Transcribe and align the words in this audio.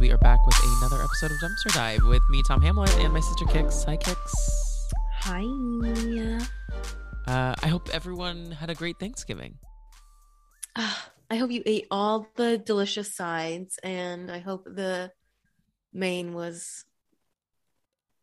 we 0.00 0.10
are 0.10 0.18
back 0.18 0.44
with 0.46 0.56
another 0.78 1.02
episode 1.02 1.30
of 1.30 1.38
Dumpster 1.38 1.74
Dive 1.74 2.00
with 2.04 2.22
me, 2.30 2.42
Tom 2.46 2.62
Hamlet, 2.62 2.94
and 2.98 3.12
my 3.12 3.20
sister 3.20 3.44
Kix. 3.44 3.84
Hi, 3.84 3.96
Kix. 3.98 4.16
Hi. 5.20 6.46
Uh, 7.26 7.54
I 7.62 7.68
hope 7.68 7.88
everyone 7.92 8.52
had 8.52 8.70
a 8.70 8.74
great 8.74 8.98
Thanksgiving. 8.98 9.58
Ah, 10.76 11.10
I 11.30 11.36
hope 11.36 11.50
you 11.50 11.62
ate 11.66 11.86
all 11.90 12.26
the 12.36 12.56
delicious 12.56 13.14
sides, 13.14 13.78
and 13.82 14.30
I 14.30 14.38
hope 14.38 14.64
the 14.64 15.12
main 15.92 16.32
was 16.32 16.85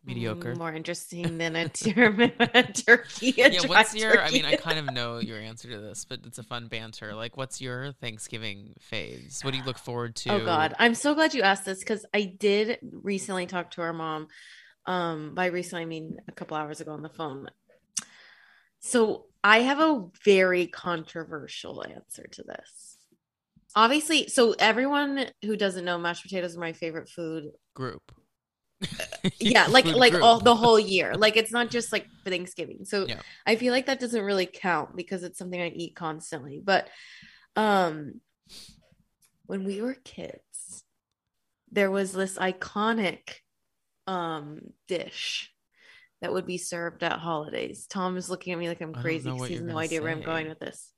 Mediocre. 0.05 0.55
more 0.55 0.73
interesting 0.73 1.37
than 1.37 1.55
a, 1.55 1.69
tur- 1.69 2.31
a 2.39 2.63
turkey. 2.63 3.41
a 3.41 3.49
yeah, 3.49 3.67
what's 3.67 3.95
your? 3.95 4.21
I 4.21 4.31
mean, 4.31 4.45
I 4.45 4.55
kind 4.55 4.79
of 4.79 4.93
know 4.93 5.19
your 5.19 5.39
answer 5.39 5.69
to 5.69 5.79
this, 5.79 6.05
but 6.05 6.19
it's 6.25 6.39
a 6.39 6.43
fun 6.43 6.67
banter. 6.67 7.15
Like, 7.15 7.37
what's 7.37 7.61
your 7.61 7.93
Thanksgiving 7.93 8.73
faves? 8.91 9.43
What 9.43 9.51
do 9.51 9.57
you 9.57 9.63
look 9.63 9.77
forward 9.77 10.15
to? 10.17 10.31
Oh 10.33 10.45
God, 10.45 10.73
I'm 10.77 10.95
so 10.95 11.15
glad 11.15 11.33
you 11.33 11.41
asked 11.41 11.65
this 11.65 11.79
because 11.79 12.05
I 12.13 12.23
did 12.23 12.79
recently 12.81 13.45
talk 13.45 13.71
to 13.71 13.81
our 13.81 13.93
mom. 13.93 14.27
Um, 14.85 15.33
by 15.33 15.45
recently 15.45 15.83
I 15.83 15.85
mean 15.85 16.17
a 16.27 16.33
couple 16.33 16.57
hours 16.57 16.81
ago 16.81 16.91
on 16.91 17.01
the 17.01 17.09
phone. 17.09 17.47
So 18.79 19.27
I 19.41 19.59
have 19.59 19.79
a 19.79 20.07
very 20.25 20.67
controversial 20.67 21.85
answer 21.85 22.27
to 22.33 22.43
this. 22.43 22.97
Obviously, 23.75 24.27
so 24.27 24.53
everyone 24.59 25.25
who 25.43 25.55
doesn't 25.55 25.85
know, 25.85 25.97
mashed 25.97 26.23
potatoes 26.23 26.57
are 26.57 26.59
my 26.59 26.73
favorite 26.73 27.09
food. 27.09 27.45
Group. 27.73 28.11
Yeah, 29.39 29.67
like 29.67 29.85
like 29.85 30.11
group. 30.11 30.23
all 30.23 30.39
the 30.39 30.55
whole 30.55 30.79
year. 30.79 31.15
Like 31.15 31.37
it's 31.37 31.51
not 31.51 31.69
just 31.69 31.91
like 31.93 32.07
Thanksgiving. 32.25 32.83
So 32.83 33.07
Yeah. 33.07 33.21
I 33.45 33.55
feel 33.55 33.71
like 33.73 33.85
that 33.85 33.99
doesn't 33.99 34.21
really 34.21 34.45
count 34.45 34.95
because 34.95 35.23
it's 35.23 35.37
something 35.37 35.61
I 35.61 35.69
eat 35.69 35.95
constantly. 35.95 36.61
But 36.63 36.89
um 37.55 38.19
when 39.45 39.63
we 39.63 39.81
were 39.81 39.95
kids, 40.03 40.83
there 41.71 41.91
was 41.91 42.11
this 42.11 42.37
iconic 42.37 43.29
um 44.07 44.59
dish 44.87 45.53
that 46.21 46.33
would 46.33 46.45
be 46.45 46.57
served 46.57 47.03
at 47.03 47.19
holidays. 47.19 47.85
Tom 47.89 48.17
is 48.17 48.29
looking 48.29 48.53
at 48.53 48.59
me 48.59 48.67
like 48.69 48.81
I'm 48.81 48.93
crazy 48.93 49.29
because 49.29 49.47
he 49.47 49.55
has 49.55 49.63
no 49.63 49.77
idea 49.77 50.01
where 50.01 50.11
I'm 50.11 50.21
going 50.21 50.47
with 50.47 50.59
this. 50.59 50.91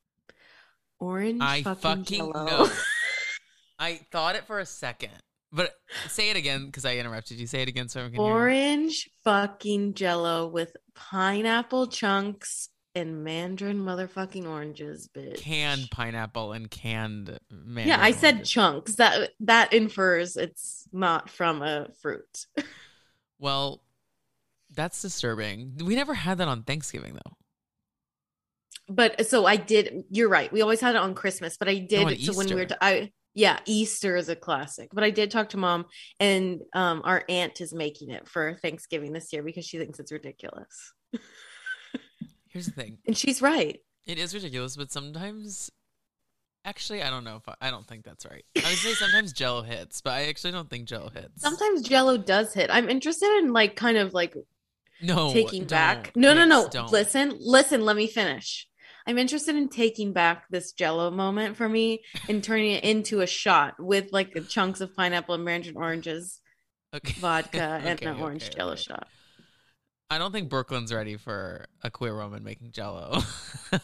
Orange 1.00 1.42
I 1.42 1.64
fucking, 1.64 2.04
fucking 2.04 2.32
know. 2.32 2.70
I 3.80 4.00
thought 4.12 4.36
it 4.36 4.46
for 4.46 4.60
a 4.60 4.66
second, 4.66 5.12
but 5.56 5.72
say 6.08 6.30
it 6.30 6.36
again 6.38 6.66
because 6.66 6.86
I 6.86 6.98
interrupted 6.98 7.40
you. 7.40 7.48
Say 7.48 7.62
it 7.62 7.68
again 7.68 7.88
so 7.88 8.02
everyone 8.02 8.16
can 8.16 8.26
hear. 8.26 8.34
Orange 8.34 9.10
fucking 9.24 9.94
jello 9.94 10.48
with 10.48 10.76
pineapple 10.94 11.88
chunks 11.88 12.70
and 12.94 13.24
mandarin 13.24 13.80
motherfucking 13.80 14.48
oranges, 14.48 15.10
bitch. 15.16 15.38
Canned 15.38 15.90
pineapple 15.92 16.54
and 16.54 16.70
canned 16.70 17.40
mandarin 17.52 17.88
yeah, 17.88 18.04
I 18.04 18.12
said 18.12 18.46
chunks. 18.46 18.96
That 18.96 19.32
that 19.42 19.74
infers 19.74 20.38
it's 20.38 20.88
not 20.92 21.30
from 21.30 21.62
a 21.62 21.88
fruit. 22.02 22.46
Well, 23.40 23.82
that's 24.74 25.02
disturbing. 25.02 25.78
We 25.84 25.96
never 25.96 26.14
had 26.14 26.38
that 26.38 26.48
on 26.48 26.64
Thanksgiving 26.64 27.14
though. 27.14 27.34
But 28.88 29.28
so 29.28 29.46
I 29.46 29.56
did. 29.56 30.06
You're 30.10 30.30
right. 30.30 30.52
We 30.52 30.62
always 30.62 30.80
had 30.80 30.96
it 30.96 31.02
on 31.02 31.16
Christmas, 31.16 31.58
but 31.58 31.68
I 31.68 31.80
did. 31.80 32.06
on 32.06 32.18
so 32.18 32.34
when 32.34 32.48
we 32.48 32.56
were, 32.56 32.62
Easter. 32.64 32.78
I 32.82 33.12
yeah, 33.36 33.60
Easter 33.66 34.16
is 34.16 34.30
a 34.30 34.36
classic. 34.36 34.90
But 34.94 35.04
I 35.04 35.12
did 35.12 35.30
talk 35.30 35.50
to 35.50 35.58
mom, 35.58 35.86
and 36.20 36.62
um, 36.74 37.02
our 37.04 37.24
aunt 37.28 37.60
is 37.62 37.74
making 37.74 38.10
it 38.10 38.28
for 38.28 38.56
Thanksgiving 38.62 39.12
this 39.12 39.32
year 39.34 39.44
because 39.44 39.66
she 39.66 39.78
thinks 39.78 40.00
it's 40.00 40.12
ridiculous, 40.12 40.94
Here's 42.48 42.68
the 42.68 42.72
thing. 42.72 42.98
and 43.08 43.18
she's 43.18 43.42
right. 43.42 43.80
It 44.06 44.18
is 44.18 44.34
ridiculous, 44.34 44.78
but 44.78 44.92
sometimes 44.92 45.70
actually 46.64 47.04
I 47.04 47.10
don't 47.10 47.24
know 47.24 47.36
if 47.36 47.48
I, 47.50 47.56
I 47.68 47.72
don't 47.72 47.86
think 47.86 48.06
that's 48.06 48.26
right. 48.26 48.46
I 48.56 48.70
would 48.70 48.78
say 48.78 48.94
sometimes 48.94 49.34
Jello 49.34 49.62
hits, 49.62 50.02
but 50.02 50.14
I 50.14 50.28
actually 50.28 50.52
don't 50.52 50.70
think 50.70 50.88
Jello 50.88 51.10
hits. 51.10 51.42
Sometimes 51.42 51.82
Jello 51.82 52.18
does 52.18 52.54
hit. 52.54 52.70
I'm 52.72 52.90
interested 52.90 53.30
in 53.40 53.52
like 53.52 53.76
kind 53.76 53.98
of 53.98 54.14
like 54.14 54.36
no 55.02 55.34
taking 55.34 55.66
back. 55.66 56.14
don't. 56.14 56.18
No, 56.18 56.34
no, 56.34 56.46
no. 56.46 56.70
Don't. 56.70 56.92
Listen, 56.92 57.36
listen. 57.40 57.82
Let 57.82 57.98
me 57.98 58.08
finish. 58.08 58.68
I'm 59.08 59.18
interested 59.18 59.56
in 59.56 59.70
taking 59.70 60.14
back 60.14 60.46
this 60.50 60.72
Jello 60.72 61.12
moment 61.12 61.58
for 61.58 61.70
me 61.70 62.04
and 62.28 62.44
turning 62.44 62.72
it 62.72 62.84
into 62.84 63.22
a 63.22 63.28
shot 63.28 63.76
with 63.80 64.12
like 64.12 64.36
chunks 64.50 64.82
of 64.82 64.96
pineapple 64.96 65.36
and 65.36 65.46
mandarin 65.46 65.78
oranges, 65.78 66.42
Okay. 66.94 67.14
vodka, 67.20 67.82
and 67.84 68.00
Okay, 68.00 68.06
an 68.10 68.18
orange 68.20 68.46
okay, 68.46 68.56
Jello 68.58 68.72
okay. 68.74 68.82
shot. 68.82 69.08
I 70.10 70.18
don't 70.20 70.32
think 70.32 70.50
Brooklyn's 70.50 70.94
ready 70.94 71.18
for 71.18 71.66
a 71.84 71.90
queer 71.90 72.16
woman 72.16 72.44
making 72.44 72.72
Jello. 72.72 73.22
I 73.74 73.80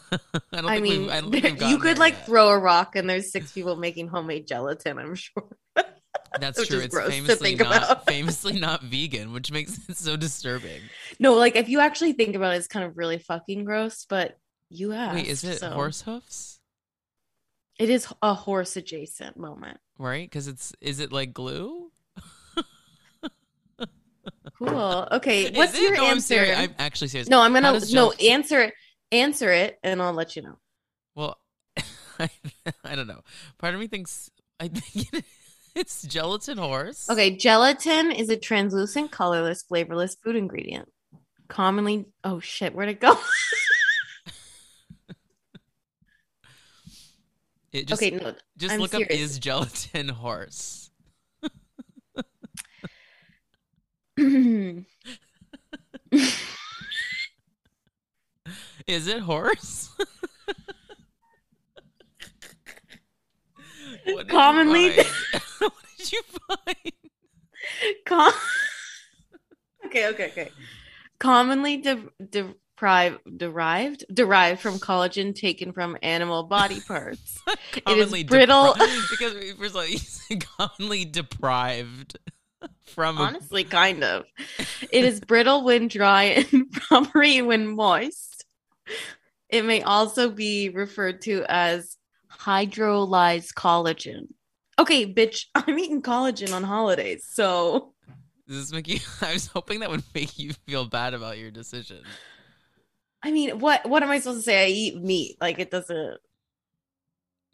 don't 0.52 0.66
I 0.70 0.80
think 0.80 0.84
mean, 0.84 1.10
I 1.10 1.22
don't 1.22 1.32
think 1.32 1.62
you 1.62 1.80
could 1.80 1.98
like 1.98 2.14
yet. 2.14 2.26
throw 2.28 2.50
a 2.50 2.58
rock 2.60 2.96
and 2.96 3.10
there's 3.10 3.32
six 3.32 3.52
people 3.52 3.76
making 3.76 4.08
homemade 4.08 4.48
gelatin. 4.48 5.00
I'm 5.00 5.16
sure. 5.16 5.50
That's 6.40 6.66
true. 6.68 6.80
It's 6.80 6.98
famously 6.98 7.56
not 7.56 8.06
famously 8.06 8.60
not 8.60 8.84
vegan, 8.84 9.34
which 9.34 9.52
makes 9.52 9.78
it 9.90 9.98
so 9.98 10.16
disturbing. 10.16 10.82
No, 11.20 11.34
like 11.34 11.56
if 11.56 11.70
you 11.70 11.80
actually 11.80 12.14
think 12.14 12.36
about 12.36 12.54
it, 12.54 12.58
it's 12.58 12.68
kind 12.68 12.86
of 12.86 12.98
really 12.98 13.18
fucking 13.18 13.66
gross. 13.66 14.06
But 14.08 14.38
you 14.72 14.94
asked. 14.94 15.16
Wait, 15.16 15.28
is 15.28 15.44
it 15.44 15.60
so- 15.60 15.72
horse 15.72 16.02
hoofs? 16.02 16.60
It 17.80 17.90
is 17.90 18.08
a 18.22 18.34
horse 18.34 18.76
adjacent 18.78 19.38
moment. 19.38 19.80
Right? 19.98 20.30
Because 20.30 20.48
it's 20.48 20.74
is 20.82 21.00
it 21.00 21.12
like 21.12 21.34
glue? 21.34 21.92
Cool. 24.58 25.08
Okay, 25.12 25.52
what's 25.56 25.80
your 25.80 25.96
no, 25.96 26.06
I'm 26.06 26.12
answer? 26.12 26.54
I'm 26.56 26.76
actually 26.78 27.08
serious. 27.08 27.28
No, 27.28 27.42
I'm 27.42 27.54
gonna 27.54 27.74
no 27.74 27.80
gel- 27.80 28.14
answer 28.24 28.72
answer 29.12 29.52
it, 29.52 29.80
and 29.84 30.02
I'll 30.02 30.14
let 30.14 30.36
you 30.36 30.44
know. 30.44 30.58
Well, 31.16 31.38
I, 32.20 32.30
I 32.84 32.96
don't 32.96 33.08
know. 33.08 33.22
Part 33.58 33.74
of 33.74 33.80
me 33.80 33.88
thinks 33.88 34.30
I 34.60 34.68
think 34.68 35.14
it, 35.14 35.26
it's 35.76 36.04
gelatin 36.04 36.60
horse. 36.60 37.10
Okay, 37.10 37.36
gelatin 37.36 38.12
is 38.12 38.30
a 38.30 38.38
translucent, 38.38 39.10
colorless, 39.12 39.64
flavorless 39.64 40.16
food 40.24 40.36
ingredient. 40.36 40.88
Commonly, 41.48 42.06
oh 42.24 42.40
shit, 42.40 42.76
where'd 42.76 42.90
it 42.90 43.00
go? 43.00 43.18
It 47.74 47.88
just, 47.88 48.02
okay, 48.02 48.12
no, 48.18 48.36
just 48.58 48.74
I'm 48.74 48.82
look 48.82 48.94
up 48.94 49.02
is 49.10 49.40
gelatin 49.40 50.10
horse. 50.10 50.90
Is 58.88 59.08
it 59.08 59.20
horse? 59.20 59.90
What 64.06 64.28
Commonly- 64.28 64.90
what 65.60 65.74
did 65.98 66.12
you 66.12 66.22
find? 66.48 66.92
Com- 68.06 68.34
okay, 69.86 70.08
okay, 70.08 70.26
okay. 70.28 70.52
Commonly 71.20 71.78
de- 71.78 72.10
derived, 73.38 74.06
derived 74.14 74.60
from 74.62 74.80
collagen 74.80 75.36
taken 75.36 75.72
from 75.72 75.98
animal 76.02 76.44
body 76.44 76.80
parts. 76.88 77.40
it 77.76 77.98
is 77.98 78.24
brittle- 78.24 78.74
depri- 78.74 79.10
because 79.12 79.34
of 79.36 79.76
all, 79.76 79.86
you 80.30 80.38
commonly 80.40 81.06
deprived 81.06 82.18
from 82.86 83.18
a 83.18 83.22
Honestly, 83.22 83.64
kind 83.64 84.04
of. 84.04 84.26
It 84.92 85.06
is 85.06 85.20
brittle 85.20 85.64
when 85.64 85.88
dry 85.88 86.24
and 86.52 86.66
rubbery 86.92 87.42
when 87.42 87.68
moist. 87.68 88.46
It 89.50 89.66
may 89.66 89.82
also 89.82 90.30
be 90.30 90.70
referred 90.70 91.22
to 91.24 91.44
as 91.48 91.98
hydrolyzed 92.32 93.54
collagen. 93.54 94.28
Okay, 94.80 95.12
bitch, 95.12 95.46
I'm 95.56 95.78
eating 95.78 96.02
collagen 96.02 96.54
on 96.54 96.64
holidays, 96.64 97.28
so 97.30 97.94
Does 98.48 98.70
this 98.70 98.74
make 98.74 98.88
you? 98.88 99.00
I 99.22 99.34
was 99.34 99.48
hoping 99.48 99.82
that 99.82 99.90
would 99.92 100.04
make 100.16 100.40
you 100.40 100.54
feel 100.68 100.86
bad 100.86 101.14
about 101.14 101.38
your 101.38 101.52
decision. 101.52 102.02
I 103.24 103.32
mean, 103.32 103.60
what 103.60 103.88
what 103.88 104.04
am 104.04 104.10
I 104.10 104.20
supposed 104.20 104.40
to 104.40 104.44
say? 104.44 104.66
I 104.66 104.70
eat 104.70 105.02
meat, 105.02 105.38
like 105.40 105.60
it 105.60 105.70
doesn't. 105.72 106.18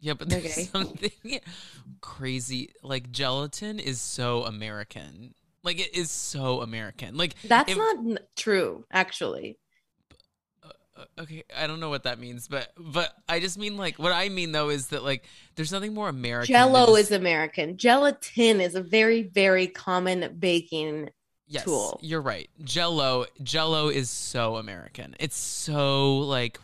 Yeah, 0.00 0.14
but 0.14 0.28
there's 0.28 0.44
Okay. 0.44 0.62
something 0.64 1.40
crazy. 2.00 2.70
Like 2.82 3.10
gelatin 3.10 3.78
is 3.80 4.00
so 4.00 4.44
American. 4.44 5.34
Like 5.64 5.80
it 5.80 5.94
is 5.94 6.10
so 6.10 6.60
American. 6.62 7.16
Like 7.16 7.34
That's 7.42 7.70
if- 7.72 7.76
not 7.78 8.18
true, 8.36 8.84
actually. 8.92 9.58
uh, 10.96 11.04
okay, 11.20 11.42
I 11.56 11.66
don't 11.66 11.80
know 11.80 11.90
what 11.90 12.04
that 12.04 12.18
means, 12.18 12.48
but 12.48 12.72
but 12.78 13.12
I 13.28 13.40
just 13.40 13.58
mean 13.58 13.76
like 13.76 13.98
what 13.98 14.12
I 14.12 14.28
mean 14.28 14.52
though 14.52 14.68
is 14.70 14.86
that 14.88 15.02
like 15.02 15.24
there's 15.56 15.72
nothing 15.72 15.94
more 15.94 16.08
American. 16.08 16.52
Jello 16.54 16.86
just- 16.96 17.10
is 17.10 17.10
American. 17.12 17.76
Gelatin 17.76 18.60
is 18.60 18.74
a 18.76 18.82
very 18.82 19.22
very 19.24 19.66
common 19.66 20.36
baking. 20.38 21.10
Yes, 21.48 21.64
tool. 21.64 21.98
You're 22.02 22.20
right. 22.20 22.48
Jello, 22.62 23.26
Jello 23.42 23.88
is 23.88 24.10
so 24.10 24.56
American. 24.56 25.16
It's 25.18 25.36
so 25.36 26.18
like 26.18 26.60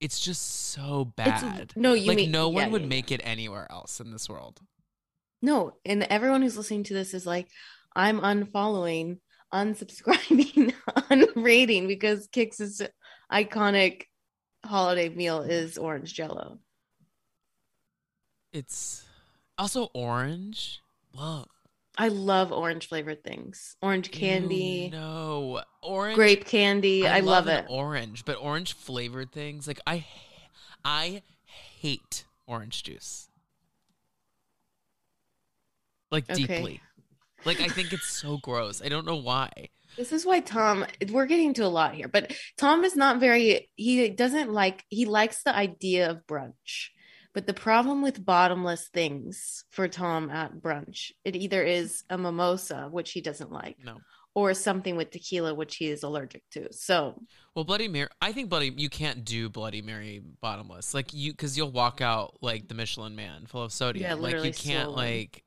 it's 0.00 0.20
just 0.20 0.70
so 0.72 1.12
It's 1.24 1.42
bad. 1.42 1.72
no, 1.74 1.94
you 1.94 2.08
like 2.08 2.16
mean 2.16 2.30
no 2.30 2.48
one 2.48 2.64
yeah, 2.64 2.68
would 2.68 2.82
yeah, 2.82 2.88
make 2.88 3.10
it 3.10 3.20
anywhere 3.24 3.66
else 3.70 4.00
in 4.00 4.12
this 4.12 4.28
world. 4.28 4.60
No, 5.42 5.72
and 5.84 6.02
everyone 6.04 6.42
who's 6.42 6.56
listening 6.56 6.84
to 6.84 6.94
this 6.94 7.14
is 7.14 7.26
like, 7.26 7.48
I'm 7.94 8.20
unfollowing, 8.20 9.18
unsubscribing, 9.52 10.74
unrating 10.88 11.88
because 11.88 12.28
Kix's 12.28 12.82
iconic 13.32 14.02
holiday 14.64 15.08
meal 15.08 15.42
is 15.42 15.78
orange 15.78 16.12
jello. 16.14 16.58
It's 18.52 19.04
also 19.58 19.88
orange. 19.94 20.80
Love. 21.12 21.48
I 21.98 22.08
love 22.08 22.52
orange 22.52 22.88
flavored 22.88 23.24
things. 23.24 23.76
Orange 23.80 24.10
candy, 24.10 24.90
no, 24.92 25.62
orange 25.82 26.16
grape 26.16 26.44
candy. 26.44 27.06
I, 27.06 27.20
love, 27.20 27.46
an 27.46 27.64
it. 27.64 27.66
Orange, 27.68 28.24
but 28.24 28.36
orange 28.40 28.74
flavored 28.74 29.32
things 29.32 29.66
like 29.66 29.80
I, 29.86 30.04
I 30.84 31.22
hate 31.44 32.24
orange 32.46 32.82
juice. 32.82 33.28
Like 36.10 36.30
Okay. 36.30 36.46
deeply. 36.46 36.80
Like 37.44 37.60
I 37.60 37.68
think 37.68 37.92
it's 37.92 38.06
so 38.06 38.38
gross. 38.38 38.82
I 38.82 38.88
don't 38.88 39.06
know 39.06 39.16
why. 39.16 39.50
This 39.96 40.12
is 40.12 40.26
why 40.26 40.40
Tom, 40.40 40.84
we're 41.10 41.26
getting 41.26 41.54
to 41.54 41.64
a 41.64 41.68
lot 41.68 41.94
here, 41.94 42.08
but 42.08 42.34
Tom 42.58 42.84
is 42.84 42.96
not 42.96 43.18
very, 43.18 43.70
he 43.76 44.10
doesn't 44.10 44.52
like, 44.52 44.84
he 44.88 45.06
likes 45.06 45.42
the 45.42 45.56
idea 45.56 46.10
of 46.10 46.26
brunch. 46.26 46.90
But 47.36 47.46
the 47.46 47.52
problem 47.52 48.00
with 48.00 48.24
bottomless 48.24 48.88
things 48.88 49.66
for 49.68 49.88
Tom 49.88 50.30
at 50.30 50.54
brunch, 50.54 51.12
it 51.22 51.36
either 51.36 51.62
is 51.62 52.02
a 52.08 52.16
mimosa, 52.16 52.88
which 52.90 53.12
he 53.12 53.20
doesn't 53.20 53.52
like, 53.52 53.76
No. 53.84 53.98
or 54.34 54.54
something 54.54 54.96
with 54.96 55.10
tequila, 55.10 55.52
which 55.52 55.76
he 55.76 55.88
is 55.88 56.02
allergic 56.02 56.44
to. 56.52 56.72
So, 56.72 57.20
Well, 57.54 57.66
Bloody 57.66 57.88
Mary. 57.88 58.08
I 58.22 58.32
think 58.32 58.48
Bloody. 58.48 58.72
You 58.74 58.88
can't 58.88 59.22
do 59.22 59.50
Bloody 59.50 59.82
Mary 59.82 60.22
bottomless. 60.40 60.94
Like 60.94 61.12
you, 61.12 61.32
because 61.32 61.58
you'll 61.58 61.72
walk 61.72 62.00
out 62.00 62.38
like 62.40 62.68
the 62.68 62.74
Michelin 62.74 63.14
Man, 63.14 63.44
full 63.44 63.62
of 63.62 63.70
sodium. 63.70 64.04
Yeah, 64.04 64.14
like 64.14 64.22
literally 64.22 64.48
you 64.48 64.54
can't 64.54 64.92
like, 64.92 65.44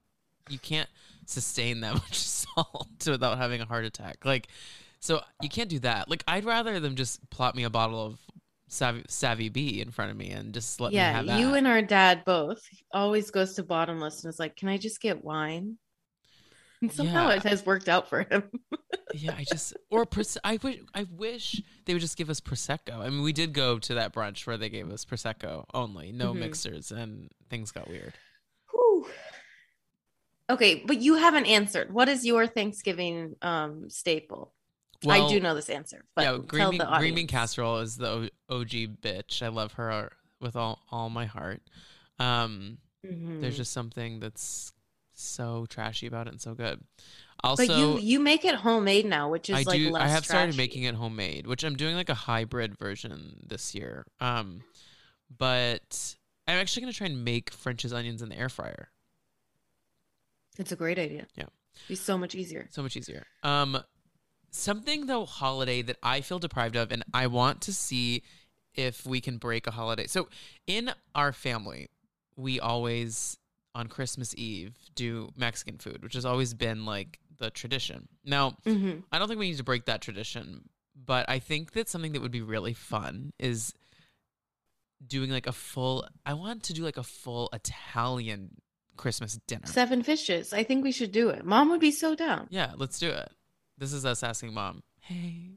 you 0.47 0.59
can't 0.59 0.89
sustain 1.25 1.81
that 1.81 1.93
much 1.95 2.19
salt 2.19 2.87
without 3.07 3.39
having 3.39 3.61
a 3.61 3.65
heart 3.65 3.85
attack. 3.85 4.23
Like, 4.25 4.47
so 4.99 5.21
you 5.41 5.49
can't 5.49 5.69
do 5.69 5.79
that. 5.79 6.07
Like 6.07 6.23
I'd 6.27 6.45
rather 6.45 6.79
them 6.79 6.95
just 6.95 7.27
plop 7.31 7.55
me 7.55 7.63
a 7.63 7.69
bottle 7.71 8.05
of 8.05 8.19
Savvy, 8.69 9.03
Savvy 9.09 9.49
B 9.49 9.81
in 9.81 9.91
front 9.91 10.11
of 10.11 10.17
me 10.17 10.29
and 10.29 10.53
just 10.53 10.79
let 10.79 10.91
me 10.91 10.97
yeah, 10.97 11.11
have 11.11 11.25
that. 11.25 11.39
you 11.39 11.55
and 11.55 11.67
our 11.67 11.81
dad 11.81 12.23
both 12.25 12.61
always 12.93 13.31
goes 13.31 13.55
to 13.55 13.63
bottomless 13.63 14.23
and 14.23 14.31
is 14.31 14.39
like, 14.39 14.55
can 14.55 14.69
I 14.69 14.77
just 14.77 15.01
get 15.01 15.23
wine? 15.23 15.77
And 16.81 16.91
somehow 16.91 17.29
Yeah. 17.29 17.35
it 17.35 17.43
has 17.43 17.65
worked 17.65 17.89
out 17.89 18.07
for 18.07 18.21
him. 18.21 18.43
yeah, 19.13 19.33
I 19.37 19.43
just 19.43 19.75
or 19.89 20.07
I 20.45 20.57
wish 20.63 20.79
I 20.93 21.05
wish 21.17 21.61
they 21.85 21.93
would 21.93 22.01
just 22.01 22.15
give 22.15 22.29
us 22.29 22.39
prosecco. 22.39 22.99
I 22.99 23.09
mean, 23.09 23.21
we 23.23 23.33
did 23.33 23.53
go 23.53 23.79
to 23.79 23.95
that 23.95 24.13
brunch 24.13 24.47
where 24.47 24.55
they 24.55 24.69
gave 24.69 24.89
us 24.91 25.03
prosecco 25.03 25.65
only, 25.73 26.11
no 26.13 26.33
Mhm. 26.33 26.39
mixers, 26.39 26.91
and 26.91 27.29
things 27.49 27.71
got 27.71 27.89
weird. 27.89 28.13
Whew. 28.71 29.07
Okay, 30.49 30.83
but 30.85 31.01
you 31.01 31.15
haven't 31.15 31.47
answered. 31.47 31.91
What 31.93 32.07
is 32.07 32.25
your 32.25 32.47
Thanksgiving 32.47 33.35
um 33.41 33.89
staple? 33.89 34.53
I 35.07 35.29
do 35.29 35.39
know 35.39 35.55
this 35.55 35.69
answer, 35.69 36.03
but 36.15 36.23
yeah, 36.23 36.31
tell 36.31 36.39
green 36.39 36.69
bean, 36.71 36.77
the 36.79 36.97
green 36.97 37.15
bean 37.15 37.27
casserole 37.27 37.77
is 37.77 37.95
the 37.97 38.29
OG 38.49 38.69
bitch. 39.01 39.41
I 39.41 39.47
love 39.47 39.73
her 39.73 40.11
with 40.41 40.55
all 40.55 40.81
all 40.91 41.09
my 41.09 41.25
heart. 41.25 41.61
Um, 42.19 42.79
Mhm. 43.05 43.39
there's 43.41 43.55
just 43.55 43.71
something 43.71 44.19
that's 44.19 44.73
so 45.13 45.65
trashy 45.67 46.05
about 46.07 46.27
it 46.27 46.31
and 46.31 46.41
so 46.41 46.53
good. 46.53 46.81
Also, 47.41 47.65
but 47.67 47.77
you 47.77 47.99
you 47.99 48.19
make 48.19 48.43
it 48.43 48.55
homemade 48.55 49.05
now, 49.05 49.29
which 49.29 49.49
is 49.49 49.55
I 49.55 49.61
like 49.63 49.77
do. 49.79 49.91
less 49.91 50.03
I 50.03 50.07
have 50.07 50.25
started 50.25 50.57
making 50.57 50.83
it 50.83 50.95
homemade, 50.95 51.47
which 51.47 51.63
I'm 51.63 51.77
doing 51.77 51.95
like 51.95 52.09
a 52.09 52.13
hybrid 52.13 52.77
version 52.77 53.39
this 53.45 53.73
year. 53.73 54.05
Um, 54.19 54.63
but 55.37 56.15
I'm 56.47 56.57
actually 56.57 56.81
gonna 56.81 56.93
try 56.93 57.07
and 57.07 57.23
make 57.23 57.51
French's 57.51 57.93
onions 57.93 58.21
in 58.21 58.27
the 58.29 58.37
air 58.37 58.49
fryer. 58.49 58.91
It's 60.57 60.71
a 60.71 60.75
great 60.75 60.99
idea. 60.99 61.25
Yeah. 61.35 61.43
It'd 61.75 61.87
be 61.87 61.95
so 61.95 62.17
much 62.17 62.35
easier. 62.35 62.67
So 62.71 62.83
much 62.83 62.97
easier. 62.97 63.25
Um, 63.43 63.81
something 64.51 65.05
though 65.05 65.25
holiday 65.25 65.81
that 65.83 65.97
I 66.03 66.21
feel 66.21 66.39
deprived 66.39 66.75
of, 66.75 66.91
and 66.91 67.03
I 67.13 67.27
want 67.27 67.61
to 67.61 67.73
see 67.73 68.23
if 68.75 69.05
we 69.05 69.21
can 69.21 69.37
break 69.37 69.67
a 69.67 69.71
holiday. 69.71 70.07
So 70.07 70.29
in 70.67 70.91
our 71.15 71.31
family, 71.33 71.89
we 72.35 72.59
always 72.59 73.37
on 73.75 73.87
Christmas 73.87 74.33
Eve 74.35 74.75
do 74.95 75.29
Mexican 75.35 75.77
food, 75.77 76.03
which 76.03 76.13
has 76.13 76.25
always 76.25 76.53
been 76.53 76.85
like 76.85 77.19
the 77.37 77.49
tradition. 77.49 78.07
Now, 78.25 78.57
hmm 78.65 78.99
I 79.11 79.19
don't 79.19 79.27
think 79.27 79.39
we 79.39 79.49
need 79.49 79.57
to 79.57 79.63
break 79.63 79.85
that 79.85 80.01
tradition, 80.01 80.69
but 80.95 81.29
I 81.29 81.39
think 81.39 81.73
that 81.73 81.89
something 81.89 82.13
that 82.13 82.21
would 82.21 82.31
be 82.31 82.41
really 82.41 82.73
fun 82.73 83.31
is 83.39 83.73
doing 85.05 85.29
like 85.29 85.47
a 85.47 85.51
full 85.51 86.05
I 86.25 86.33
want 86.33 86.63
to 86.63 86.73
do 86.73 86.83
like 86.83 86.97
a 86.97 87.03
full 87.03 87.49
Italian 87.53 88.55
Christmas 88.97 89.39
dinner. 89.47 89.65
Seven 89.65 90.03
fishes. 90.03 90.51
I 90.53 90.63
think 90.63 90.83
we 90.83 90.91
should 90.91 91.11
do 91.11 91.29
it. 91.29 91.45
Mom 91.45 91.69
would 91.69 91.79
be 91.79 91.91
so 91.91 92.15
down. 92.15 92.47
Yeah, 92.49 92.73
let's 92.75 92.99
do 92.99 93.09
it. 93.09 93.31
This 93.79 93.93
is 93.93 94.05
us 94.05 94.23
asking 94.23 94.53
mom. 94.53 94.83
Hey, 94.99 95.51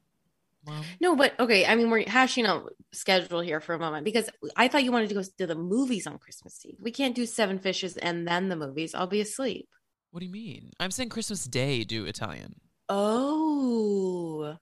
mom. 0.65 0.85
No, 1.01 1.17
but 1.17 1.39
okay. 1.41 1.67
I 1.67 1.75
mean, 1.75 1.91
we're 1.91 2.09
hashing 2.09 2.47
out 2.47 2.73
schedule 2.93 3.41
here 3.41 3.61
for 3.61 3.75
a 3.75 3.79
moment 3.79 4.05
because 4.05 4.31
I 4.57 4.69
thought 4.69 4.85
you 4.85 4.93
wanted 4.93 5.09
to 5.09 5.15
go 5.17 5.23
to 5.39 5.47
the 5.47 5.57
movies 5.57 6.07
on 6.07 6.19
Christmas 6.19 6.65
Eve. 6.65 6.77
We 6.81 6.93
can't 6.93 7.17
do 7.17 7.27
Seven 7.27 7.59
Fishes 7.59 7.97
and 7.97 8.27
then 8.27 8.49
the 8.49 8.57
movies. 8.57 8.95
I'll 8.95 9.09
be 9.09 9.21
asleep. 9.21 9.69
What 10.13 10.21
do 10.21 10.27
you 10.27 10.33
mean? 10.33 10.71
I'm 10.79 10.91
saying 10.93 11.09
Christmas 11.09 11.45
Day 11.47 11.83
do 11.85 12.05
Italian. 12.05 12.55
Oh, 12.89 14.57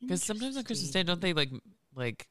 Because 0.00 0.22
sometimes 0.22 0.56
on 0.56 0.64
Christmas 0.64 0.90
Day, 0.92 1.02
don't 1.02 1.20
they 1.20 1.32
like 1.34 1.50
like 1.94 2.26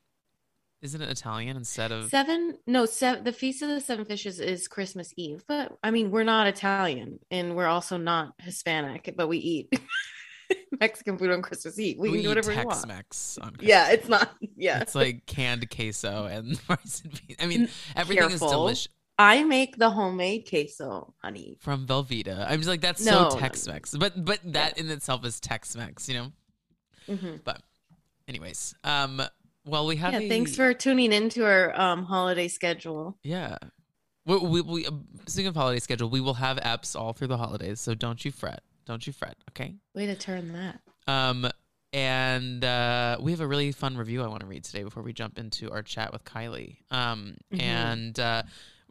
isn't 0.86 1.02
it 1.02 1.10
Italian 1.10 1.58
instead 1.58 1.92
of 1.92 2.10
Seven, 2.10 2.58
no, 2.66 2.86
seven. 2.86 3.24
The 3.24 3.34
Feast 3.34 3.62
of 3.62 3.70
the 3.70 3.82
Seven 3.82 4.06
Fishes 4.06 4.40
is 4.40 4.68
Christmas 4.68 5.14
Eve, 5.18 5.44
but 5.48 5.78
I 5.84 5.92
mean, 5.92 6.12
we're 6.12 6.24
not 6.24 6.48
Italian 6.48 7.20
and 7.30 7.56
we're 7.56 7.68
also 7.68 7.98
not 7.98 8.34
Hispanic, 8.40 9.14
but 9.18 9.28
we 9.28 9.40
eat 9.40 9.80
Mexican 10.80 11.18
food 11.18 11.32
on 11.32 11.42
Christmas 11.42 11.78
Eve. 11.80 11.98
We, 12.00 12.12
can 12.12 12.22
do 12.22 12.30
whatever 12.30 12.52
we 12.52 12.56
want. 12.58 12.70
Tex-Mex 12.70 13.38
on 13.40 13.50
Christmas 13.50 13.68
Yeah, 13.68 13.90
it's 13.92 14.08
not. 14.08 14.36
Yeah, 14.56 14.80
It's 14.80 14.96
like 14.96 15.26
canned 15.26 15.70
queso 15.70 16.26
and 16.26 16.60
rice 16.70 17.02
and 17.04 17.12
beans. 17.12 17.40
I 17.40 17.48
mean, 17.48 17.68
everything 17.96 18.32
is 18.32 18.40
delicious 18.40 18.88
I 19.18 19.44
make 19.44 19.78
the 19.78 19.90
homemade 19.90 20.48
queso, 20.50 21.14
honey. 21.24 21.58
from 21.62 21.88
Velveeta. 21.88 22.46
I'm 22.50 22.60
just 22.60 22.68
like 22.70 22.82
that's 22.82 23.04
No, 23.04 23.24
no, 23.24 23.30
so. 23.30 23.40
Tex-Mex, 23.40 23.96
but 23.98 24.24
but 24.24 24.40
that 24.54 24.78
in 24.78 24.90
itself 24.90 25.26
is 25.26 25.40
Tex-Mex, 25.40 26.10
you 26.10 26.16
know. 26.16 27.16
hmm 27.16 27.36
Anyways, 28.28 28.74
um, 28.84 29.22
well 29.66 29.86
we 29.88 29.96
have 29.98 30.14
Yeah, 30.14 30.20
a, 30.20 30.30
thanks 30.30 30.56
for 30.56 30.74
tuning 30.74 31.12
into 31.14 31.44
our 31.46 31.80
um, 31.80 32.04
holiday 32.06 32.48
schedule. 32.48 33.18
yeah. 33.24 33.58
We, 34.28 34.38
we, 34.40 34.62
we, 34.62 34.86
uh, 34.88 34.92
speaking 35.28 35.50
of 35.50 35.56
holiday 35.56 35.80
schedule, 35.80 36.10
we 36.10 36.20
will 36.20 36.34
have 36.34 36.58
apps 36.58 37.00
all 37.00 37.14
through 37.14 37.28
the 37.28 37.38
holidays, 37.38 37.80
so 37.80 37.94
don't 37.94 38.26
you 38.26 38.32
fret. 38.32 38.64
Don't 38.88 39.06
you 39.06 39.14
fret, 39.14 39.36
okay? 39.52 39.76
Way 39.94 40.08
to 40.08 40.16
turn 40.16 40.52
that. 40.54 40.80
Um, 41.08 41.48
and 41.94 42.66
uh, 42.66 43.18
we 43.22 43.30
have 43.32 43.40
a 43.42 43.46
really 43.48 43.72
fun 43.72 43.96
review 43.96 44.24
I 44.24 44.28
want 44.28 44.40
to 44.40 44.48
read 44.48 44.64
today 44.64 44.82
before 44.82 45.04
we 45.04 45.14
jump 45.14 45.38
into 45.38 45.70
our 45.72 45.84
chat 45.84 46.12
with 46.12 46.24
Kylie. 46.24 46.78
Um, 46.90 47.38
Mhm. 47.54 47.62
and 47.62 48.20
uh, 48.20 48.44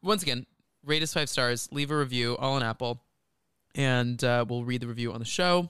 once 0.02 0.22
again, 0.22 0.46
rate 0.84 1.02
us 1.02 1.12
five 1.12 1.28
stars, 1.28 1.68
leave 1.72 1.90
a 1.90 1.98
review, 1.98 2.36
all 2.36 2.54
on 2.54 2.62
Apple, 2.62 3.02
and 3.74 4.22
uh, 4.22 4.44
we'll 4.48 4.64
read 4.64 4.82
the 4.82 4.86
review 4.86 5.12
on 5.12 5.18
the 5.18 5.24
show. 5.24 5.68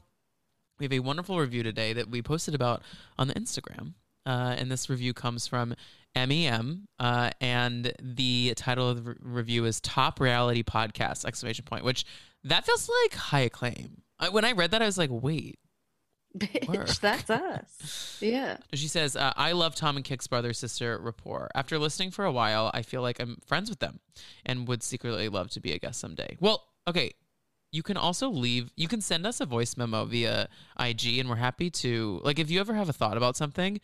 We 0.78 0.84
have 0.84 0.92
a 0.92 1.00
wonderful 1.00 1.40
review 1.40 1.62
today 1.62 1.94
that 1.94 2.10
we 2.10 2.20
posted 2.20 2.54
about 2.54 2.82
on 3.18 3.28
the 3.28 3.34
Instagram. 3.34 3.94
Uh, 4.26 4.54
and 4.58 4.70
this 4.70 4.88
review 4.88 5.12
comes 5.12 5.46
from 5.46 5.74
MEM, 6.16 6.86
uh, 6.98 7.30
and 7.40 7.92
the 8.00 8.54
title 8.56 8.88
of 8.88 9.04
the 9.04 9.10
re- 9.10 9.16
review 9.20 9.64
is 9.64 9.80
"Top 9.80 10.20
Reality 10.20 10.62
Podcast!" 10.62 11.24
Exclamation 11.24 11.64
point. 11.64 11.84
Which 11.84 12.04
that 12.44 12.64
feels 12.64 12.90
like 13.02 13.14
high 13.14 13.40
acclaim. 13.40 14.02
I, 14.18 14.28
when 14.28 14.44
I 14.44 14.52
read 14.52 14.70
that, 14.70 14.82
I 14.82 14.86
was 14.86 14.96
like, 14.98 15.10
"Wait, 15.10 15.58
Bitch, 16.38 16.98
that's 17.00 17.30
us. 17.30 18.18
Yeah. 18.20 18.56
She 18.74 18.88
says, 18.88 19.14
uh, 19.14 19.32
I 19.36 19.52
love 19.52 19.76
Tom 19.76 19.96
and 19.96 20.04
Kick's 20.04 20.26
brother 20.26 20.52
sister 20.52 20.98
rapport. 20.98 21.48
After 21.54 21.78
listening 21.78 22.10
for 22.10 22.24
a 22.24 22.32
while, 22.32 22.72
I 22.74 22.82
feel 22.82 23.02
like 23.02 23.20
I'm 23.20 23.36
friends 23.46 23.70
with 23.70 23.78
them 23.78 24.00
and 24.44 24.66
would 24.66 24.82
secretly 24.82 25.28
love 25.28 25.50
to 25.50 25.60
be 25.60 25.72
a 25.72 25.78
guest 25.78 26.00
someday. 26.00 26.36
Well, 26.40 26.64
okay. 26.88 27.12
You 27.70 27.84
can 27.84 27.96
also 27.96 28.28
leave, 28.28 28.72
you 28.76 28.88
can 28.88 29.00
send 29.00 29.26
us 29.26 29.40
a 29.40 29.46
voice 29.46 29.76
memo 29.76 30.04
via 30.04 30.48
IG, 30.78 31.18
and 31.18 31.28
we're 31.28 31.36
happy 31.36 31.70
to, 31.70 32.20
like, 32.24 32.38
if 32.38 32.50
you 32.50 32.60
ever 32.60 32.74
have 32.74 32.88
a 32.88 32.92
thought 32.92 33.16
about 33.16 33.36
something, 33.36 33.80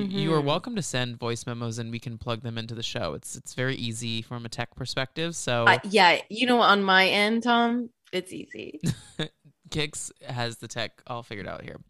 y- 0.00 0.06
you 0.20 0.34
are 0.34 0.40
Mhm. 0.40 0.44
welcome 0.44 0.76
to 0.76 0.82
send 0.82 1.18
voice 1.18 1.46
memos 1.46 1.78
and 1.78 1.90
we 1.90 1.98
can 1.98 2.18
plug 2.18 2.42
them 2.42 2.56
into 2.58 2.74
the 2.74 2.82
show. 2.82 3.14
It's 3.14 3.36
it's 3.36 3.54
very 3.54 3.76
easy 3.76 4.22
from 4.22 4.44
a 4.44 4.48
tech 4.48 4.74
perspective. 4.74 5.34
So 5.36 5.64
I, 5.66 5.80
yeah. 5.84 6.20
You 6.28 6.46
know, 6.46 6.60
on 6.60 6.82
my 6.82 7.08
end, 7.08 7.42
Tom, 7.42 7.90
it's 8.12 8.32
easy. 8.32 8.80
Kix 9.70 10.10
has 10.26 10.58
the 10.58 10.68
tech 10.68 11.00
all 11.06 11.22
figured 11.22 11.46
out 11.46 11.62
here. 11.62 11.80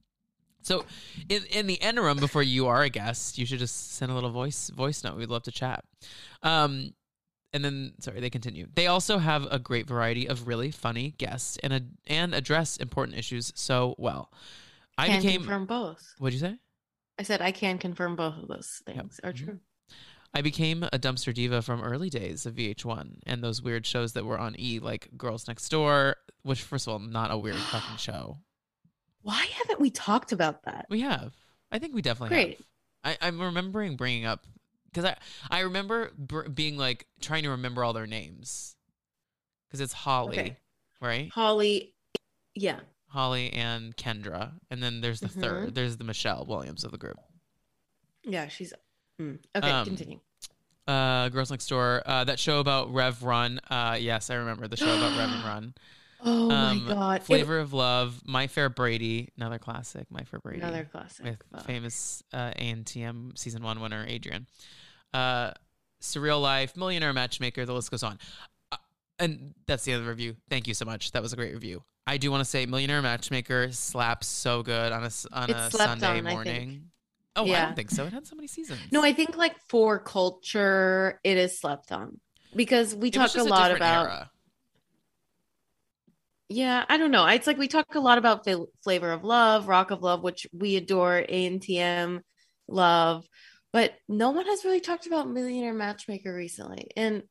So, 0.63 0.85
in 1.31 1.45
in 1.47 1.67
the 1.67 1.75
interim, 1.75 2.19
before 2.19 2.43
you 2.43 2.67
are 2.67 2.83
a 2.83 2.91
guest, 2.91 3.39
you 3.39 3.47
should 3.47 3.59
just 3.61 3.93
send 3.93 4.13
a 4.13 4.15
little 4.15 4.31
voice 4.31 4.69
voice 4.71 5.03
note. 5.03 5.17
We'd 5.17 5.31
love 5.31 5.45
to 5.45 5.51
chat. 5.53 5.85
Um, 6.43 6.93
and 7.55 7.65
then 7.65 7.95
sorry, 8.01 8.21
they 8.21 8.29
continue. 8.29 8.67
They 8.75 8.87
also 8.87 9.17
have 9.19 9.47
a 9.51 9.59
great 9.59 9.87
variety 9.89 10.29
of 10.29 10.47
really 10.47 10.71
funny 10.71 11.15
guests 11.17 11.57
and 11.63 11.73
a, 11.73 11.81
and 12.07 12.35
address 12.35 12.77
important 12.77 13.17
issues 13.17 13.53
so 13.57 13.95
well. 13.97 14.31
I 14.99 15.07
can 15.07 15.23
became. 15.23 15.43
from 15.45 15.65
both. 15.65 16.15
What'd 16.19 16.35
you 16.39 16.47
say? 16.47 16.59
I 17.21 17.23
said 17.23 17.43
I 17.43 17.53
can 17.53 17.77
confirm 17.77 18.17
both 18.17 18.39
of 18.39 18.49
those 18.49 18.81
things 18.87 19.21
are 19.23 19.33
Mhm. 19.35 19.45
true. 19.45 19.61
I 20.33 20.41
became 20.41 20.85
a 20.85 20.99
dumpster 20.99 21.35
diva 21.35 21.61
from 21.61 21.83
early 21.83 22.09
days 22.09 22.47
of 22.47 22.55
VH1 22.55 23.19
and 23.27 23.45
those 23.45 23.61
weird 23.61 23.85
shows 23.85 24.15
that 24.15 24.25
were 24.25 24.39
on 24.39 24.59
E, 24.59 24.79
like 24.79 25.11
Girls 25.19 25.47
Next 25.47 25.69
Door, 25.69 26.17
which 26.43 26.63
first 26.63 26.87
of 26.87 26.93
all, 26.95 26.99
not 26.99 27.31
a 27.31 27.37
weird 27.37 27.57
fucking 27.57 27.97
show. 27.99 28.39
Why 29.21 29.45
haven't 29.53 29.81
we 29.81 29.91
talked 29.91 30.33
about 30.33 30.63
that? 30.63 30.87
We 30.89 31.03
have. 31.03 31.35
I 31.71 31.79
think 31.79 31.95
we 31.95 32.01
definitely 32.01 32.37
Great. 32.37 32.57
have. 33.05 33.19
I, 33.23 33.27
I'm 33.29 33.39
remembering 33.41 33.97
bringing 33.97 34.25
up 34.25 34.47
because 34.87 35.05
I 35.05 35.17
I 35.51 35.61
remember 35.61 36.13
br- 36.17 36.49
being 36.49 36.79
like 36.79 37.07
trying 37.21 37.43
to 37.43 37.51
remember 37.51 37.85
all 37.85 37.93
their 37.93 38.07
names 38.07 38.77
because 39.69 39.81
it's 39.83 39.93
Holly, 39.93 40.39
Okay. 40.39 40.57
right? 41.03 41.31
Holly, 41.33 41.95
Yeah. 42.55 42.81
Holly 43.11 43.53
and 43.53 43.97
Kendra, 43.97 44.53
and 44.71 44.83
then 44.83 45.01
there's 45.01 45.21
the 45.21 45.29
Mhm. 45.29 45.41
third. 45.41 45.75
There's 45.75 45.97
the 45.97 46.05
Michelle 46.05 46.45
Williams 46.47 46.85
of 46.85 46.93
the 46.93 46.99
group. 46.99 47.19
Yeah, 48.25 48.49
she's 48.49 48.73
mm. 49.21 49.39
okay. 49.57 49.71
Um, 49.71 49.87
continue. 49.87 50.21
Uh, 50.87 51.29
Girls 51.29 51.51
Next 51.51 51.67
Door. 51.69 52.03
Uh, 52.07 52.25
that 52.25 52.39
show 52.39 52.61
about 52.61 52.93
Rev 52.93 53.23
Run. 53.23 53.61
Uh, 53.71 53.97
yes, 54.01 54.31
I 54.31 54.35
remember 54.35 54.67
the 54.69 54.77
show 54.77 54.87
about 54.97 55.17
Rev 55.19 55.31
and 55.31 55.45
Run. 55.45 55.75
Oh 56.23 56.51
um, 56.51 56.85
my 56.85 56.95
god! 56.95 57.21
It- 57.21 57.25
Flavor 57.25 57.59
of 57.59 57.73
Love. 57.73 58.21
My 58.25 58.47
Fair 58.47 58.69
Brady. 58.69 59.31
Another 59.37 59.59
classic. 59.59 60.07
My 60.11 60.23
Fair 60.25 60.41
Brady. 60.41 60.61
another 60.61 60.85
classic. 60.85 61.25
with 61.25 61.43
Fuck. 61.53 61.65
famous 61.67 62.23
uh, 62.33 62.53
ANTM 62.59 63.39
season 63.39 63.63
one 63.63 63.81
winner 63.81 64.07
Adrianne. 64.07 64.47
Uh, 65.15 65.53
Surreal 66.03 66.41
Life, 66.41 66.77
Millionaire 66.77 67.13
Matchmaker, 67.13 67.67
the 67.67 67.73
list 67.75 67.91
goes 67.91 68.03
on. 68.03 68.19
Uh, 68.73 68.77
and 69.19 69.55
that's 69.67 69.85
the 69.85 69.95
other 69.95 70.05
review. 70.05 70.37
Thank 70.49 70.67
you 70.67 70.75
so 70.75 70.85
much. 70.85 71.13
That 71.13 71.23
was 71.23 71.33
a 71.33 71.37
great 71.37 71.53
review. 71.55 71.83
I 72.11 72.17
do 72.17 72.29
want 72.33 72.41
to 72.41 72.45
say 72.45 72.67
Millionaire 72.67 73.01
Matchmaker 73.03 73.71
slaps 73.71 74.27
so 74.27 74.65
good 74.65 74.91
on 74.91 75.05
a 75.05 75.11
on 75.33 75.49
It 75.51 75.57
a 75.57 75.71
Sunday 75.71 76.19
on, 76.19 76.27
I 76.27 76.33
morning. 76.33 76.91
Oh, 77.37 77.45
I 77.45 77.47
Yeah. 77.47 77.67
don't 77.67 77.77
think 77.77 77.91
so. 77.93 78.05
It 78.05 78.13
had 78.13 78.27
so 78.27 78.35
many 78.35 78.49
seasons. 78.49 78.81
No, 78.91 79.05
I 79.05 79.13
think 79.13 79.37
like 79.37 79.55
for 79.69 80.01
culture, 80.01 81.21
it 81.23 81.37
is 81.37 81.61
slept 81.61 81.93
on 81.93 82.19
because 82.57 82.97
we 82.97 83.09
It 83.09 83.15
talk 83.15 83.31
a 83.31 83.35
just 83.35 83.49
lot 83.49 83.71
about. 83.71 84.07
era. 84.07 84.31
Yeah, 86.49 86.85
I 86.89 86.97
don't 86.97 87.13
know. 87.13 87.25
It's 87.27 87.47
like 87.47 87.59
we 87.59 87.69
talk 87.69 87.95
a 87.95 88.01
lot 88.01 88.19
about 88.19 88.43
Fla- 88.43 88.67
Flavor 88.83 89.13
of 89.13 89.23
Love, 89.23 89.69
Rock 89.69 89.93
of 89.93 90.03
Love, 90.03 90.25
which 90.25 90.49
we 90.53 90.75
adore, 90.75 91.25
ANTM, 91.29 92.23
love, 92.67 93.25
but 93.73 93.95
no 94.09 94.31
one 94.31 94.47
has 94.47 94.65
really 94.65 94.81
talked 94.81 95.07
about 95.07 95.31
Millionaire 95.31 95.73
Matchmaker 95.75 96.35
recently. 96.35 96.91
And 96.97 97.23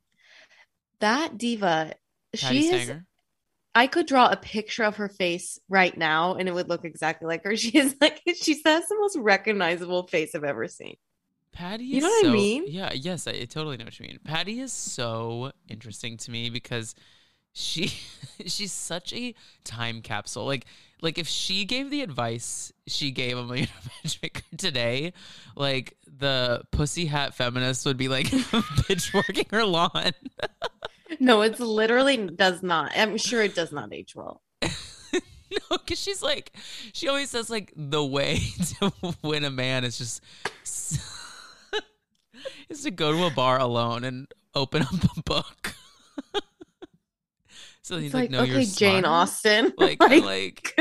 that 1.02 1.38
diva, 1.38 1.96
Patti 2.34 2.62
she. 2.62 2.68
Stanger. 2.70 3.06
I 3.76 3.88
could 3.88 4.08
draw 4.08 4.30
a 4.30 4.36
picture 4.36 4.84
of 4.84 4.96
her 4.98 5.10
face 5.10 5.60
right 5.70 5.96
now, 5.96 6.36
and 6.36 6.50
it 6.50 6.54
would 6.54 6.70
look 6.70 6.86
exactly 6.86 7.28
like 7.28 7.44
her. 7.44 7.56
She 7.56 7.78
is 7.78 7.96
like 8.02 8.22
she 8.26 8.62
has 8.66 8.88
the 8.88 8.96
most 9.00 9.18
recognizable 9.18 10.08
face 10.08 10.34
I've 10.36 10.44
ever 10.44 10.68
seen. 10.68 10.96
Patti 11.52 11.84
You 11.84 12.02
know 12.02 12.08
what 12.08 12.28
I 12.28 12.32
mean? 12.32 12.66
Yeah, 12.68 12.94
yes, 12.94 13.28
I, 13.28 13.32
I 13.32 13.46
totally 13.46 13.78
know 13.78 13.86
what 13.86 14.00
you 14.00 14.08
mean. 14.08 14.20
Patti 14.24 14.60
is 14.60 14.72
so 14.72 15.52
interesting 15.68 16.18
to 16.18 16.32
me 16.32 16.50
because 16.50 16.96
she 17.54 17.88
she's 18.46 18.72
such 18.72 19.14
a 19.14 19.36
time 19.64 20.02
capsule. 20.02 20.46
Like 20.46 20.66
like 21.02 21.18
if 21.18 21.28
she 21.28 21.66
gave 21.66 21.90
the 21.90 22.02
advice 22.02 22.72
she 22.88 23.12
gave 23.12 23.38
a 23.38 23.44
million 23.44 23.68
matchmaker 24.04 24.44
today, 24.58 25.14
like 25.56 25.96
the 26.08 26.64
pussy 26.72 27.06
hat 27.06 27.34
feminist 27.34 27.86
would 27.86 27.98
be 27.98 28.08
like 28.08 28.28
pitchforking 28.88 29.48
her 29.52 29.66
lawn. 29.66 30.12
No, 31.20 31.42
it's 31.42 31.60
literally 31.60 32.18
does 32.18 32.62
not. 32.62 32.92
I'm 32.96 33.18
sure 33.18 33.42
it 33.42 33.56
does 33.56 33.72
not 33.72 33.94
age 33.94 34.16
well. 34.16 34.42
no, 34.62 35.78
because 35.78 36.00
she's 36.00 36.22
like 36.22 36.52
she 36.94 37.08
always 37.08 37.30
says 37.30 37.50
like 37.50 37.74
the 37.76 38.04
way 38.04 38.40
to 38.80 38.94
win 39.24 39.44
a 39.44 39.50
man 39.50 39.84
is 39.84 39.98
just 39.98 40.22
is 42.70 42.84
to 42.84 42.92
go 42.92 43.12
to 43.12 43.26
a 43.26 43.32
bar 43.32 43.60
alone 43.60 44.04
and 44.04 44.28
open 44.54 44.84
up 44.84 44.94
a 45.18 45.22
book. 45.24 45.74
so 47.82 47.98
he's 47.98 48.14
like, 48.14 48.24
like, 48.24 48.32
no, 48.32 48.42
okay, 48.42 48.52
you're 48.52 48.62
Jane 48.62 49.04
smart." 49.04 49.06
Austen. 49.06 49.74
Like, 49.78 50.00
like, 50.00 50.76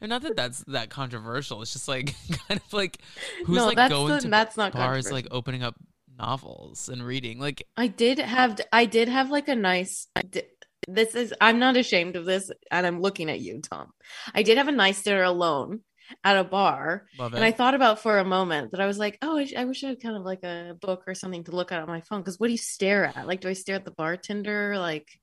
and 0.00 0.08
not 0.08 0.22
that 0.22 0.34
that's 0.36 0.64
that 0.64 0.90
controversial. 0.90 1.62
It's 1.62 1.72
just 1.72 1.86
like 1.86 2.14
kind 2.48 2.60
of 2.60 2.72
like 2.72 2.98
who's 3.46 3.56
no, 3.56 3.66
like 3.66 3.88
going 3.88 4.14
the, 4.14 4.20
to 4.20 4.28
that's 4.28 4.56
not 4.56 4.72
bars, 4.72 5.12
like 5.12 5.28
opening 5.30 5.62
up 5.62 5.76
novels 6.20 6.88
and 6.88 7.02
reading. 7.02 7.38
Like, 7.38 7.66
I 7.76 7.86
did 7.86 8.18
have 8.18 8.60
I 8.72 8.84
did 8.86 9.08
have 9.08 9.30
like 9.30 9.48
a 9.48 9.54
nice 9.56 10.06
I 10.14 10.22
di- 10.22 10.42
this 10.88 11.14
is 11.14 11.32
I'm 11.40 11.58
not 11.58 11.76
ashamed 11.76 12.16
of 12.16 12.24
this 12.24 12.50
and 12.70 12.86
I'm 12.86 13.00
looking 13.00 13.30
at 13.30 13.40
you 13.40 13.60
Tom. 13.60 13.92
I 14.34 14.42
did 14.42 14.58
have 14.58 14.68
a 14.68 14.72
nice 14.72 15.02
dinner 15.02 15.22
alone 15.22 15.80
at 16.24 16.36
a 16.36 16.42
bar 16.42 17.06
love 17.18 17.32
it. 17.32 17.36
and 17.36 17.44
I 17.44 17.52
thought 17.52 17.74
about 17.74 18.00
for 18.00 18.18
a 18.18 18.24
moment 18.24 18.72
that 18.72 18.80
I 18.80 18.86
was 18.86 18.98
like, 18.98 19.16
"Oh, 19.22 19.36
I, 19.36 19.44
sh- 19.44 19.54
I 19.56 19.64
wish 19.64 19.84
I 19.84 19.88
had 19.88 20.02
kind 20.02 20.16
of 20.16 20.24
like 20.24 20.42
a 20.42 20.76
book 20.80 21.04
or 21.06 21.14
something 21.14 21.44
to 21.44 21.52
look 21.52 21.70
at 21.70 21.80
on 21.80 21.86
my 21.88 22.00
phone 22.00 22.22
cuz 22.24 22.38
what 22.40 22.48
do 22.48 22.52
you 22.52 22.58
stare 22.58 23.04
at? 23.04 23.26
Like 23.26 23.40
do 23.40 23.48
I 23.48 23.52
stare 23.54 23.76
at 23.76 23.84
the 23.84 23.92
bartender 23.92 24.76
like 24.78 25.20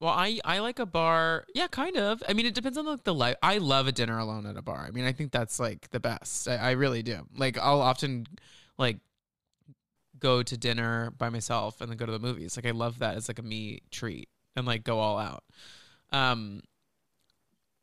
Well, 0.00 0.12
I 0.14 0.38
I 0.44 0.60
like 0.60 0.78
a 0.78 0.86
bar. 0.86 1.44
Yeah, 1.54 1.66
kind 1.66 1.96
of. 1.96 2.22
I 2.28 2.32
mean, 2.32 2.46
it 2.46 2.54
depends 2.54 2.78
on 2.78 2.86
like 2.86 3.02
the 3.04 3.14
life. 3.14 3.36
I 3.42 3.58
love 3.58 3.88
a 3.88 3.92
dinner 3.92 4.18
alone 4.18 4.46
at 4.46 4.56
a 4.56 4.62
bar. 4.62 4.84
I 4.86 4.92
mean, 4.92 5.04
I 5.04 5.12
think 5.12 5.32
that's 5.32 5.58
like 5.58 5.90
the 5.90 5.98
best. 6.00 6.46
I, 6.48 6.56
I 6.56 6.70
really 6.72 7.02
do. 7.02 7.26
Like, 7.34 7.58
I'll 7.58 7.80
often 7.80 8.26
like 8.78 8.98
go 10.20 10.42
to 10.42 10.56
dinner 10.56 11.10
by 11.16 11.28
myself 11.30 11.80
and 11.80 11.90
then 11.90 11.96
go 11.96 12.06
to 12.06 12.12
the 12.12 12.18
movies. 12.18 12.56
Like, 12.56 12.66
I 12.66 12.70
love 12.72 12.98
that 13.00 13.16
as 13.16 13.28
like 13.28 13.38
a 13.38 13.42
me 13.42 13.80
treat 13.90 14.28
and 14.56 14.66
like 14.66 14.84
go 14.84 14.98
all 14.98 15.18
out. 15.18 15.44
Um, 16.12 16.62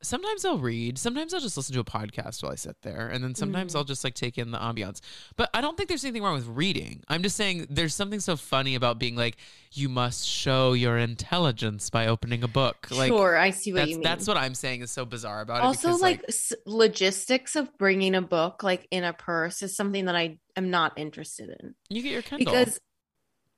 sometimes 0.02 0.46
I'll 0.46 0.60
read. 0.60 0.98
Sometimes 1.00 1.34
I'll 1.34 1.40
just 1.40 1.58
listen 1.58 1.74
to 1.74 1.80
a 1.80 1.84
podcast 1.84 2.44
while 2.44 2.52
I 2.52 2.56
sit 2.56 2.76
there, 2.84 3.08
and 3.08 3.24
then 3.24 3.34
sometimes 3.34 3.74
Mhm. 3.74 3.78
I'll 3.78 3.84
just 3.84 4.04
like 4.04 4.14
take 4.14 4.38
in 4.38 4.52
the 4.52 4.58
ambiance. 4.60 5.00
But 5.36 5.50
I 5.54 5.62
don't 5.62 5.76
think 5.78 5.90
there's 5.90 6.04
anything 6.06 6.22
wrong 6.22 6.36
with 6.36 6.46
reading. 6.48 7.04
I'm 7.08 7.24
just 7.24 7.36
saying 7.36 7.68
there's 7.72 7.96
something 7.96 8.20
so 8.20 8.36
funny 8.36 8.76
about 8.76 9.00
being 9.00 9.16
like, 9.16 9.38
you 9.72 9.90
must 9.90 10.28
show 10.28 10.74
your 10.74 10.98
intelligence 10.98 11.90
by 11.90 12.06
opening 12.08 12.44
a 12.44 12.48
book. 12.48 12.88
Like, 12.92 13.08
sure, 13.10 13.36
I 13.36 13.50
see 13.50 13.74
what 13.74 13.88
you 13.88 13.96
mean. 13.96 14.04
that's 14.04 14.28
what 14.28 14.38
I'm 14.38 14.54
saying 14.54 14.82
is 14.82 14.92
so 14.92 15.06
bizarre 15.06 15.42
about 15.42 15.58
it. 15.58 15.64
also 15.64 15.88
because, 15.88 16.02
like, 16.02 16.24
s- 16.28 16.54
logistics 16.68 17.56
of 17.56 17.76
bringing 17.78 18.14
a 18.16 18.22
book 18.22 18.62
like 18.64 18.88
in 18.92 19.04
a 19.04 19.14
purse 19.14 19.62
is 19.64 19.76
something 19.76 20.06
that 20.06 20.16
I 20.16 20.38
am 20.56 20.70
not 20.70 20.98
interested 20.98 21.50
in 21.60 21.76
you 21.90 22.02
get 22.02 22.12
your 22.12 22.22
Kindle, 22.22 22.54
because 22.54 22.80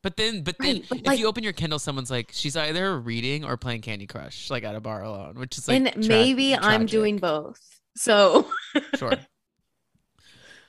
but 0.03 0.15
then 0.17 0.43
but 0.43 0.55
then 0.59 0.75
Right, 0.77 0.85
but, 0.89 0.97
if 0.99 1.05
like- 1.07 1.19
you 1.19 1.27
open 1.27 1.43
your 1.43 1.53
Kindle, 1.53 1.79
someone's 1.79 2.11
like, 2.11 2.29
she's 2.31 2.55
either 2.55 2.99
reading 2.99 3.43
or 3.43 3.57
playing 3.57 3.81
Candy 3.81 4.07
Crush, 4.07 4.49
like 4.49 4.63
at 4.63 4.75
a 4.75 4.79
bar 4.79 5.03
alone, 5.03 5.35
which 5.35 5.57
is 5.57 5.67
like, 5.67 5.77
and 5.77 5.91
tra- 6.03 6.07
maybe 6.07 6.55
I'm 6.55 6.85
doing 6.85 7.17
both. 7.17 7.59
So 7.95 8.47
sure. 8.95 9.13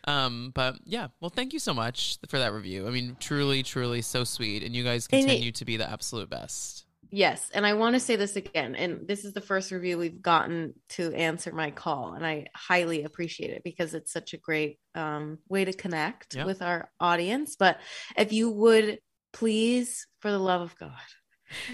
Um, 0.05 0.53
but 0.55 0.77
yeah, 0.85 1.09
well, 1.21 1.29
thank 1.29 1.53
you 1.53 1.59
so 1.59 1.75
much 1.75 2.17
for 2.29 2.39
that 2.39 2.53
review. 2.55 2.87
I 2.89 2.91
mean, 2.91 3.17
truly, 3.21 3.63
truly 3.63 4.01
so 4.01 4.25
sweet, 4.25 4.63
and 4.63 4.75
you 4.75 4.83
guys 4.83 5.07
And 5.13 5.21
it- 5.21 5.27
continue 5.27 5.53
to 5.53 5.65
be 5.67 5.77
the 5.77 5.89
absolute 5.89 6.31
best. 6.31 6.87
Yes, 7.11 7.51
and 7.55 7.65
I 7.67 7.73
want 7.75 7.95
to 7.95 8.01
say 8.01 8.17
this 8.17 8.37
again, 8.37 8.75
and 8.75 9.09
this 9.09 9.25
is 9.25 9.33
the 9.33 9.41
first 9.41 9.71
review 9.71 9.97
we've 9.97 10.21
gotten 10.21 10.75
to 10.91 11.13
answer 11.15 11.53
my 11.53 11.71
call, 11.71 12.13
and 12.13 12.27
I 12.27 12.47
highly 12.55 13.05
appreciate 13.05 13.51
it 13.51 13.63
because 13.65 13.95
it's 13.95 14.13
such 14.13 14.35
a 14.35 14.39
great 14.39 14.79
um, 14.95 15.39
way 15.49 15.65
to 15.65 15.73
connect 15.73 16.35
with 16.47 16.61
our 16.61 16.91
audience. 17.01 17.57
But 17.57 17.79
if 18.17 18.33
you 18.33 18.51
would 18.51 18.99
please, 19.33 20.07
for 20.21 20.31
the 20.31 20.39
love 20.39 20.61
of 20.61 20.77
God, 20.77 20.93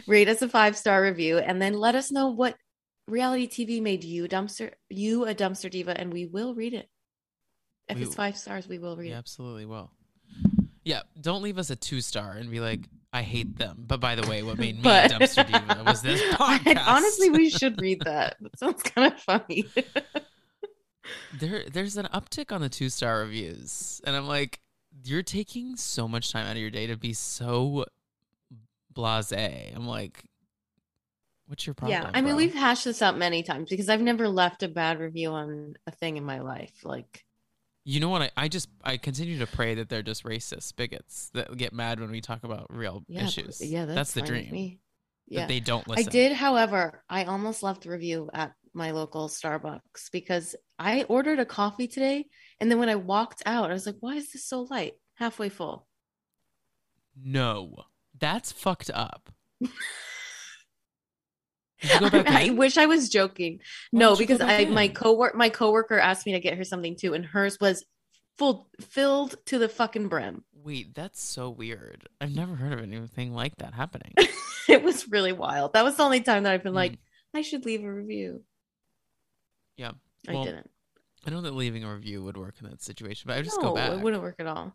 rate 0.06 0.28
us 0.28 0.40
a 0.42 0.48
five 0.48 0.76
star 0.76 1.02
review, 1.02 1.38
and 1.38 1.60
then 1.60 1.74
let 1.74 1.96
us 1.96 2.12
know 2.12 2.28
what 2.28 2.56
reality 3.08 3.48
TV 3.48 3.82
made 3.82 4.04
you 4.04 4.28
dumpster 4.28 4.70
you 4.88 5.26
a 5.26 5.34
dumpster 5.34 5.68
diva, 5.70 5.98
and 5.98 6.12
we 6.12 6.26
will 6.26 6.54
read 6.54 6.74
it. 6.74 6.88
If 7.88 7.98
We- 7.98 8.04
it's 8.04 8.14
five 8.14 8.36
stars, 8.38 8.68
we 8.68 8.78
will 8.78 8.96
read 8.96 9.08
Yeah, 9.10 9.16
it. 9.16 9.18
absolutely 9.18 9.66
will. 9.66 9.90
Yeah, 10.84 11.02
don't 11.20 11.42
leave 11.42 11.58
us 11.58 11.70
a 11.70 11.76
two 11.76 12.00
star 12.00 12.32
and 12.32 12.50
be 12.50 12.60
like, 12.60 12.80
I 13.12 13.22
hate 13.22 13.56
them. 13.56 13.84
But 13.86 14.00
by 14.00 14.16
the 14.16 14.28
way, 14.28 14.42
what 14.42 14.58
made 14.58 14.76
me 14.76 14.82
But- 14.84 15.12
a 15.12 15.14
dumpster 15.14 15.46
diva 15.46 15.82
was 15.86 16.02
this 16.02 16.20
podcast. 16.34 16.82
Honestly, 16.86 17.30
we 17.30 17.48
should 17.48 17.80
read 17.80 18.00
that. 18.04 18.36
That 18.40 18.58
sounds 18.58 18.82
kind 18.82 19.12
of 19.12 19.20
funny. 19.20 19.64
there 21.38 21.64
there's 21.72 21.96
an 21.96 22.08
uptick 22.12 22.52
on 22.52 22.60
the 22.60 22.68
two 22.68 22.88
star 22.88 23.20
reviews, 23.20 24.00
and 24.04 24.14
I'm 24.16 24.26
like, 24.26 24.60
you're 25.04 25.22
taking 25.22 25.76
so 25.76 26.06
much 26.08 26.32
time 26.32 26.46
out 26.46 26.52
of 26.52 26.58
your 26.58 26.70
day 26.70 26.86
to 26.86 26.96
be 26.96 27.12
so 27.12 27.84
blasé. 28.94 29.74
I'm 29.74 29.86
like, 29.86 30.22
what's 31.46 31.66
your 31.66 31.74
problem? 31.74 32.00
yeah, 32.02 32.10
I 32.12 32.20
mean, 32.20 32.30
bro? 32.32 32.36
we've 32.36 32.54
hashed 32.54 32.84
this 32.84 33.02
out 33.02 33.16
many 33.18 33.42
times 33.42 33.68
because 33.68 33.88
I've 33.88 34.00
never 34.00 34.28
left 34.28 34.62
a 34.62 34.68
bad 34.68 35.00
review 35.00 35.30
on 35.30 35.74
a 35.86 35.90
thing 35.90 36.16
in 36.16 36.24
my 36.24 36.40
life. 36.40 36.72
Like, 36.84 37.24
You 37.84 38.00
know 38.00 38.08
what? 38.08 38.22
I, 38.22 38.30
I 38.36 38.48
just 38.48 38.68
I 38.82 38.96
continue 38.96 39.38
to 39.38 39.46
pray 39.46 39.74
that 39.74 39.88
they're 39.88 40.02
just 40.02 40.24
racist 40.24 40.74
bigots 40.76 41.30
that 41.34 41.54
get 41.56 41.72
mad 41.72 42.00
when 42.00 42.10
we 42.10 42.20
talk 42.20 42.42
about 42.42 42.66
real 42.70 43.04
yeah, 43.08 43.26
issues. 43.26 43.60
yeah, 43.60 43.84
that's, 43.84 44.12
the 44.12 44.22
dream. 44.22 44.50
me. 44.50 44.80
That 45.28 45.40
Yeah, 45.40 45.46
they 45.46 45.60
don't 45.60 45.84
I 45.90 46.02
did. 46.02 46.32
However, 46.32 47.02
I 47.08 47.24
almost 47.24 47.62
left 47.62 47.84
review 47.84 48.30
at 48.32 48.52
my 48.72 48.92
local 48.92 49.28
Starbucks 49.28 50.10
because 50.12 50.56
I 50.78 51.02
ordered 51.04 51.40
a 51.40 51.44
coffee 51.44 51.86
today, 51.86 52.26
and 52.58 52.70
then 52.70 52.78
when 52.78 52.88
I 52.88 52.96
walked 52.96 53.42
out, 53.44 53.70
I 53.70 53.74
was 53.74 53.86
like, 53.86 53.96
"Why 54.00 54.14
is 54.14 54.32
this 54.32 54.46
so 54.46 54.62
light? 54.62 54.94
Halfway 55.16 55.50
full." 55.50 55.86
No, 57.22 57.84
that's 58.18 58.50
fucked 58.50 58.90
up. 58.92 59.30
Did 59.60 59.68
you 59.68 59.70
go 59.70 59.70
back 59.70 59.78
I, 61.82 62.50
wish 62.50 62.78
I 62.78 62.86
was 62.86 63.08
joking. 63.08 63.60
Why 63.90 63.98
no, 63.98 64.08
don't 64.10 64.20
you 64.20 64.26
go 64.26 64.34
because 64.38 64.48
I 64.48 64.64
my 64.66 64.88
coworker 64.88 65.36
my 65.36 65.48
coworker 65.48 65.98
asked 65.98 66.26
me 66.26 66.32
to 66.32 66.40
get 66.40 66.56
her 66.56 66.64
something 66.64 66.96
too, 66.96 67.14
and 67.14 67.24
hers 67.24 67.58
was 67.60 67.84
full 68.38 68.68
filled 68.80 69.36
to 69.46 69.58
the 69.58 69.68
fucking 69.68 70.08
brim. 70.08 70.44
Wait, 70.52 70.94
that's 70.94 71.22
so 71.22 71.50
weird. 71.50 72.08
I've 72.20 72.34
never 72.34 72.54
heard 72.54 72.72
of 72.72 72.80
anything 72.80 73.34
like 73.34 73.56
that 73.56 73.74
happening. 73.74 74.14
it 74.68 74.82
was 74.82 75.08
really 75.08 75.32
wild. 75.32 75.74
That 75.74 75.84
was 75.84 75.96
the 75.96 76.02
only 76.04 76.20
time 76.20 76.44
that 76.44 76.52
I've 76.52 76.62
been 76.62 76.74
like, 76.74 76.92
Mm. 76.92 76.98
I 77.34 77.42
should 77.42 77.66
leave 77.66 77.84
a 77.84 77.92
review. 77.92 78.42
Yeah. 79.76 79.90
I 80.28 80.32
didn't. 80.32 80.70
I 81.26 81.30
know 81.30 81.40
that 81.40 81.54
leaving 81.54 81.84
a 81.84 81.92
review 81.92 82.22
would 82.22 82.36
work 82.36 82.54
in 82.62 82.70
that 82.70 82.80
situation, 82.80 83.28
but 83.28 83.36
I 83.36 83.42
just 83.42 83.60
no, 83.60 83.70
go 83.70 83.74
back. 83.74 83.92
it 83.92 84.00
wouldn't 84.00 84.22
work 84.22 84.36
at 84.38 84.46
all. 84.46 84.74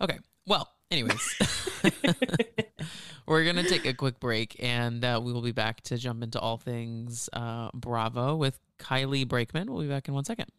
Okay. 0.00 0.18
Well, 0.46 0.68
Anyways, 0.90 1.36
we're 3.26 3.44
gonna 3.44 3.62
take 3.62 3.86
a 3.86 3.94
quick 3.94 4.18
break, 4.18 4.56
and 4.58 5.04
uh, 5.04 5.20
we 5.22 5.32
will 5.32 5.40
be 5.40 5.52
back 5.52 5.82
to 5.82 5.96
jump 5.96 6.24
into 6.24 6.40
all 6.40 6.56
things 6.56 7.28
uh, 7.32 7.70
Bravo 7.72 8.34
with 8.34 8.58
Kylie 8.80 9.26
Brakeman. 9.28 9.72
We'll 9.72 9.82
be 9.82 9.88
back 9.88 10.08
in 10.08 10.14
one 10.14 10.24
second. 10.24 10.50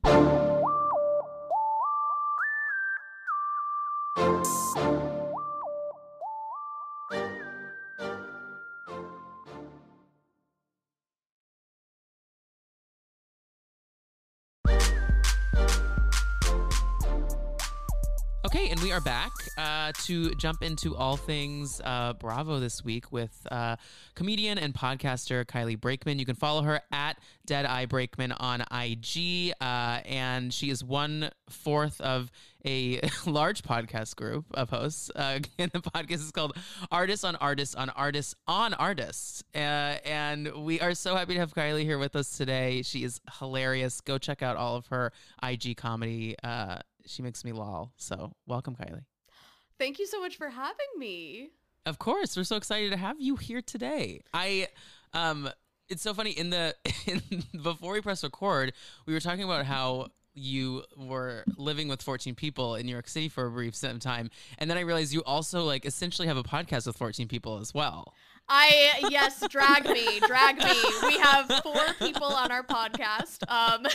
We 18.91 18.95
are 18.95 18.99
back 18.99 19.31
uh, 19.57 19.93
to 20.03 20.35
jump 20.35 20.61
into 20.61 20.97
all 20.97 21.15
things 21.15 21.79
uh, 21.85 22.11
Bravo 22.11 22.59
this 22.59 22.83
week 22.83 23.09
with 23.09 23.47
uh, 23.49 23.77
comedian 24.15 24.57
and 24.57 24.73
podcaster 24.73 25.45
Kylie 25.45 25.79
Brakeman. 25.79 26.19
You 26.19 26.25
can 26.25 26.35
follow 26.35 26.61
her 26.63 26.81
at 26.91 27.17
Dead 27.45 27.65
Eye 27.65 27.85
Brakeman 27.85 28.33
on 28.33 28.65
IG, 28.69 29.53
uh, 29.61 30.01
and 30.05 30.53
she 30.53 30.69
is 30.69 30.83
one 30.83 31.29
fourth 31.49 32.01
of 32.01 32.31
a 32.65 32.99
large 33.25 33.61
podcast 33.61 34.17
group 34.17 34.43
of 34.53 34.69
hosts. 34.69 35.09
Uh, 35.15 35.39
and 35.57 35.71
the 35.71 35.79
podcast 35.79 36.15
is 36.15 36.31
called 36.31 36.57
Artists 36.91 37.23
on 37.23 37.37
Artists 37.37 37.75
on 37.75 37.89
Artists 37.91 38.35
on 38.45 38.73
Artists. 38.73 39.41
Uh, 39.55 39.57
and 40.03 40.51
we 40.65 40.81
are 40.81 40.95
so 40.95 41.15
happy 41.15 41.35
to 41.35 41.39
have 41.39 41.53
Kylie 41.53 41.83
here 41.83 41.97
with 41.97 42.17
us 42.17 42.37
today. 42.37 42.81
She 42.81 43.05
is 43.05 43.21
hilarious. 43.39 44.01
Go 44.01 44.17
check 44.17 44.41
out 44.41 44.57
all 44.57 44.75
of 44.75 44.87
her 44.87 45.13
IG 45.41 45.77
comedy. 45.77 46.35
She 47.05 47.21
makes 47.21 47.43
me 47.43 47.51
lol. 47.51 47.91
So 47.97 48.33
welcome, 48.47 48.75
Kylie. 48.75 49.05
Thank 49.77 49.99
you 49.99 50.05
so 50.05 50.19
much 50.19 50.37
for 50.37 50.49
having 50.49 50.87
me. 50.97 51.49
Of 51.85 51.97
course, 51.97 52.37
we're 52.37 52.43
so 52.43 52.57
excited 52.57 52.91
to 52.91 52.97
have 52.97 53.19
you 53.19 53.35
here 53.35 53.61
today. 53.61 54.21
I, 54.33 54.67
um, 55.13 55.49
it's 55.89 56.03
so 56.03 56.13
funny 56.13 56.31
in 56.31 56.51
the 56.51 56.75
in, 57.07 57.21
before 57.63 57.93
we 57.93 58.01
press 58.01 58.23
record, 58.23 58.73
we 59.05 59.13
were 59.13 59.19
talking 59.19 59.43
about 59.43 59.65
how 59.65 60.09
you 60.33 60.83
were 60.95 61.43
living 61.57 61.87
with 61.87 62.01
14 62.01 62.35
people 62.35 62.75
in 62.75 62.85
New 62.85 62.91
York 62.91 63.07
City 63.07 63.27
for 63.27 63.47
a 63.47 63.51
brief 63.51 63.75
time, 63.99 64.29
and 64.57 64.69
then 64.69 64.77
I 64.77 64.81
realized 64.81 65.13
you 65.13 65.23
also 65.23 65.63
like 65.63 65.85
essentially 65.85 66.27
have 66.27 66.37
a 66.37 66.43
podcast 66.43 66.87
with 66.87 66.95
14 66.95 67.27
people 67.27 67.57
as 67.57 67.73
well. 67.73 68.13
I 68.53 69.07
yes, 69.09 69.41
drag 69.47 69.85
me, 69.85 70.19
drag 70.19 70.57
me. 70.57 70.73
We 71.07 71.17
have 71.19 71.47
four 71.63 71.93
people 71.99 72.27
on 72.27 72.51
our 72.51 72.63
podcast. 72.63 73.49
Um, 73.49 73.85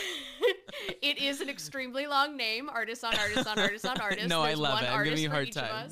it 1.03 1.19
is 1.19 1.43
an 1.43 1.51
extremely 1.51 2.07
long 2.07 2.39
name: 2.39 2.71
artists 2.71 3.05
on 3.05 3.15
artists 3.17 3.47
on 3.47 3.59
artists 3.59 3.87
on 3.87 4.01
artists. 4.01 4.31
No, 4.31 4.41
I 4.41 4.55
love 4.55 4.75
one 4.75 4.85
it. 4.85 4.91
I'm 4.91 5.05
giving 5.05 5.19
you 5.19 5.29
a 5.29 5.33
hard 5.33 5.53
time. 5.53 5.91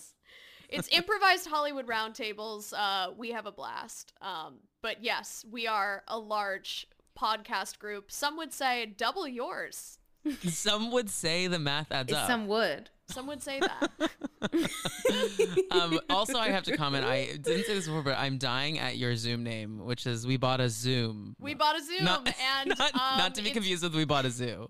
It's 0.71 0.89
improvised 0.91 1.47
Hollywood 1.47 1.87
roundtables. 1.87 2.73
Uh, 2.75 3.13
we 3.15 3.33
have 3.33 3.45
a 3.45 3.53
blast. 3.53 4.15
Um, 4.23 4.55
but 4.81 5.05
yes, 5.05 5.45
we 5.51 5.67
are 5.67 6.03
a 6.09 6.19
large 6.19 6.87
podcast 7.19 7.79
group. 7.79 8.11
Some 8.11 8.39
would 8.39 8.55
say 8.55 8.87
double 8.87 9.29
yours. 9.29 9.99
Some 10.43 10.91
would 10.91 11.11
say 11.11 11.49
the 11.49 11.59
math 11.59 11.93
adds 11.93 12.15
up. 12.15 12.27
Some 12.27 12.47
would. 12.47 12.89
Some 13.09 13.27
would 13.27 13.43
say 13.43 13.61
that. 13.61 14.11
um, 15.71 16.01
also, 16.11 16.39
I 16.39 16.49
have 16.49 16.65
to 16.65 16.77
comment. 16.77 17.05
I 17.05 17.37
didn't 17.41 17.67
say 17.67 17.75
this 17.75 17.87
before, 17.87 18.03
but 18.03 18.19
I'm 18.19 18.39
dying 18.39 18.79
at 18.79 18.97
your 18.97 19.15
Zoom 19.17 19.43
name, 19.43 19.85
which 19.85 20.07
is 20.07 20.27
we 20.27 20.37
bought 20.37 20.61
a 20.61 20.69
Zoom. 20.69 21.37
We 21.39 21.55
bought 21.55 21.79
a 21.79 21.83
Zoom, 21.83 22.05
not, 22.05 22.27
and 22.59 22.69
not, 22.79 22.95
um, 22.95 23.19
not 23.19 23.35
to 23.37 23.43
be 23.43 23.51
confused 23.51 23.83
with 23.83 23.95
we 23.95 24.05
bought 24.05 24.25
a 24.25 24.31
zoo. 24.31 24.69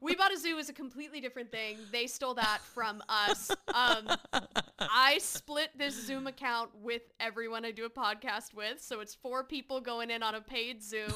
We 0.00 0.14
Bought 0.14 0.32
a 0.32 0.38
Zoo 0.38 0.58
is 0.58 0.68
a 0.68 0.72
completely 0.72 1.20
different 1.20 1.50
thing. 1.50 1.78
They 1.90 2.06
stole 2.06 2.34
that 2.34 2.58
from 2.62 3.02
us. 3.08 3.50
Um, 3.74 4.08
I 4.78 5.18
split 5.20 5.70
this 5.76 6.06
Zoom 6.06 6.28
account 6.28 6.70
with 6.80 7.02
everyone 7.18 7.64
I 7.64 7.72
do 7.72 7.86
a 7.86 7.90
podcast 7.90 8.54
with, 8.54 8.80
so 8.80 9.00
it's 9.00 9.14
four 9.14 9.42
people 9.42 9.80
going 9.80 10.10
in 10.10 10.22
on 10.22 10.36
a 10.36 10.40
paid 10.40 10.82
Zoom. 10.82 11.12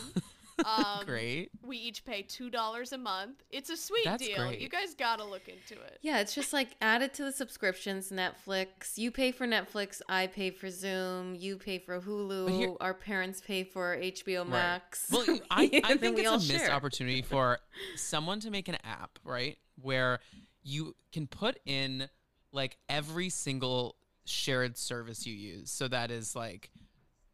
Um, 0.70 1.04
Great. 1.06 1.50
We 1.64 1.76
each 1.78 2.04
pay 2.04 2.22
two 2.22 2.50
dollars 2.50 2.92
a 2.92 2.98
month. 2.98 3.42
It's 3.50 3.70
a 3.70 3.76
sweet 3.76 4.04
That's 4.04 4.26
deal. 4.26 4.36
great. 4.36 4.60
You 4.60 4.68
guys 4.68 4.94
gotta 4.94 5.24
look 5.24 5.48
into 5.48 5.74
it. 5.82 5.98
Yeah, 6.02 6.20
it's 6.20 6.34
just 6.34 6.52
like 6.52 6.76
add 6.80 7.02
it 7.02 7.14
to 7.14 7.24
the 7.24 7.32
subscriptions. 7.32 8.10
Netflix. 8.10 8.96
You 8.96 9.10
pay 9.10 9.32
for 9.32 9.46
Netflix. 9.46 10.00
I 10.08 10.26
pay 10.26 10.50
for 10.50 10.68
Zoom. 10.70 11.34
You 11.34 11.56
pay 11.56 11.78
for 11.78 12.00
Hulu. 12.00 12.50
Here- 12.50 12.74
our 12.80 12.94
parents 12.94 13.40
pay 13.40 13.64
for 13.64 13.96
HBO 13.96 14.40
Right. 14.40 14.48
Max. 14.48 15.06
Well, 15.10 15.24
I, 15.50 15.80
I 15.84 15.96
think 15.96 16.16
we 16.16 16.22
it's 16.22 16.28
a 16.28 16.32
all 16.32 16.36
missed 16.38 16.50
share. 16.50 16.70
opportunity 16.70 17.22
for 17.22 17.58
someone 17.96 18.40
to 18.40 18.50
make 18.50 18.68
an 18.68 18.76
app, 18.84 19.18
right? 19.24 19.56
Where 19.80 20.20
you 20.62 20.94
can 21.12 21.26
put 21.26 21.58
in 21.64 22.08
like 22.52 22.76
every 22.88 23.28
single 23.30 23.96
shared 24.26 24.76
service 24.76 25.26
you 25.26 25.34
use. 25.34 25.70
So 25.70 25.88
that 25.88 26.10
is 26.10 26.36
like 26.36 26.70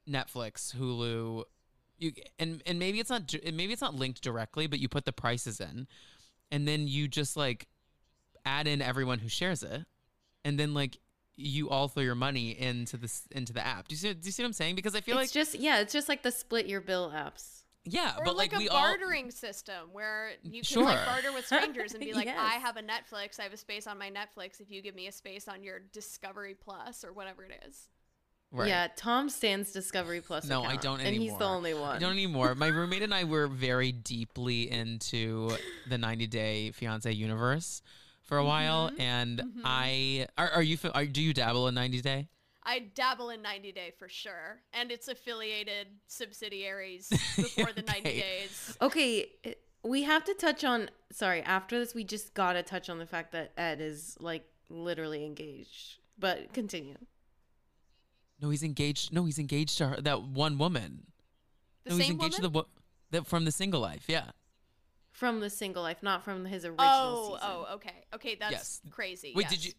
Netflix, 0.09 0.75
Hulu, 0.77 1.45
you 1.99 2.13
and 2.39 2.63
and 2.67 2.79
maybe 2.79 3.01
it's 3.01 3.11
not 3.11 3.33
maybe 3.45 3.73
it's 3.73 3.83
not 3.83 3.95
linked 3.95 4.23
directly, 4.23 4.67
but 4.67 4.79
you 4.79 4.89
put 4.89 5.05
the 5.05 5.13
prices 5.13 5.61
in, 5.61 5.87
and 6.51 6.67
then 6.67 6.87
you 6.89 7.09
just 7.09 7.37
like 7.37 7.67
add 8.45 8.67
in 8.67 8.81
everyone 8.83 9.19
who 9.19 9.29
shares 9.29 9.63
it, 9.63 9.85
and 10.45 10.59
then 10.59 10.75
like 10.75 10.99
you 11.39 11.69
all 11.69 11.89
throw 11.89 12.03
your 12.03 12.15
money 12.15 12.59
into 12.59 12.97
this 12.97 13.27
into 13.31 13.53
the 13.53 13.65
app. 13.67 13.89
Do 13.89 13.95
you 13.95 13.99
see? 13.99 14.15
Do 14.15 14.27
you 14.27 14.33
see 14.33 14.43
what 14.43 14.49
I'm 14.49 14.53
saying? 14.55 14.75
Because 14.77 14.95
I 14.95 15.01
feel 15.01 15.19
it's 15.19 15.35
like 15.35 15.35
just 15.35 15.55
yeah, 15.55 15.81
it's 15.81 15.93
just 15.93 16.09
like 16.09 16.23
the 16.23 16.33
split 16.33 16.67
your 16.67 16.81
bill 16.81 17.11
apps. 17.15 17.63
yeah, 17.85 18.15
Or 18.19 18.25
but 18.25 18.37
like, 18.37 18.53
like, 18.53 18.61
a 18.61 18.65
we 18.65 18.69
all 18.69 18.81
bartering 18.81 19.31
system 19.31 19.91
where 19.93 20.31
you 20.43 20.63
can 20.63 20.65
Sure. 20.65 20.85
like 20.85 21.05
barter 21.07 21.33
with 21.33 21.47
strangers 21.47 21.93
and 21.93 22.01
be 22.01 22.13
like, 22.15 22.27
Yes. 22.27 22.39
I 22.41 22.55
have 22.55 22.77
a 22.77 22.83
Netflix, 22.83 23.39
I 23.39 23.43
have 23.45 23.53
a 23.53 23.57
space 23.59 23.87
on 23.87 23.99
my 23.99 24.11
Netflix. 24.11 24.61
If 24.61 24.71
you 24.71 24.81
give 24.83 24.95
me 24.95 25.07
a 25.09 25.13
space 25.13 25.47
on 25.47 25.63
your 25.63 25.81
Discovery 25.93 26.55
Plus 26.55 27.05
or 27.05 27.13
whatever 27.13 27.45
it 27.45 27.53
is. 27.69 27.89
Right. 28.53 28.69
Yeah, 28.69 28.89
Tom 28.97 29.29
stands 29.29 29.73
Discovery 29.73 30.21
Plus. 30.21 30.47
No, 30.47 30.63
I 30.63 30.77
don't 30.77 31.01
anymore. 31.01 31.07
and 31.07 31.17
he's 31.17 31.37
the 31.39 31.45
only 31.45 31.75
one. 31.75 31.97
I 31.97 31.99
don't 31.99 32.13
anymore. 32.13 32.55
My 32.55 32.69
roommate 32.79 33.03
and 33.03 33.13
I 33.13 33.25
were 33.25 33.49
very 33.49 33.93
deeply 33.93 34.71
into 34.71 35.51
the 35.89 35.99
90 35.99 36.27
Day 36.29 36.71
Fiance 36.71 37.11
universe 37.13 37.83
for 38.23 38.39
a 38.39 38.45
while, 38.45 38.89
Mm-hmm. 38.91 39.01
and 39.01 39.43
I 39.65 40.27
are, 40.39 40.51
are 40.51 40.63
you 40.63 40.79
are, 40.95 41.05
do 41.05 41.23
you 41.23 41.33
dabble 41.35 41.69
in 41.69 41.75
90 41.75 42.01
Day? 42.01 42.29
I 42.65 42.81
dabble 42.81 43.31
in 43.31 43.43
90 43.43 43.73
Day 43.73 43.93
for 43.99 44.09
sure, 44.09 44.61
and 44.73 44.91
its 44.91 45.07
affiliated 45.09 45.89
subsidiaries 46.09 47.09
before 47.37 47.73
the 47.73 47.83
90 47.83 48.01
Okay. 48.01 48.21
days. 48.21 48.77
Okay, 48.81 49.27
we 49.85 50.03
have 50.05 50.25
to 50.25 50.35
touch 50.35 50.65
on. 50.65 50.91
Sorry, 51.13 51.43
after 51.43 51.79
this, 51.79 51.95
we 51.95 52.05
just 52.05 52.35
gotta 52.35 52.63
touch 52.63 52.89
on 52.91 52.99
the 52.99 53.07
fact 53.07 53.33
that 53.33 53.53
Ed 53.57 53.81
is 53.81 54.17
like 54.21 54.45
literally 54.71 55.25
engaged. 55.25 55.99
But 56.19 56.53
continue. 56.53 56.97
No, 58.41 58.51
he's 58.51 58.63
engaged. 58.63 59.13
No, 59.13 59.25
he's 59.25 59.39
engaged 59.39 59.79
to 59.79 59.89
her, 59.89 60.01
that 60.03 60.23
one 60.23 60.59
woman. 60.59 61.07
The 61.85 61.91
no, 61.91 61.97
he's 61.97 62.07
same 62.07 62.13
engaged 62.13 62.35
woman? 62.35 62.37
to 62.37 62.43
the 62.43 62.51
wo- 62.51 62.69
that 63.13 63.27
from 63.27 63.45
the 63.45 63.53
single 63.53 63.81
life. 63.81 64.05
Yeah. 64.09 64.25
From 65.13 65.41
the 65.41 65.49
single 65.49 65.83
life, 65.83 66.03
not 66.03 66.23
from 66.25 66.45
his 66.45 66.65
original 66.67 66.87
Oh, 66.87 67.35
season. 67.37 67.51
oh, 67.51 67.75
okay, 67.77 68.05
okay, 68.15 68.35
that's 68.39 68.53
Yes. 68.53 68.81
crazy. 68.91 69.33
Wait, 69.35 69.43
yes. 69.45 69.51
did 69.53 69.65
you? 69.65 69.73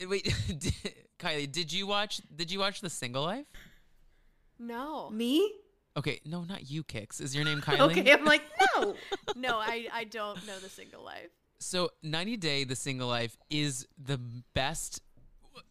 Eh, 0.00 0.06
Wait, 0.06 0.34
did, 0.58 0.74
Kylie, 1.18 1.50
did 1.50 1.72
you 1.72 1.86
watch? 1.86 2.20
Did 2.34 2.50
you 2.50 2.58
watch 2.58 2.80
the 2.80 2.90
single 2.90 3.22
life? 3.22 3.46
No, 4.58 5.10
Me? 5.10 5.52
Okay, 5.96 6.20
no, 6.24 6.44
not 6.44 6.70
you, 6.70 6.84
Kix. 6.84 7.20
Is 7.20 7.34
your 7.34 7.44
name 7.44 7.60
Kylie? 7.62 7.90
Okay, 7.90 8.12
I'm 8.12 8.24
like, 8.24 8.42
no. 8.76 8.94
no, 9.36 9.58
I 9.58 9.88
I 9.92 10.04
don't 10.04 10.44
know 10.46 10.58
the 10.58 10.68
single 10.68 11.04
life. 11.04 11.30
So 11.60 11.90
90 12.02 12.36
Day 12.38 12.64
the 12.64 12.74
Single 12.76 13.06
Life 13.08 13.36
is 13.50 13.86
the 14.02 14.18
best 14.54 15.02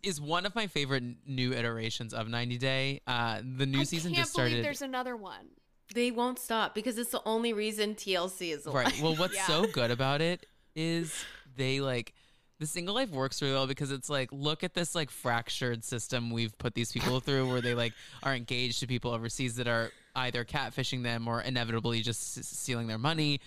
is 0.04 0.20
one 0.22 0.46
of 0.46 0.56
my 0.56 0.68
favorite 0.68 1.04
new 1.28 1.54
iterations 1.54 2.14
of 2.14 2.28
90 2.28 2.58
Day. 2.58 3.02
Uh 3.08 3.42
the 3.58 3.66
new 3.66 3.82
I 3.82 3.84
season 3.84 4.14
can't 4.14 4.24
just 4.26 4.36
believe 4.36 4.50
started. 4.52 4.66
there's 4.66 4.82
another 4.82 5.16
one. 5.16 5.48
they 5.96 6.12
won't 6.12 6.40
stop 6.40 6.76
because 6.76 6.98
it's 6.98 7.12
the 7.12 7.22
only 7.26 7.54
reason 7.54 7.96
TLC 7.96 8.54
is 8.54 8.66
alive. 8.66 8.86
Right. 8.86 9.02
Well, 9.02 9.16
what's 9.16 9.36
Yeah. 9.42 9.46
so 9.48 9.66
good 9.66 9.92
about 9.92 10.22
it 10.22 10.46
is 10.76 11.14
they 11.56 11.80
like 11.82 12.14
the 12.60 12.66
single 12.68 12.94
life 12.94 13.10
works 13.10 13.42
really 13.42 13.54
well 13.54 13.68
because 13.68 13.90
it's 13.92 14.10
like 14.10 14.30
look 14.32 14.64
at 14.64 14.74
this 14.74 14.94
like 14.94 15.10
fractured 15.10 15.84
system 15.84 16.30
we've 16.30 16.58
put 16.58 16.74
these 16.76 16.92
people 16.92 17.20
through 17.26 17.48
where 17.50 17.62
they 17.62 17.74
like 17.74 17.94
are 18.24 18.36
engaged 18.36 18.80
to 18.82 18.88
people 18.88 19.12
overseas 19.12 19.56
that 19.56 19.68
are 19.68 19.92
either 20.16 20.44
catfishing 20.44 21.02
them 21.04 21.28
or 21.28 21.42
inevitably 21.42 22.02
just 22.02 22.38
s- 22.38 22.48
stealing 22.48 22.88
their 22.88 22.98
money. 22.98 23.40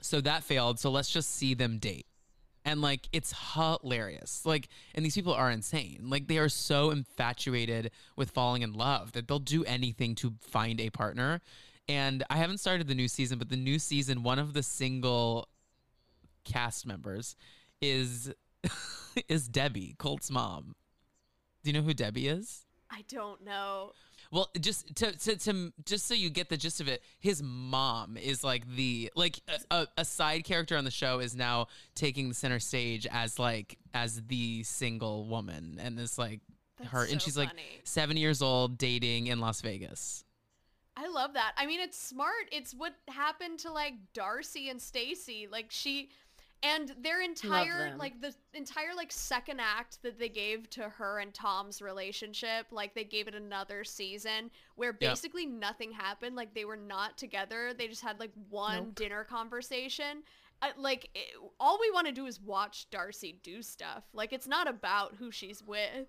So 0.00 0.20
that 0.20 0.44
failed. 0.44 0.78
So 0.78 0.90
let's 0.90 1.10
just 1.10 1.30
see 1.30 1.54
them 1.54 1.78
date. 1.78 2.06
And 2.64 2.80
like 2.80 3.08
it's 3.12 3.34
hilarious. 3.54 4.46
Like 4.46 4.68
and 4.94 5.04
these 5.04 5.14
people 5.14 5.34
are 5.34 5.50
insane. 5.50 6.06
Like 6.08 6.28
they 6.28 6.38
are 6.38 6.48
so 6.48 6.90
infatuated 6.90 7.90
with 8.16 8.30
falling 8.30 8.62
in 8.62 8.72
love 8.72 9.12
that 9.12 9.28
they'll 9.28 9.38
do 9.38 9.64
anything 9.64 10.14
to 10.16 10.34
find 10.40 10.80
a 10.80 10.90
partner. 10.90 11.40
And 11.88 12.24
I 12.30 12.36
haven't 12.36 12.58
started 12.58 12.86
the 12.86 12.94
new 12.94 13.08
season, 13.08 13.38
but 13.38 13.50
the 13.50 13.56
new 13.56 13.78
season 13.78 14.22
one 14.22 14.38
of 14.38 14.54
the 14.54 14.62
single 14.62 15.48
cast 16.44 16.86
members 16.86 17.36
is 17.80 18.32
is 19.28 19.48
Debbie, 19.48 19.94
Colt's 19.98 20.30
mom. 20.30 20.74
Do 21.62 21.70
you 21.70 21.74
know 21.74 21.82
who 21.82 21.94
Debbie 21.94 22.28
is? 22.28 22.64
I 22.90 23.04
don't 23.08 23.44
know. 23.44 23.92
Well, 24.34 24.50
just 24.58 24.96
to, 24.96 25.12
to 25.12 25.36
to 25.36 25.72
just 25.84 26.08
so 26.08 26.14
you 26.14 26.28
get 26.28 26.48
the 26.48 26.56
gist 26.56 26.80
of 26.80 26.88
it, 26.88 27.04
his 27.20 27.40
mom 27.40 28.16
is 28.16 28.42
like 28.42 28.66
the 28.74 29.12
like 29.14 29.38
a, 29.70 29.86
a, 29.96 30.04
side 30.04 30.42
character 30.42 30.76
on 30.76 30.84
the 30.84 30.90
show 30.90 31.20
is 31.20 31.36
now 31.36 31.68
taking 31.94 32.30
the 32.30 32.34
center 32.34 32.58
stage 32.58 33.06
as 33.12 33.38
like 33.38 33.78
as 33.94 34.20
the 34.26 34.64
single 34.64 35.28
woman, 35.28 35.78
and 35.80 35.96
this 35.96 36.18
like 36.18 36.40
That's 36.78 36.90
her, 36.90 37.02
and 37.04 37.22
so 37.22 37.26
she's 37.26 37.36
like 37.36 37.50
seven 37.84 38.16
years 38.16 38.42
old, 38.42 38.76
dating 38.76 39.28
in 39.28 39.38
Las 39.38 39.60
Vegas. 39.60 40.24
I 40.96 41.06
love 41.06 41.34
that. 41.34 41.52
I 41.56 41.66
mean, 41.66 41.80
it's 41.80 41.96
smart. 41.96 42.48
It's 42.50 42.74
what 42.74 42.94
happened 43.08 43.60
to 43.60 43.70
like 43.70 43.94
Darcey 44.14 44.68
and 44.68 44.82
Stacey. 44.82 45.46
Like 45.48 45.66
she 45.68 46.10
and 46.64 46.94
their 47.00 47.20
entire 47.20 47.94
like 47.98 48.20
the 48.20 48.34
entire 48.54 48.94
like 48.96 49.12
second 49.12 49.60
act 49.60 50.02
that 50.02 50.18
they 50.18 50.28
gave 50.28 50.68
to 50.70 50.88
her 50.88 51.18
and 51.18 51.32
Tom's 51.34 51.82
relationship, 51.82 52.66
like 52.70 52.94
they 52.94 53.04
gave 53.04 53.28
it 53.28 53.34
another 53.34 53.84
season 53.84 54.50
where 54.76 54.92
basically 54.92 55.46
nothing 55.46 55.92
happened. 55.92 56.36
Like 56.36 56.54
they 56.54 56.64
were 56.64 56.76
not 56.76 57.18
together. 57.18 57.72
They 57.76 57.86
just 57.86 58.02
had 58.02 58.18
like 58.18 58.32
one 58.48 58.84
Nope. 58.84 58.94
dinner 58.94 59.24
conversation. 59.24 60.22
Uh, 60.62 60.68
like 60.78 61.10
it, 61.14 61.34
all 61.60 61.78
we 61.80 61.90
want 61.90 62.06
to 62.06 62.12
do 62.12 62.26
is 62.26 62.40
watch 62.40 62.86
Darcey 62.90 63.42
do 63.42 63.60
stuff. 63.60 64.04
Like 64.12 64.32
it's 64.32 64.48
not 64.48 64.68
about 64.68 65.16
who 65.16 65.30
she's 65.30 65.62
with. 65.62 66.08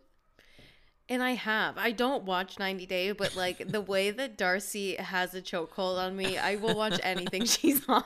And 1.08 1.22
I 1.22 1.32
have. 1.32 1.78
I 1.78 1.92
don't 1.92 2.24
watch 2.24 2.58
90 2.58 2.88
Day, 2.88 3.12
but 3.12 3.36
like 3.36 3.68
the 3.68 3.82
way 3.82 4.10
that 4.10 4.38
Darcey 4.38 4.98
has 4.98 5.36
a 5.36 5.42
chokehold 5.42 6.00
on 6.00 6.16
me, 6.16 6.38
I 6.38 6.56
will 6.56 6.76
watch 6.76 7.00
anything 7.04 7.46
she's 7.46 7.88
on. 7.88 8.04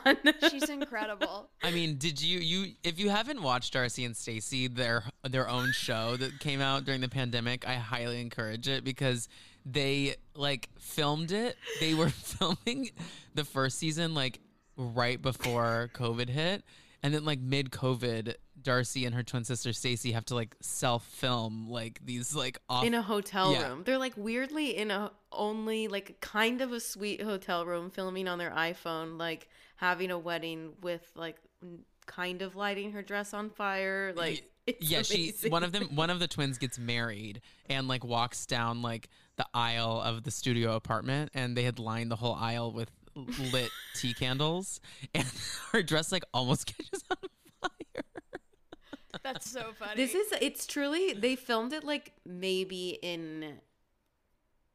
She's 0.49 0.69
incredible. 0.69 1.49
I 1.63 1.71
mean, 1.71 1.97
did 1.97 2.21
you 2.21 2.39
you 2.39 2.73
if 2.83 2.99
you 2.99 3.09
haven't 3.09 3.41
watched 3.41 3.73
Darcey 3.73 4.05
and 4.05 4.17
Stacey 4.17 4.67
their 4.67 5.03
their 5.23 5.47
own 5.47 5.71
show 5.71 6.17
that 6.17 6.39
came 6.39 6.59
out 6.59 6.83
during 6.83 6.99
the 6.99 7.09
pandemic, 7.09 7.65
I 7.65 7.75
highly 7.75 8.19
encourage 8.19 8.67
it 8.67 8.83
because 8.83 9.29
they 9.65 10.15
like 10.35 10.69
filmed 10.77 11.31
it. 11.31 11.55
They 11.79 11.93
were 11.93 12.09
filming 12.09 12.89
the 13.33 13.45
first 13.45 13.79
season 13.79 14.13
like 14.13 14.39
right 14.75 15.21
before 15.21 15.89
COVID 15.93 16.29
hit, 16.29 16.63
and 17.01 17.13
then 17.13 17.23
like 17.23 17.39
mid 17.39 17.71
COVID, 17.71 18.35
Darcey 18.61 19.05
and 19.05 19.15
her 19.15 19.23
twin 19.23 19.43
sister 19.43 19.73
Stacey 19.73 20.11
have 20.11 20.25
to 20.25 20.35
like 20.35 20.55
self 20.61 21.05
film 21.05 21.69
like 21.69 21.99
these 22.05 22.35
like 22.35 22.59
off 22.69 22.85
in 22.85 22.93
a 22.93 23.01
hotel 23.01 23.51
Yeah. 23.53 23.69
room. 23.69 23.83
They're 23.85 23.97
like 23.97 24.13
weirdly 24.17 24.75
in 24.77 24.91
a 24.91 25.11
only 25.31 25.87
like 25.87 26.19
kind 26.21 26.61
of 26.61 26.71
a 26.71 26.79
sweet 26.79 27.21
hotel 27.21 27.65
room 27.65 27.89
filming 27.89 28.27
on 28.27 28.37
their 28.39 28.51
iPhone, 28.51 29.17
like 29.19 29.47
having 29.75 30.11
a 30.11 30.17
wedding 30.19 30.73
with 30.81 31.09
like 31.15 31.37
kind 32.05 32.41
of 32.41 32.55
lighting 32.55 32.91
her 32.93 33.01
dress 33.01 33.33
on 33.33 33.49
fire. 33.49 34.13
Like 34.15 34.43
it's 34.67 34.89
yeah, 34.89 35.01
she 35.03 35.33
one 35.49 35.63
of 35.63 35.71
them 35.71 35.95
one 35.95 36.09
of 36.09 36.19
the 36.19 36.27
twins 36.27 36.57
gets 36.57 36.77
married 36.79 37.41
and 37.69 37.87
like 37.87 38.03
walks 38.03 38.45
down 38.45 38.81
like 38.81 39.09
the 39.37 39.45
aisle 39.53 40.01
of 40.01 40.23
the 40.23 40.31
studio 40.31 40.75
apartment 40.75 41.31
and 41.33 41.55
they 41.55 41.63
had 41.63 41.79
lined 41.79 42.11
the 42.11 42.15
whole 42.17 42.35
aisle 42.35 42.71
with 42.73 42.89
lit 43.51 43.69
tea 43.95 44.13
candles 44.13 44.79
and 45.13 45.25
her 45.71 45.81
dress 45.81 46.11
like 46.11 46.23
almost 46.33 46.65
catches 46.77 47.03
on 47.09 47.17
fire. 47.17 47.29
That's 49.23 49.49
so 49.49 49.71
funny. 49.77 49.95
This 49.95 50.13
is 50.13 50.33
it's 50.41 50.65
truly 50.67 51.13
they 51.13 51.35
filmed 51.35 51.73
it 51.73 51.83
like 51.83 52.13
maybe 52.25 52.99
in 53.01 53.59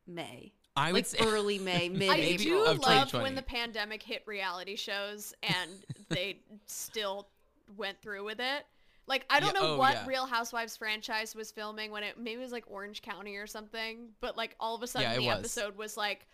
May. 0.06 0.52
I 0.76 0.88
would 0.90 0.98
like 0.98 1.06
say 1.06 1.18
early 1.20 1.58
May, 1.58 1.88
mid 1.90 2.10
I 2.10 2.36
do 2.36 2.64
of 2.64 2.80
love 2.80 3.12
when 3.12 3.34
the 3.34 3.42
pandemic 3.42 4.02
hit 4.02 4.22
reality 4.26 4.76
shows 4.76 5.32
and 5.42 5.70
they 6.08 6.40
still 6.66 7.28
went 7.76 8.00
through 8.02 8.24
with 8.24 8.40
it. 8.40 8.66
Like 9.06 9.24
I 9.30 9.38
don't 9.38 9.54
Yeah, 9.54 9.60
know 9.60 9.74
oh, 9.74 9.78
what 9.78 9.94
yeah. 9.94 10.06
Real 10.06 10.26
Housewives 10.26 10.76
franchise 10.76 11.34
was 11.34 11.52
filming 11.52 11.90
when 11.90 12.02
it 12.02 12.18
maybe 12.18 12.40
it 12.40 12.44
was 12.44 12.52
like 12.52 12.64
Orange 12.66 13.02
County 13.02 13.36
or 13.36 13.46
something, 13.46 14.08
but 14.20 14.36
like 14.36 14.56
all 14.58 14.74
of 14.74 14.82
a 14.82 14.86
sudden 14.86 15.10
Yeah, 15.10 15.16
the 15.18 15.26
was. 15.26 15.38
episode 15.38 15.76
was 15.76 15.96
like 15.96 16.26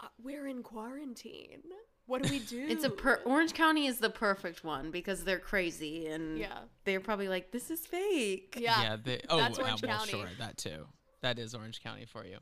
uh, 0.00 0.08
we're 0.22 0.46
in 0.46 0.62
quarantine. 0.62 1.62
What 2.10 2.24
do 2.24 2.28
we 2.28 2.40
do? 2.40 2.66
It's 2.68 2.82
a 2.82 2.90
per- 2.90 3.20
Orange 3.24 3.54
County 3.54 3.86
is 3.86 3.98
the 3.98 4.10
perfect 4.10 4.64
one 4.64 4.90
because 4.90 5.22
they're 5.22 5.38
crazy 5.38 6.08
and 6.08 6.36
Yeah. 6.36 6.58
they're 6.84 6.98
probably 6.98 7.28
like 7.28 7.52
this 7.52 7.70
is 7.70 7.86
fake. 7.86 8.56
yeah. 8.58 8.82
yeah, 8.82 8.96
they, 9.02 9.20
oh, 9.28 9.36
That's 9.38 9.60
uh, 9.60 9.62
Orange 9.62 9.82
well, 9.82 9.96
County. 9.96 10.10
sure, 10.10 10.28
that 10.40 10.56
too. 10.56 10.86
That 11.20 11.38
is 11.38 11.54
Orange 11.54 11.80
County 11.80 12.06
for 12.06 12.24
you. 12.26 12.38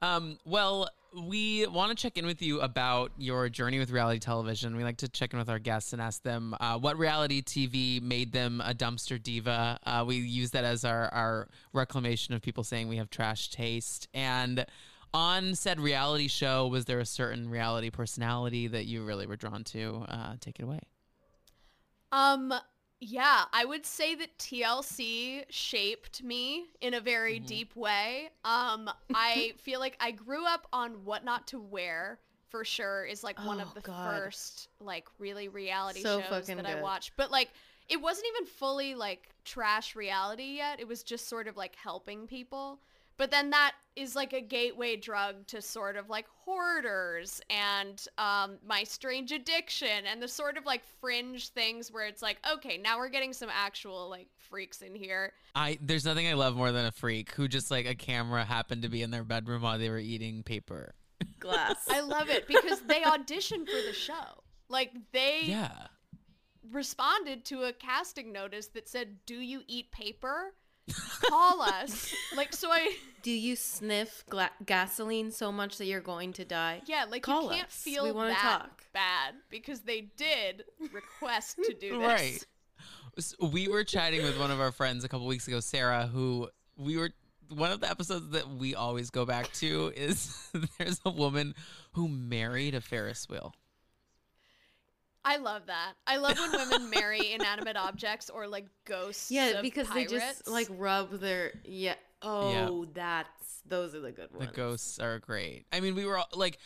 Um, 0.00 0.38
well, 0.46 0.88
we 1.14 1.66
want 1.66 1.96
to 1.96 2.02
check 2.02 2.16
in 2.16 2.24
with 2.24 2.40
you 2.40 2.62
about 2.62 3.12
your 3.18 3.50
journey 3.50 3.78
with 3.78 3.90
reality 3.90 4.18
television. 4.18 4.74
We 4.76 4.82
like 4.82 4.96
to 4.98 5.08
check 5.08 5.34
in 5.34 5.38
with 5.38 5.50
our 5.50 5.58
guests 5.58 5.92
and 5.92 6.00
ask 6.00 6.22
them 6.22 6.56
uh, 6.58 6.78
what 6.78 6.98
reality 6.98 7.42
TV 7.42 8.00
made 8.00 8.32
them 8.32 8.62
a 8.64 8.72
dumpster 8.72 9.22
diva. 9.22 9.78
Uh, 9.84 10.04
we 10.06 10.16
use 10.16 10.52
that 10.52 10.64
as 10.64 10.86
our, 10.86 11.12
our 11.12 11.48
reclamation 11.74 12.32
of 12.34 12.40
people 12.40 12.64
saying 12.64 12.88
we 12.88 12.96
have 12.96 13.10
trash 13.10 13.50
taste. 13.50 14.08
And 14.14 14.64
on 15.14 15.54
said 15.54 15.80
reality 15.80 16.28
show, 16.28 16.66
was 16.66 16.84
there 16.86 17.00
a 17.00 17.06
certain 17.06 17.48
reality 17.50 17.90
personality 17.90 18.66
that 18.68 18.86
you 18.86 19.04
really 19.04 19.26
were 19.26 19.36
drawn 19.36 19.64
to? 19.64 20.04
Uh, 20.08 20.34
take 20.40 20.58
it 20.58 20.62
away. 20.62 20.80
Um, 22.10 22.52
yeah, 23.00 23.44
I 23.52 23.64
would 23.64 23.84
say 23.86 24.14
that 24.14 24.38
TLC 24.38 25.44
shaped 25.50 26.22
me 26.22 26.66
in 26.80 26.94
a 26.94 27.00
very 27.00 27.38
Mm-hmm. 27.38 27.40
deep 27.40 27.74
way. 27.74 28.30
Um, 28.44 28.88
I 29.12 29.54
feel 29.58 29.80
like 29.80 29.96
I 30.00 30.12
grew 30.12 30.46
up 30.46 30.66
on 30.72 31.04
What 31.04 31.24
Not 31.24 31.46
to 31.48 31.58
Wear 31.60 32.20
for 32.48 32.64
sure 32.64 33.04
is 33.04 33.24
like 33.24 33.40
one 33.40 33.60
Oh, 33.60 33.60
of 33.60 33.72
the 33.74 33.82
God. 33.82 33.94
first 34.02 34.68
like 34.78 35.06
really 35.18 35.48
reality 35.48 36.00
So 36.00 36.20
shows 36.20 36.28
fucking 36.28 36.56
that 36.56 36.66
I 36.66 36.74
watched. 36.74 37.12
But 37.16 37.30
like 37.30 37.50
it 37.88 38.00
wasn't 38.00 38.26
even 38.36 38.46
fully 38.46 38.94
like 38.94 39.30
trash 39.44 39.96
reality 39.96 40.56
yet. 40.56 40.78
It 40.78 40.86
was 40.86 41.02
just 41.02 41.28
sort 41.28 41.48
of 41.48 41.56
like 41.56 41.74
helping 41.76 42.26
people. 42.26 42.80
But 43.18 43.30
then 43.30 43.50
that 43.50 43.72
is 43.94 44.16
like 44.16 44.32
a 44.32 44.40
gateway 44.40 44.96
drug 44.96 45.46
to 45.48 45.60
sort 45.60 45.96
of 45.96 46.08
like 46.08 46.26
hoarders 46.44 47.40
and 47.50 48.04
um, 48.18 48.58
my 48.66 48.84
strange 48.84 49.32
addiction 49.32 50.06
and 50.10 50.20
the 50.22 50.26
sort 50.28 50.56
of 50.56 50.64
like 50.64 50.82
fringe 51.00 51.50
things 51.50 51.92
where 51.92 52.06
it's 52.06 52.22
like, 52.22 52.38
okay, 52.50 52.78
now 52.78 52.98
we're 52.98 53.10
getting 53.10 53.32
some 53.32 53.50
actual 53.52 54.08
like 54.08 54.28
freaks 54.38 54.80
in 54.82 54.94
here. 54.94 55.32
I 55.54 55.78
there's 55.82 56.04
nothing 56.04 56.26
I 56.26 56.32
love 56.32 56.56
more 56.56 56.72
than 56.72 56.86
a 56.86 56.92
freak 56.92 57.30
who 57.32 57.48
just 57.48 57.70
like 57.70 57.86
a 57.86 57.94
camera 57.94 58.44
happened 58.44 58.82
to 58.82 58.88
be 58.88 59.02
in 59.02 59.10
their 59.10 59.24
bedroom 59.24 59.62
while 59.62 59.78
they 59.78 59.90
were 59.90 59.98
eating 59.98 60.42
paper. 60.42 60.94
Glass. 61.38 61.86
I 61.90 62.00
love 62.00 62.30
it 62.30 62.48
because 62.48 62.80
they 62.82 63.02
auditioned 63.02 63.68
for 63.68 63.82
the 63.86 63.92
show. 63.92 64.42
Like 64.68 64.92
they 65.12 65.42
Yeah. 65.44 65.86
responded 66.70 67.44
to 67.46 67.64
a 67.64 67.72
casting 67.72 68.32
notice 68.32 68.68
that 68.68 68.88
said, 68.88 69.18
"Do 69.26 69.36
you 69.36 69.62
eat 69.66 69.90
paper? 69.92 70.54
Call 71.28 71.62
us." 71.62 72.12
Like 72.36 72.52
so 72.54 72.70
I 72.70 72.94
Do 73.22 73.30
you 73.30 73.54
sniff 73.56 74.24
gla- 74.28 74.50
gasoline 74.64 75.30
so 75.30 75.52
much 75.52 75.78
that 75.78 75.86
you're 75.86 76.00
going 76.00 76.32
to 76.34 76.44
die? 76.44 76.82
yeah, 76.86 77.04
like 77.08 77.22
Call 77.22 77.44
you 77.44 77.50
can't 77.50 77.68
us. 77.68 77.74
feel 77.74 78.04
We 78.04 78.12
wanna 78.12 78.30
that 78.30 78.40
talk. 78.60 78.84
bad 78.92 79.34
because 79.50 79.80
they 79.82 80.02
did 80.16 80.64
request 80.92 81.56
to 81.64 81.74
do 81.74 81.98
this. 81.98 82.06
Right. 82.08 82.44
S- 83.18 83.34
We 83.40 83.68
were 83.68 83.84
chatting 83.84 84.22
with 84.22 84.38
one 84.38 84.50
of 84.50 84.60
our 84.60 84.72
friends 84.72 85.04
a 85.04 85.08
couple 85.08 85.26
weeks 85.26 85.46
ago, 85.46 85.60
Sarah, 85.60 86.06
who 86.06 86.48
we 86.76 86.96
were 86.96 87.10
one 87.48 87.70
of 87.70 87.80
the 87.80 87.90
episodes 87.90 88.30
that 88.30 88.48
we 88.48 88.74
always 88.74 89.10
go 89.10 89.26
back 89.26 89.52
to 89.54 89.92
is 89.94 90.34
there's 90.78 91.00
a 91.04 91.10
woman 91.10 91.54
who 91.92 92.08
married 92.08 92.74
a 92.74 92.80
Ferris 92.80 93.28
wheel. 93.28 93.54
I 95.24 95.36
love 95.36 95.66
that. 95.66 95.92
I 96.06 96.16
love 96.16 96.38
when 96.38 96.52
women 96.52 96.90
marry 97.00 97.32
inanimate 97.32 97.76
objects 97.76 98.30
or 98.30 98.46
like 98.46 98.66
ghosts. 98.84 99.30
Yeah, 99.30 99.48
of 99.48 99.62
because 99.62 99.88
they 99.90 100.04
just 100.04 100.48
like 100.48 100.68
rub 100.70 101.12
their 101.20 101.52
yeah. 101.64 101.94
Oh, 102.22 102.86
that's 102.92 103.62
those 103.66 103.94
are 103.94 104.00
the 104.00 104.12
good 104.12 104.32
ones. 104.32 104.50
The 104.50 104.56
ghosts 104.56 104.98
are 104.98 105.18
great. 105.18 105.66
I 105.72 105.80
mean, 105.80 105.94
we 105.94 106.04
were 106.04 106.18
all 106.18 106.28
like, 106.34 106.58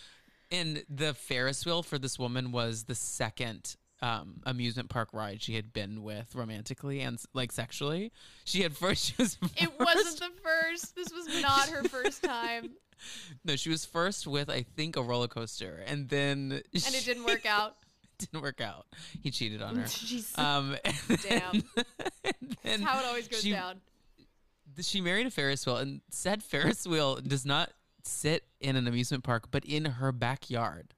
and 0.51 0.85
the 0.89 1.15
Ferris 1.15 1.65
wheel 1.65 1.83
for 1.83 1.99
this 1.99 2.19
woman 2.19 2.53
was 2.53 2.85
the 2.85 2.95
second 2.95 3.77
um, 4.03 4.41
amusement 4.45 4.91
park 4.91 5.09
ride 5.13 5.41
she 5.43 5.55
had 5.55 5.73
been 5.73 6.03
with 6.03 6.35
romantically 6.35 7.01
and 7.01 7.21
like 7.33 7.53
sexually. 7.53 8.13
She 8.45 8.63
had 8.63 8.77
first, 8.77 9.07
she 9.09 9.15
was 9.19 9.39
It 9.57 9.79
wasn't 9.79 10.19
the 10.19 10.41
first. 10.43 10.95
This 10.95 11.13
was 11.13 11.43
not 11.43 11.69
her 11.69 11.85
first 11.85 12.23
time, 12.23 12.73
No, 13.45 13.57
she 13.57 13.71
was 13.71 13.85
first 13.85 14.27
with 14.27 14.51
I 14.51 14.63
think 14.63 14.97
a 14.97 15.03
roller 15.03 15.29
coaster, 15.29 15.83
and 15.87 16.09
then 16.09 16.63
and 16.73 16.95
it 16.95 17.05
didn't 17.05 17.25
work 17.25 17.47
out. 17.47 17.77
didn't 18.33 18.43
work 18.43 18.61
out. 18.61 18.87
He 19.23 19.31
cheated 19.31 19.63
on 19.63 19.77
her. 19.77 19.87
Um, 20.37 20.77
Damn. 21.23 21.53
and 21.55 21.63
That's 22.63 22.83
how 22.83 22.99
it 23.01 23.07
always 23.07 23.29
goes 23.29 23.43
she, 23.43 23.53
down. 23.53 23.81
She 24.81 25.01
married 25.01 25.27
a 25.27 25.31
Ferris 25.31 25.67
wheel, 25.67 25.77
and 25.79 26.01
said 26.11 26.43
Ferris 26.43 26.87
wheel 26.87 27.17
does 27.17 27.47
not 27.47 27.71
sit 28.05 28.45
in 28.61 28.77
an 28.77 28.87
amusement 28.87 29.25
park, 29.25 29.51
but 29.51 29.65
in 29.65 29.85
her 29.85 30.13
backyard. 30.13 30.95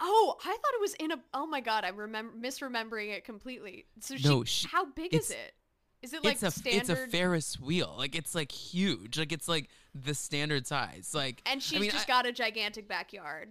Oh, 0.00 0.36
I 0.40 0.48
thought 0.48 0.74
it 0.74 0.80
was 0.80 0.94
in 0.94 1.12
a. 1.12 1.16
Oh 1.32 1.46
my 1.46 1.60
god, 1.60 1.84
I'm 1.84 1.96
remember 1.96 2.32
misremembering 2.36 3.14
it 3.14 3.24
completely. 3.24 3.86
So 4.00 4.16
she, 4.16 4.28
No, 4.28 4.44
she- 4.44 4.68
how 4.68 4.86
big 4.86 5.14
is 5.14 5.30
it? 5.30 5.54
Is 6.02 6.12
it 6.12 6.22
like 6.22 6.34
it's 6.34 6.42
a 6.42 6.50
standard? 6.50 6.80
it's 6.80 6.90
a 6.90 7.06
Ferris 7.08 7.58
wheel. 7.58 7.94
Like 7.96 8.14
it's 8.14 8.34
like 8.34 8.52
huge. 8.52 9.18
Like 9.18 9.32
it's 9.32 9.48
like 9.48 9.70
the 9.94 10.14
standard 10.14 10.66
size. 10.66 11.12
Like 11.14 11.40
and 11.46 11.62
she's 11.62 11.78
I 11.78 11.80
mean, 11.80 11.90
just 11.90 12.08
I- 12.08 12.12
got 12.12 12.26
a 12.26 12.32
gigantic 12.32 12.88
backyard. 12.88 13.48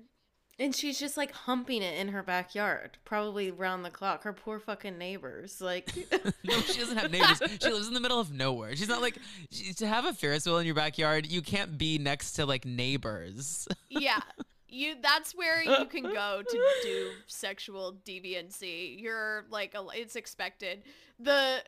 And 0.60 0.76
she's 0.76 1.00
just 1.00 1.18
like 1.18 1.32
humping 1.32 1.82
it 1.82 1.98
in 1.98 2.10
her 2.10 2.22
backyard, 2.22 2.98
probably 3.06 3.50
round 3.50 3.84
the 3.84 3.89
clock. 3.89 4.24
Her 4.24 4.34
poor 4.34 4.60
fucking 4.60 4.98
neighbors. 5.00 5.60
Like, 5.60 5.92
no, 6.44 6.60
she 6.62 6.80
doesn't 6.80 6.98
have 6.98 7.12
neighbors. 7.12 7.42
She 7.62 7.72
lives 7.72 7.88
in 7.88 7.96
the 7.96 8.00
middle 8.00 8.20
of 8.20 8.32
nowhere. 8.32 8.76
She's 8.76 8.88
not 8.88 9.02
like 9.02 9.18
she, 9.50 9.74
to 9.74 9.88
have 9.88 10.06
a 10.06 10.13
Ferris 10.13 10.46
wheel 10.46 10.60
in 10.60 10.66
your 10.68 10.76
backyard. 10.76 11.26
You 11.26 11.42
can't 11.42 11.78
be 11.78 11.98
next 11.98 12.34
to 12.34 12.46
like 12.46 12.66
neighbors. 12.66 13.68
yeah. 13.89 14.20
You 14.68 14.96
that's 15.02 15.34
where 15.36 15.63
you 15.63 15.86
can 15.86 16.04
go 16.04 16.42
to 16.48 16.66
do 16.84 17.12
sexual 17.28 17.98
deviancy. 18.06 19.00
You're 19.00 19.46
like 19.52 19.76
a- 19.76 19.86
it's 19.94 20.16
expected. 20.16 20.84
The 21.20 21.63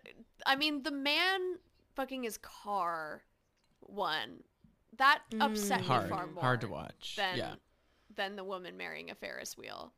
I 0.46 0.56
mean 0.56 0.82
the 0.84 0.92
man 0.92 1.40
fucking 1.96 2.24
his 2.24 2.38
car 2.38 3.22
one. 3.82 4.44
That 4.98 5.20
upset 5.40 5.82
me 5.82 5.88
hard, 5.88 6.10
far 6.10 6.28
more. 6.28 6.42
hard 6.42 6.62
to 6.62 6.68
watch. 6.68 7.16
than 7.18 7.38
yeah, 7.38 7.56
than 8.16 8.36
the 8.36 8.44
woman 8.44 8.78
marrying 8.78 9.10
a 9.12 9.16
Ferris 9.16 9.58
wheel. 9.58 9.94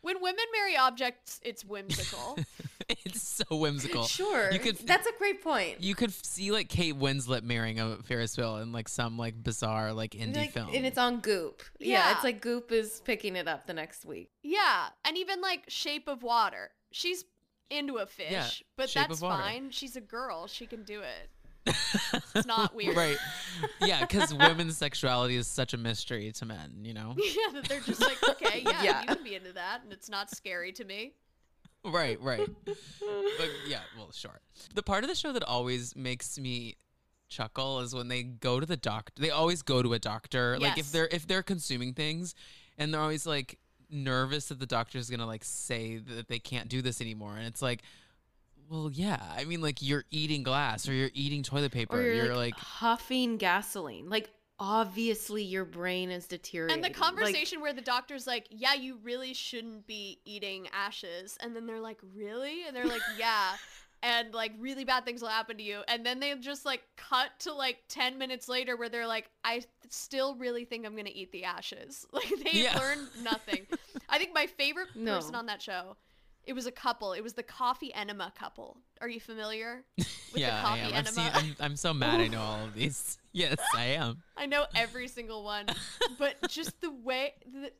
When 0.00 0.20
women 0.20 0.44
marry 0.52 0.76
objects, 0.76 1.38
it's 1.44 1.64
whimsical. 1.64 2.36
it's 2.88 3.22
so 3.22 3.44
whimsical. 3.56 4.02
sure. 4.04 4.50
You 4.50 4.58
could 4.58 4.76
That's 4.78 5.06
a 5.06 5.12
great 5.16 5.42
point. 5.44 5.80
you 5.80 5.94
could 5.94 6.12
see 6.12 6.50
like 6.50 6.68
Kate 6.68 6.98
Winslet 6.98 7.42
marrying 7.44 7.78
a 7.78 7.96
Ferris 8.02 8.36
wheel 8.36 8.56
in 8.56 8.72
like 8.72 8.88
some 8.88 9.16
like 9.16 9.40
bizarre 9.40 9.92
like 9.92 10.10
indie 10.12 10.36
Like, 10.36 10.50
film. 10.52 10.70
and 10.74 10.84
it's 10.84 10.98
on 10.98 11.20
Goop. 11.20 11.62
Yeah. 11.78 11.98
Yeah. 12.08 12.14
it's 12.14 12.24
like 12.24 12.40
Goop 12.40 12.72
is 12.72 13.00
picking 13.04 13.36
it 13.36 13.46
up 13.46 13.66
the 13.68 13.74
next 13.74 14.04
week. 14.04 14.30
yeah, 14.42 14.88
and 15.04 15.16
even 15.16 15.40
like 15.40 15.64
Shape 15.68 16.08
of 16.08 16.24
Water. 16.24 16.70
She's 16.90 17.24
into 17.70 17.98
a 17.98 18.06
fish, 18.06 18.30
Yeah, 18.32 18.44
but 18.76 18.92
that's 18.92 19.20
fine. 19.20 19.70
She's 19.70 19.94
a 19.96 20.00
girl. 20.00 20.46
She 20.48 20.66
can 20.66 20.82
do 20.82 21.00
it. 21.00 21.30
It's 22.34 22.46
not 22.46 22.74
weird. 22.74 22.96
right? 22.96 23.16
Yeah, 23.80 24.00
because 24.00 24.32
women's 24.34 24.76
sexuality 24.76 25.36
is 25.36 25.46
such 25.46 25.74
a 25.74 25.76
mystery 25.76 26.32
to 26.32 26.46
men. 26.46 26.80
You 26.82 26.94
know. 26.94 27.14
yeah, 27.18 27.52
that 27.54 27.68
they're 27.68 27.80
just 27.80 28.00
like, 28.00 28.16
okay, 28.28 28.62
yeah, 28.64 28.82
Yeah. 28.82 29.00
you 29.02 29.06
can 29.14 29.24
be 29.24 29.34
into 29.34 29.52
that, 29.52 29.82
and 29.84 29.92
it's 29.92 30.08
not 30.08 30.30
scary 30.30 30.72
to 30.72 30.84
me. 30.84 31.12
Right, 31.84 32.20
right. 32.20 32.48
but 32.64 33.50
yeah, 33.66 33.80
well, 33.96 34.10
sure. 34.12 34.40
The 34.74 34.82
part 34.82 35.04
of 35.04 35.10
the 35.10 35.16
show 35.16 35.32
that 35.32 35.42
always 35.42 35.94
makes 35.96 36.38
me 36.38 36.76
chuckle 37.28 37.80
is 37.80 37.94
when 37.94 38.08
they 38.08 38.22
go 38.22 38.60
to 38.60 38.66
the 38.66 38.76
doctor. 38.76 39.20
They 39.20 39.30
always 39.30 39.62
go 39.62 39.82
to 39.82 39.92
a 39.94 39.98
doctor. 39.98 40.58
Like 40.58 40.78
if 40.78 40.92
they're 40.92 41.08
if 41.10 41.26
they're 41.26 41.42
consuming 41.42 41.92
things, 41.94 42.34
and 42.78 42.92
they're 42.94 43.00
always 43.00 43.26
like 43.26 43.58
nervous 43.90 44.46
that 44.48 44.58
the 44.60 44.66
doctor's 44.66 45.10
gonna 45.10 45.26
like 45.26 45.44
say 45.44 45.98
that 45.98 46.28
they 46.28 46.38
can't 46.38 46.68
do 46.68 46.82
this 46.82 47.00
anymore, 47.00 47.36
and 47.36 47.46
it's 47.46 47.62
like. 47.62 47.82
Well, 48.72 48.90
yeah. 48.90 49.20
I 49.36 49.44
mean, 49.44 49.60
like 49.60 49.82
you're 49.82 50.04
eating 50.10 50.42
glass 50.42 50.88
or 50.88 50.94
you're 50.94 51.10
eating 51.12 51.42
toilet 51.42 51.72
paper. 51.72 51.98
Or 51.98 52.02
you're, 52.06 52.26
you're 52.26 52.34
like, 52.34 52.54
like, 52.56 52.60
huffing 52.64 53.36
gasoline. 53.36 54.08
Like, 54.08 54.30
obviously, 54.58 55.42
your 55.42 55.66
brain 55.66 56.10
is 56.10 56.26
deteriorating. 56.26 56.82
And 56.82 56.94
the 56.94 56.98
Like, 56.98 57.06
conversation 57.06 57.60
where 57.60 57.74
the 57.74 57.82
doctor's 57.82 58.26
like, 58.26 58.46
"Yeah, 58.50 58.72
you 58.74 58.98
really 59.02 59.34
shouldn't 59.34 59.86
be 59.86 60.20
eating 60.24 60.68
ashes," 60.72 61.36
and 61.40 61.54
then 61.54 61.66
they're 61.66 61.80
like, 61.80 61.98
"Really?" 62.14 62.64
And 62.66 62.74
they're 62.74 62.88
like, 62.88 63.04
"Yeah." 63.06 63.56
And 64.04 64.34
like 64.34 64.50
really 64.58 64.84
bad 64.84 65.04
things 65.04 65.22
will 65.22 65.28
happen 65.28 65.56
to 65.58 65.62
you, 65.62 65.82
and 65.86 66.04
then 66.04 66.18
they 66.18 66.34
just 66.34 66.64
like 66.66 66.82
cut 66.96 67.30
to 67.40 67.52
like 67.54 67.84
ten 67.88 68.18
minutes 68.18 68.48
later 68.48 68.76
where 68.76 68.88
they're 68.88 69.06
like, 69.06 69.30
"I 69.44 69.62
still 69.90 70.34
really 70.34 70.64
think 70.64 70.84
I'm 70.84 70.96
gonna 70.96 71.10
eat 71.14 71.30
the 71.30 71.44
ashes." 71.44 72.04
Like 72.12 72.28
they 72.42 72.62
Yeah. 72.64 72.76
learned 72.76 73.10
nothing. 73.14 73.68
I 74.08 74.18
think 74.18 74.34
my 74.34 74.46
favorite 74.48 74.88
No. 74.96 75.18
person 75.18 75.36
on 75.36 75.46
that 75.46 75.62
show, 75.62 75.96
it 76.44 76.52
was 76.54 76.66
a 76.66 76.72
couple. 76.72 77.12
It 77.12 77.22
was 77.22 77.34
the 77.34 77.42
coffee 77.42 77.92
enema 77.94 78.32
couple. 78.38 78.78
Are 79.00 79.08
you 79.08 79.20
familiar 79.20 79.84
with 79.96 80.08
yeah, 80.34 80.50
the 80.50 80.56
I 80.56 80.62
coffee 80.62 80.80
am. 80.80 80.86
I've 80.86 80.94
enema? 80.94 81.10
seen, 81.10 81.30
I'm, 81.34 81.56
I'm 81.60 81.76
so 81.76 81.94
mad 81.94 82.20
I 82.20 82.28
know 82.28 82.40
all 82.40 82.64
of 82.64 82.74
these. 82.74 83.18
Yes, 83.34 83.56
I 83.74 83.84
am. 83.84 84.22
I 84.36 84.44
know 84.44 84.66
every 84.74 85.08
single 85.08 85.42
one, 85.42 85.64
but 86.18 86.36
just 86.50 86.78
the 86.82 86.90
way 86.90 87.32
the 87.50 87.72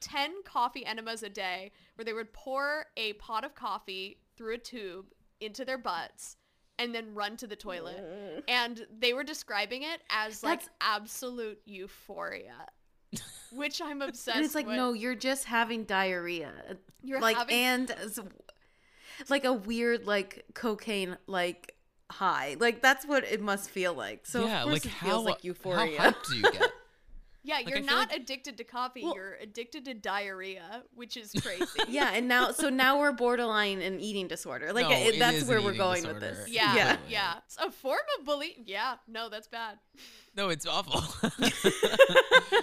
10 0.00 0.42
coffee 0.44 0.84
enemas 0.84 1.22
a 1.22 1.30
day 1.30 1.72
where 1.94 2.04
they 2.04 2.12
would 2.12 2.34
pour 2.34 2.84
a 2.98 3.14
pot 3.14 3.42
of 3.46 3.54
coffee 3.54 4.18
through 4.36 4.56
a 4.56 4.58
tube 4.58 5.06
into 5.40 5.64
their 5.64 5.78
butts 5.78 6.36
and 6.78 6.94
then 6.94 7.14
run 7.14 7.38
to 7.38 7.46
the 7.46 7.56
toilet. 7.56 8.44
And 8.46 8.86
they 8.98 9.14
were 9.14 9.24
describing 9.24 9.84
it 9.84 10.02
as 10.10 10.42
like 10.42 10.60
That's- 10.60 10.70
absolute 10.82 11.60
euphoria, 11.64 12.66
which 13.52 13.80
I'm 13.82 14.02
obsessed 14.02 14.28
and 14.36 14.44
it's 14.44 14.54
like, 14.54 14.66
with. 14.66 14.76
no, 14.76 14.92
you're 14.92 15.14
just 15.14 15.44
having 15.44 15.84
diarrhea. 15.84 16.52
You're 17.02 17.20
like, 17.20 17.36
having- 17.36 17.54
and 17.56 17.90
s- 17.90 18.18
like 19.28 19.44
a 19.44 19.52
weird, 19.52 20.06
like, 20.06 20.44
cocaine, 20.54 21.16
like, 21.26 21.74
high. 22.10 22.56
Like, 22.58 22.80
that's 22.82 23.04
what 23.06 23.24
it 23.24 23.40
must 23.40 23.70
feel 23.70 23.92
like. 23.94 24.26
So, 24.26 24.46
yeah, 24.46 24.58
of 24.62 24.64
course, 24.64 24.72
like 24.74 24.84
it 24.86 24.90
how 24.92 25.06
feels 25.08 25.24
like 25.26 25.44
euphoria. 25.44 25.76
How 25.78 25.84
euphoria. 25.84 26.12
hyped 26.12 26.28
do 26.30 26.36
you 26.36 26.42
get? 26.42 26.70
yeah, 27.42 27.56
I 27.56 27.58
you're 27.60 27.76
feel 27.78 27.86
not 27.86 28.08
like- 28.10 28.18
addicted 28.20 28.56
to 28.58 28.64
coffee. 28.64 29.02
Well- 29.04 29.14
you're 29.14 29.34
addicted 29.42 29.84
to 29.86 29.94
diarrhea, 29.94 30.82
which 30.94 31.16
is 31.16 31.32
crazy. 31.42 31.66
yeah, 31.88 32.10
and 32.14 32.28
now, 32.28 32.52
so 32.52 32.68
now 32.70 32.98
we're 33.00 33.12
borderline 33.12 33.80
an 33.82 34.00
eating 34.00 34.26
disorder. 34.28 34.72
Like, 34.72 34.88
No, 34.88 34.94
it, 34.96 35.16
it 35.16 35.18
that's 35.18 35.38
is 35.38 35.44
where 35.48 35.58
an 35.58 35.64
we're 35.64 35.70
eating 35.72 35.78
going 35.78 36.06
with 36.06 36.20
disorder. 36.20 36.36
this. 36.44 36.48
Yeah, 36.48 36.74
Yeah. 36.76 36.96
yeah, 37.08 37.34
It's 37.46 37.56
a 37.58 37.70
form 37.70 37.98
of 38.18 38.24
belief. 38.24 38.56
Yeah, 38.64 38.94
no, 39.06 39.28
that's 39.28 39.48
bad. 39.48 39.78
No, 40.36 40.48
it's 40.48 40.66
awful. 40.66 41.02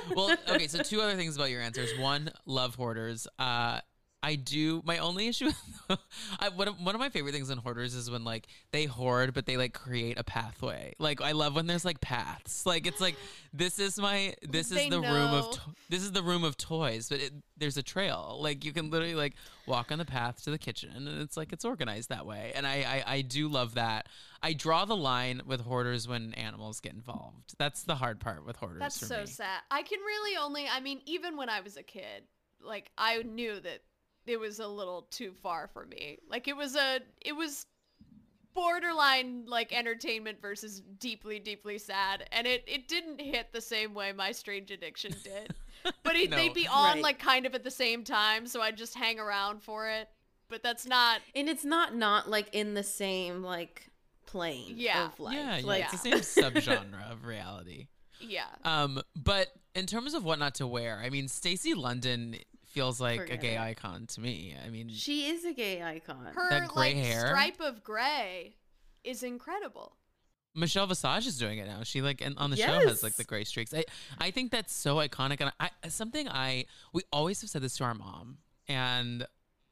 well, 0.15 0.36
okay, 0.49 0.67
so 0.67 0.82
two 0.82 1.01
other 1.01 1.15
things 1.15 1.36
about 1.36 1.49
your 1.49 1.62
answers. 1.62 1.97
One, 1.97 2.30
love 2.45 2.75
hoarders. 2.75 3.27
Uh 3.38 3.82
I 4.23 4.36
do. 4.36 4.82
My 4.84 4.97
only 4.97 5.27
issue, 5.27 5.51
I, 6.39 6.49
one 6.49 6.67
of 6.67 6.82
one 6.82 6.95
of 6.95 6.99
my 6.99 7.10
favorite 7.10 7.34
things 7.34 7.51
in 7.51 7.60
hoarders 7.60 7.93
is 7.93 8.10
when 8.10 8.23
like 8.23 8.47
they 8.71 8.86
hoard, 8.86 9.34
but 9.34 9.45
they 9.45 9.58
like 9.58 9.73
create 9.73 10.19
a 10.19 10.23
pathway. 10.23 10.95
Like 10.97 11.21
I 11.21 11.34
love 11.34 11.56
when 11.56 11.67
there's 11.67 11.86
like 11.86 12.01
paths. 12.01 12.65
Like 12.65 12.88
it's 12.88 12.99
like 12.99 13.15
this 13.53 13.77
is 13.77 13.99
my 13.99 14.34
this 14.41 14.71
is 14.71 14.77
They 14.77 14.89
the 14.89 14.99
room 14.99 15.34
of 15.34 15.51
to- 15.51 15.62
this 15.89 16.01
is 16.01 16.12
the 16.13 16.23
room 16.23 16.43
of 16.43 16.58
toys, 16.58 17.10
but 17.10 17.19
it, 17.21 17.32
there's 17.58 17.77
a 17.77 17.84
trail. 17.84 18.39
Like 18.41 18.65
you 18.65 18.73
can 18.73 18.89
literally 18.89 19.13
like 19.15 19.36
walk 19.67 19.91
on 19.91 19.99
the 19.99 20.06
path 20.06 20.43
to 20.45 20.51
the 20.51 20.58
kitchen, 20.58 20.89
and 20.95 21.21
it's 21.21 21.38
like 21.38 21.53
it's 21.53 21.63
organized 21.63 22.10
that 22.10 22.25
way. 22.25 22.53
And 22.56 22.65
I 22.65 23.03
I, 23.08 23.13
I 23.17 23.21
do 23.21 23.47
love 23.47 23.75
that. 23.75 24.08
I 24.43 24.54
draw 24.54 24.86
the 24.86 24.95
line 24.95 25.41
with 25.45 25.62
hoarders 25.62 26.08
when 26.08 26.34
animals 26.36 26.80
get 26.80 26.93
involved. 26.93 27.56
That's 27.58 27.84
the 27.84 27.95
hard 27.95 28.19
part 28.19 28.45
with 28.45 28.56
hoarders. 28.58 28.80
That's 28.80 29.00
for 29.00 29.06
so 29.06 29.19
me. 29.21 29.26
sad. 29.26 29.62
I 29.71 29.82
can 29.84 30.00
really 30.00 30.38
only, 30.38 30.67
I 30.67 30.80
mean, 30.80 31.02
even 31.06 31.38
when 31.38 31.50
I 31.50 31.62
was 31.62 31.78
a 31.78 31.84
kid, 31.84 32.23
like 32.62 32.91
I 32.97 33.23
knew 33.23 33.60
that 33.60 33.80
it 34.26 34.39
was 34.39 34.60
a 34.60 34.67
little 34.67 35.04
too 35.12 35.34
far 35.34 35.67
for 35.67 35.86
me. 35.86 36.17
Like 36.30 36.47
it 36.47 36.56
was 36.56 36.76
a, 36.76 37.00
it 37.21 37.34
was 37.36 37.65
borderline 38.54 39.45
like 39.45 39.71
entertainment 39.71 40.41
versus 40.41 40.82
deeply, 41.00 41.39
deeply 41.39 41.78
sad, 41.78 42.28
and 42.32 42.47
it 42.47 42.63
it 42.67 42.88
didn't 42.88 43.19
hit 43.21 43.52
the 43.54 43.62
same 43.62 43.93
way 43.93 44.12
my 44.13 44.32
strange 44.32 44.71
addiction 44.71 45.13
did. 45.23 45.54
But 46.04 46.15
it, 46.15 46.30
No. 46.32 46.38
they'd 46.38 46.54
be 46.54 46.67
on 46.67 46.95
Right. 46.95 47.04
like 47.04 47.19
kind 47.19 47.45
of 47.45 47.54
at 47.56 47.63
the 47.63 47.71
same 47.71 48.04
time, 48.04 48.47
so 48.47 48.62
I'd 48.62 48.78
just 48.78 48.95
hang 48.95 49.19
around 49.19 49.62
for 49.62 49.88
it. 49.89 50.10
But 50.50 50.63
that's 50.63 50.86
not. 50.86 51.21
And 51.36 51.47
it's 51.50 51.65
not 51.65 51.95
not 51.95 52.30
like 52.30 52.50
in 52.54 52.73
the 52.73 52.84
same 52.84 53.43
like 53.43 53.89
plane 54.27 54.73
Yeah. 54.77 55.07
of 55.07 55.19
life. 55.19 55.35
Yeah, 55.35 55.57
yeah, 55.57 55.65
like 55.65 55.83
it's 55.93 56.03
the 56.03 56.23
same 56.23 56.51
subgenre 56.53 57.11
of 57.11 57.25
reality. 57.25 57.87
Yeah. 58.19 58.45
Um, 58.65 58.99
but 59.15 59.49
in 59.75 59.85
terms 59.85 60.15
of 60.15 60.23
what 60.23 60.39
not 60.39 60.55
to 60.55 60.65
wear, 60.65 60.99
I 61.03 61.11
mean, 61.11 61.27
Stacy 61.27 61.75
London 61.75 62.35
feels 62.65 62.99
like 62.99 63.29
a 63.29 63.37
gay 63.37 63.53
it. 63.57 63.59
icon 63.59 64.07
to 64.07 64.21
me. 64.21 64.55
I 64.65 64.69
mean, 64.71 64.89
she 64.89 65.27
is 65.27 65.45
a 65.45 65.53
gay 65.53 65.83
icon. 65.83 66.25
Her 66.33 66.49
That 66.49 66.67
gray 66.69 66.95
like 66.95 67.03
hair. 67.03 67.27
stripe 67.27 67.59
of 67.61 67.83
gray 67.83 68.55
is 69.03 69.21
incredible. 69.21 69.97
Michelle 70.55 70.87
Visage 70.87 71.27
is 71.27 71.37
doing 71.37 71.59
it 71.59 71.67
now. 71.67 71.83
She 71.83 72.01
like 72.01 72.19
in, 72.21 72.35
on 72.39 72.49
the 72.49 72.57
show 72.57 72.87
has 72.87 73.03
like 73.03 73.17
the 73.17 73.23
gray 73.23 73.43
streaks. 73.43 73.71
I 73.71 73.83
I 74.17 74.31
think 74.31 74.49
that's 74.51 74.73
so 74.73 74.95
iconic, 74.95 75.39
and 75.39 75.51
I 75.59 75.69
something 75.87 76.27
I 76.27 76.65
we 76.93 77.03
always 77.13 77.39
have 77.41 77.51
said 77.51 77.61
this 77.61 77.77
to 77.77 77.83
our 77.83 77.93
mom, 77.93 78.39
and 78.67 79.27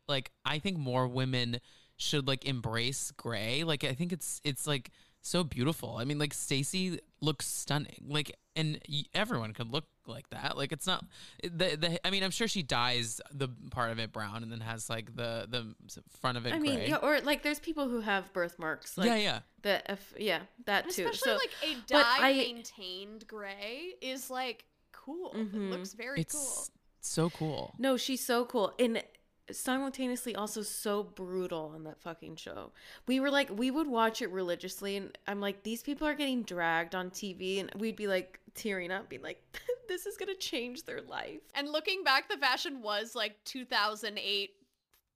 like 0.07 0.29
I 0.45 0.59
think 0.59 0.77
more 0.77 1.07
women 1.07 1.59
should 1.97 2.27
like 2.27 2.45
embrace 2.45 3.11
gray. 3.17 3.63
Like 3.63 3.83
I 3.83 3.93
think 3.93 4.11
it's 4.13 4.41
it's 4.43 4.67
like 4.67 4.91
so 5.21 5.43
beautiful. 5.43 5.97
I 5.97 6.05
mean, 6.05 6.19
like 6.19 6.33
Stacy 6.33 6.99
looks 7.21 7.47
stunning. 7.47 8.05
Like 8.07 8.35
and 8.55 8.79
everyone 9.13 9.53
could 9.53 9.71
look 9.71 9.85
like 10.07 10.29
that. 10.29 10.55
Like 10.55 10.71
it's 10.71 10.85
not 10.87 11.03
the 11.43 11.75
the. 11.75 11.99
I 12.07 12.09
mean, 12.11 12.23
I'm 12.23 12.31
sure 12.31 12.47
she 12.47 12.61
dyes 12.63 13.19
the 13.33 13.49
part 13.71 13.91
of 13.91 13.99
it 13.99 14.13
brown 14.13 14.43
and 14.43 14.51
then 14.51 14.61
has 14.61 14.89
like 14.89 15.15
the 15.15 15.47
the 15.49 15.73
front 16.21 16.37
of 16.37 16.45
it 16.45 16.53
I 16.53 16.59
mean, 16.59 16.79
yeah, 16.87 16.97
or 16.97 17.19
like 17.21 17.43
there's 17.43 17.59
people 17.59 17.89
who 17.89 17.99
have 18.01 18.31
birthmarks. 18.33 18.97
Like, 18.97 19.07
yeah, 19.07 19.15
yeah. 19.15 19.39
That 19.63 19.85
if 19.89 20.13
yeah, 20.17 20.41
that 20.65 20.89
too. 20.89 21.07
especially 21.07 21.17
so 21.31 21.33
like 21.37 21.51
a 21.63 21.75
dye 21.87 22.17
I- 22.29 22.33
maintained 22.33 23.27
gray 23.27 23.93
is 24.01 24.29
like 24.29 24.65
cool. 24.91 25.31
It 25.33 25.53
Mhm. 25.53 25.69
looks 25.71 25.93
very 25.93 26.21
It's 26.21 26.33
cool. 26.33 26.67
so 27.01 27.29
cool. 27.31 27.75
no, 27.77 27.97
she's 27.97 28.23
so 28.25 28.45
cool 28.45 28.73
and 28.79 29.03
simultaneously 29.51 30.35
also 30.35 30.61
so 30.61 31.03
brutal 31.03 31.71
on 31.73 31.83
that 31.83 32.01
fucking 32.01 32.35
show. 32.35 32.71
We 33.07 33.19
were 33.19 33.29
like, 33.29 33.49
we 33.55 33.71
would 33.71 33.87
watch 33.87 34.21
it 34.21 34.31
religiously, 34.31 34.97
and 34.97 35.17
I'm 35.27 35.39
like, 35.39 35.63
these 35.63 35.83
people 35.83 36.07
are 36.07 36.15
getting 36.15 36.43
dragged 36.43 36.95
on 36.95 37.11
TV, 37.11 37.59
and 37.59 37.71
we'd 37.75 37.95
be 37.95 38.07
like 38.07 38.39
tearing 38.53 38.91
up, 38.91 39.09
being 39.09 39.21
like, 39.21 39.41
this 39.87 40.05
is 40.05 40.17
gonna 40.17 40.35
change 40.35 40.83
their 40.83 41.01
life. 41.01 41.41
And 41.53 41.69
looking 41.69 42.03
back, 42.03 42.29
the 42.29 42.37
fashion 42.37 42.81
was 42.81 43.15
like 43.15 43.35
2008 43.45 44.51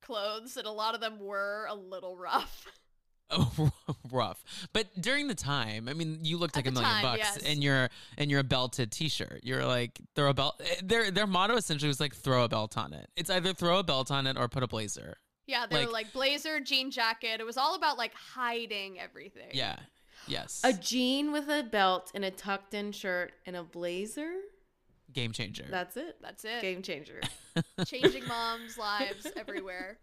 clothes, 0.01 0.57
and 0.57 0.67
a 0.67 0.71
lot 0.71 0.95
of 0.95 1.01
them 1.01 1.19
were 1.19 1.67
a 1.69 1.75
little 1.75 2.17
rough. 2.17 2.67
oh, 3.31 3.71
rough. 4.11 4.43
But 4.73 4.87
during 4.99 5.27
the 5.27 5.35
time, 5.35 5.87
I 5.89 5.93
mean, 5.93 6.19
you 6.23 6.37
looked 6.37 6.55
At 6.57 6.65
like 6.65 6.67
a 6.67 6.71
million 6.71 6.91
time, 6.91 7.01
bucks 7.03 7.19
yes. 7.19 7.37
and 7.45 7.63
you're 7.63 7.89
and 8.17 8.29
you're 8.31 8.39
a 8.39 8.43
belted 8.43 8.91
t-shirt. 8.91 9.41
You're 9.43 9.65
like 9.65 9.99
throw 10.15 10.29
a 10.29 10.33
belt 10.33 10.61
eh, 10.63 10.75
their 10.83 11.11
their 11.11 11.27
motto 11.27 11.55
essentially 11.55 11.87
was 11.87 11.99
like 11.99 12.15
throw 12.15 12.43
a 12.43 12.49
belt 12.49 12.77
on 12.77 12.93
it. 12.93 13.07
It's 13.15 13.29
either 13.29 13.53
throw 13.53 13.79
a 13.79 13.83
belt 13.83 14.11
on 14.11 14.27
it 14.27 14.37
or 14.37 14.47
put 14.47 14.63
a 14.63 14.67
blazer. 14.67 15.17
Yeah, 15.47 15.65
they 15.65 15.77
Like- 15.77 15.87
were 15.87 15.93
like 15.93 16.13
blazer, 16.13 16.59
jean 16.59 16.91
jacket. 16.91 17.39
It 17.39 17.45
was 17.45 17.57
all 17.57 17.75
about 17.75 17.97
like 17.97 18.13
hiding 18.13 18.99
everything. 18.99 19.49
Yeah. 19.53 19.77
Yes. 20.27 20.61
A 20.63 20.73
jean 20.73 21.31
with 21.31 21.47
a 21.49 21.63
belt 21.63 22.11
and 22.13 22.23
a 22.25 22.29
tucked 22.29 22.73
in 22.73 22.91
shirt 22.91 23.31
and 23.45 23.55
a 23.55 23.63
blazer. 23.63 24.31
Game 25.11 25.31
changer. 25.31 25.65
That's 25.71 25.97
it. 25.97 26.17
That's 26.21 26.45
it. 26.45 26.61
Game 26.61 26.83
changer. 26.83 27.21
Changing 27.85 28.27
moms' 28.27 28.77
lives 28.77 29.25
everywhere. 29.35 29.97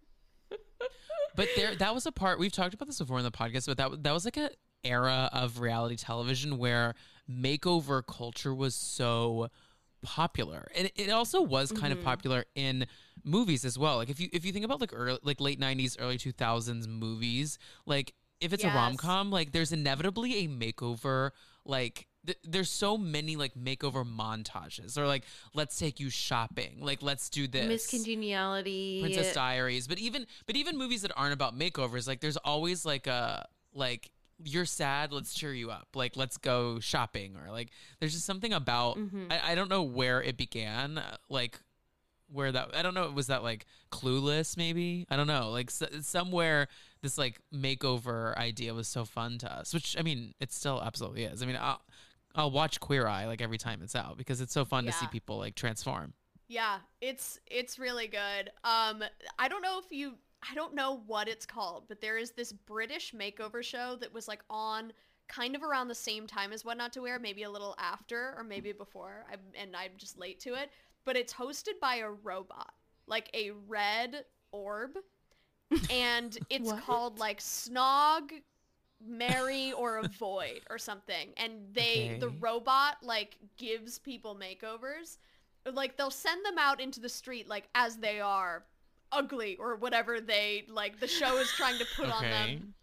But 1.34 1.48
there, 1.54 1.74
that 1.76 1.94
was 1.94 2.06
a 2.06 2.12
part 2.12 2.38
we've 2.38 2.52
talked 2.52 2.72
about 2.74 2.86
this 2.86 2.98
before 2.98 3.18
in 3.18 3.24
the 3.24 3.30
podcast. 3.30 3.66
But 3.66 3.76
that 3.76 4.02
that 4.04 4.12
was 4.12 4.24
like 4.24 4.36
a 4.38 4.50
era 4.84 5.28
of 5.32 5.60
reality 5.60 5.96
television 5.96 6.56
where 6.58 6.94
makeover 7.30 8.02
culture 8.06 8.54
was 8.54 8.74
so 8.74 9.48
popular, 10.02 10.68
and 10.74 10.90
it 10.96 11.10
also 11.10 11.42
was 11.42 11.72
kind 11.72 11.92
Mm-hmm. 11.92 11.98
of 12.00 12.04
popular 12.04 12.44
in 12.54 12.86
movies 13.24 13.64
as 13.64 13.78
well. 13.78 13.96
Like 13.96 14.08
if 14.08 14.18
you 14.20 14.28
if 14.32 14.44
you 14.46 14.52
think 14.52 14.64
about 14.64 14.80
like 14.80 14.92
early 14.94 15.18
like 15.22 15.40
late 15.40 15.60
'90s, 15.60 15.96
early 15.98 16.16
2000s 16.16 16.86
movies, 16.88 17.58
like 17.84 18.14
if 18.40 18.52
it's 18.54 18.62
Yes. 18.64 18.72
a 18.72 18.76
rom 18.76 18.96
com, 18.96 19.30
like 19.30 19.52
there's 19.52 19.72
inevitably 19.72 20.44
a 20.44 20.48
makeover 20.48 21.30
like. 21.64 22.06
Th- 22.26 22.38
There's 22.44 22.70
so 22.70 22.98
many 22.98 23.36
like 23.36 23.54
makeover 23.54 24.04
montages, 24.04 24.98
or 24.98 25.06
like 25.06 25.24
let's 25.54 25.78
take 25.78 26.00
you 26.00 26.10
shopping, 26.10 26.78
like 26.80 27.02
let's 27.02 27.28
do 27.30 27.46
this. 27.46 27.66
Miss 27.68 27.86
Congeniality. 27.90 28.98
Princess 29.00 29.34
Diaries, 29.34 29.86
but 29.88 29.98
even 29.98 30.26
but 30.46 30.56
even 30.56 30.76
movies 30.76 31.02
that 31.02 31.12
aren't 31.16 31.32
about 31.32 31.58
makeovers, 31.58 32.06
like 32.06 32.20
there's 32.20 32.36
always 32.38 32.84
like 32.84 33.06
a 33.06 33.46
like 33.74 34.10
you're 34.44 34.66
sad, 34.66 35.12
let's 35.12 35.32
cheer 35.32 35.54
you 35.54 35.70
up. 35.70 35.88
Like 35.94 36.16
let's 36.16 36.36
go 36.36 36.78
shopping 36.80 37.36
or 37.36 37.50
like 37.50 37.70
there's 38.00 38.12
just 38.12 38.26
something 38.26 38.52
about 38.52 38.98
Mm-hmm. 38.98 39.32
I, 39.32 39.52
I 39.52 39.54
don't 39.54 39.70
know 39.70 39.82
where 39.82 40.22
it 40.22 40.36
began, 40.36 41.00
like 41.30 41.58
where 42.32 42.50
that 42.50 42.74
I 42.76 42.82
don't 42.82 42.94
know 42.94 43.08
was 43.10 43.28
that 43.28 43.44
like 43.44 43.66
clueless 43.92 44.56
maybe 44.56 45.06
I 45.08 45.16
don't 45.16 45.28
know 45.28 45.50
like 45.50 45.68
s- 45.68 46.04
somewhere 46.06 46.66
this 47.00 47.16
like 47.16 47.40
makeover 47.54 48.36
idea 48.36 48.74
was 48.74 48.88
so 48.88 49.04
fun 49.04 49.38
to 49.38 49.52
us 49.52 49.72
which 49.72 49.94
I 49.96 50.02
mean 50.02 50.34
it 50.40 50.50
still 50.52 50.82
absolutely 50.82 51.22
is 51.22 51.40
I 51.40 51.46
mean 51.46 51.56
I'll 51.60 51.80
I'll 52.36 52.50
watch 52.50 52.78
Queer 52.80 53.06
Eye 53.06 53.26
like 53.26 53.40
every 53.40 53.58
time 53.58 53.80
it's 53.82 53.96
out 53.96 54.16
because 54.16 54.40
it's 54.40 54.52
so 54.52 54.64
fun 54.64 54.84
to 54.84 54.92
see 54.92 55.06
people 55.08 55.38
like 55.38 55.54
transform 55.54 56.12
Yeah, 56.48 56.78
it's 57.00 57.40
it's 57.46 57.78
really 57.78 58.06
good. 58.06 58.50
Um, 58.62 59.02
I 59.38 59.48
don't 59.48 59.62
know 59.62 59.80
if 59.84 59.90
you, 59.90 60.14
I 60.48 60.54
don't 60.54 60.74
know 60.74 61.02
what 61.06 61.28
it's 61.28 61.44
called, 61.44 61.84
but 61.88 62.00
there 62.00 62.16
is 62.18 62.32
this 62.32 62.52
British 62.52 63.12
makeover 63.12 63.62
show 63.62 63.96
that 64.00 64.12
was 64.12 64.28
like 64.28 64.42
on 64.48 64.92
kind 65.28 65.56
of 65.56 65.62
around 65.64 65.88
the 65.88 65.94
same 65.94 66.26
time 66.26 66.52
as 66.52 66.64
What 66.64 66.76
Not 66.76 66.92
to 66.92 67.02
Wear, 67.02 67.18
maybe 67.18 67.42
a 67.42 67.50
little 67.50 67.74
after 67.78 68.34
or 68.36 68.44
maybe 68.44 68.70
before. 68.70 69.24
I'm, 69.30 69.40
and 69.60 69.74
I'm 69.74 69.90
just 69.96 70.18
late 70.18 70.38
to 70.40 70.54
it. 70.54 70.70
But 71.04 71.16
it's 71.16 71.32
hosted 71.32 71.80
by 71.80 71.96
a 71.96 72.10
robot, 72.10 72.74
like 73.08 73.28
a 73.34 73.50
red 73.66 74.24
orb, 74.52 74.98
and 75.90 76.36
it's 76.48 76.72
called 76.84 77.18
like 77.18 77.40
Snog. 77.40 78.30
Marry 79.06 79.72
or 79.72 79.98
avoid 79.98 80.62
or 80.70 80.78
something. 80.78 81.30
And 81.36 81.62
they 81.72 82.16
the 82.20 82.28
robot 82.28 82.96
like 83.02 83.36
gives 83.56 83.98
people 83.98 84.36
makeovers. 84.36 85.18
Like 85.72 85.96
they'll 85.96 86.10
send 86.10 86.44
them 86.44 86.58
out 86.58 86.80
into 86.80 87.00
the 87.00 87.08
street 87.08 87.48
like 87.48 87.68
as 87.74 87.96
they 87.96 88.20
are 88.20 88.64
ugly 89.12 89.56
or 89.56 89.76
whatever 89.76 90.20
they 90.20 90.64
like 90.68 90.98
the 91.00 91.06
show 91.06 91.38
is 91.38 91.50
trying 91.52 91.78
to 91.78 91.86
put 91.96 92.08
on 92.08 92.22
them. 92.22 92.74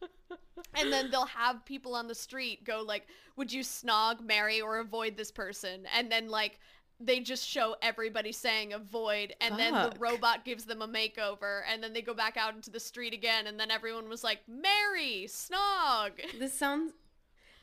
And 0.75 0.91
then 0.91 1.12
they'll 1.12 1.25
have 1.25 1.63
people 1.65 1.95
on 1.95 2.07
the 2.07 2.15
street 2.15 2.63
go 2.63 2.81
like 2.86 3.07
would 3.36 3.51
you 3.51 3.63
snog 3.63 4.21
marry 4.21 4.62
or 4.62 4.79
avoid 4.79 5.17
this 5.17 5.31
person? 5.31 5.86
And 5.95 6.12
then 6.12 6.29
like 6.29 6.59
they 6.99 7.19
just 7.19 7.47
show 7.47 7.75
everybody 7.82 8.32
saying 8.32 8.73
avoid 8.73 9.34
and 9.41 9.58
then 9.60 9.73
the 9.73 9.93
robot 9.99 10.45
gives 10.45 10.65
them 10.65 10.82
a 10.82 10.88
makeover 10.88 11.62
and 11.71 11.84
then 11.84 11.91
they 11.93 12.01
go 12.01 12.13
back 12.13 12.38
out 12.38 12.53
into 12.56 12.69
the 12.69 12.79
street 12.79 13.13
again 13.13 13.47
and 13.47 13.60
then 13.60 13.69
everyone 13.71 14.08
was 14.08 14.23
like 14.23 14.39
mary 14.47 15.25
snog 15.27 16.12
This 16.39 16.53
sounds. 16.53 16.93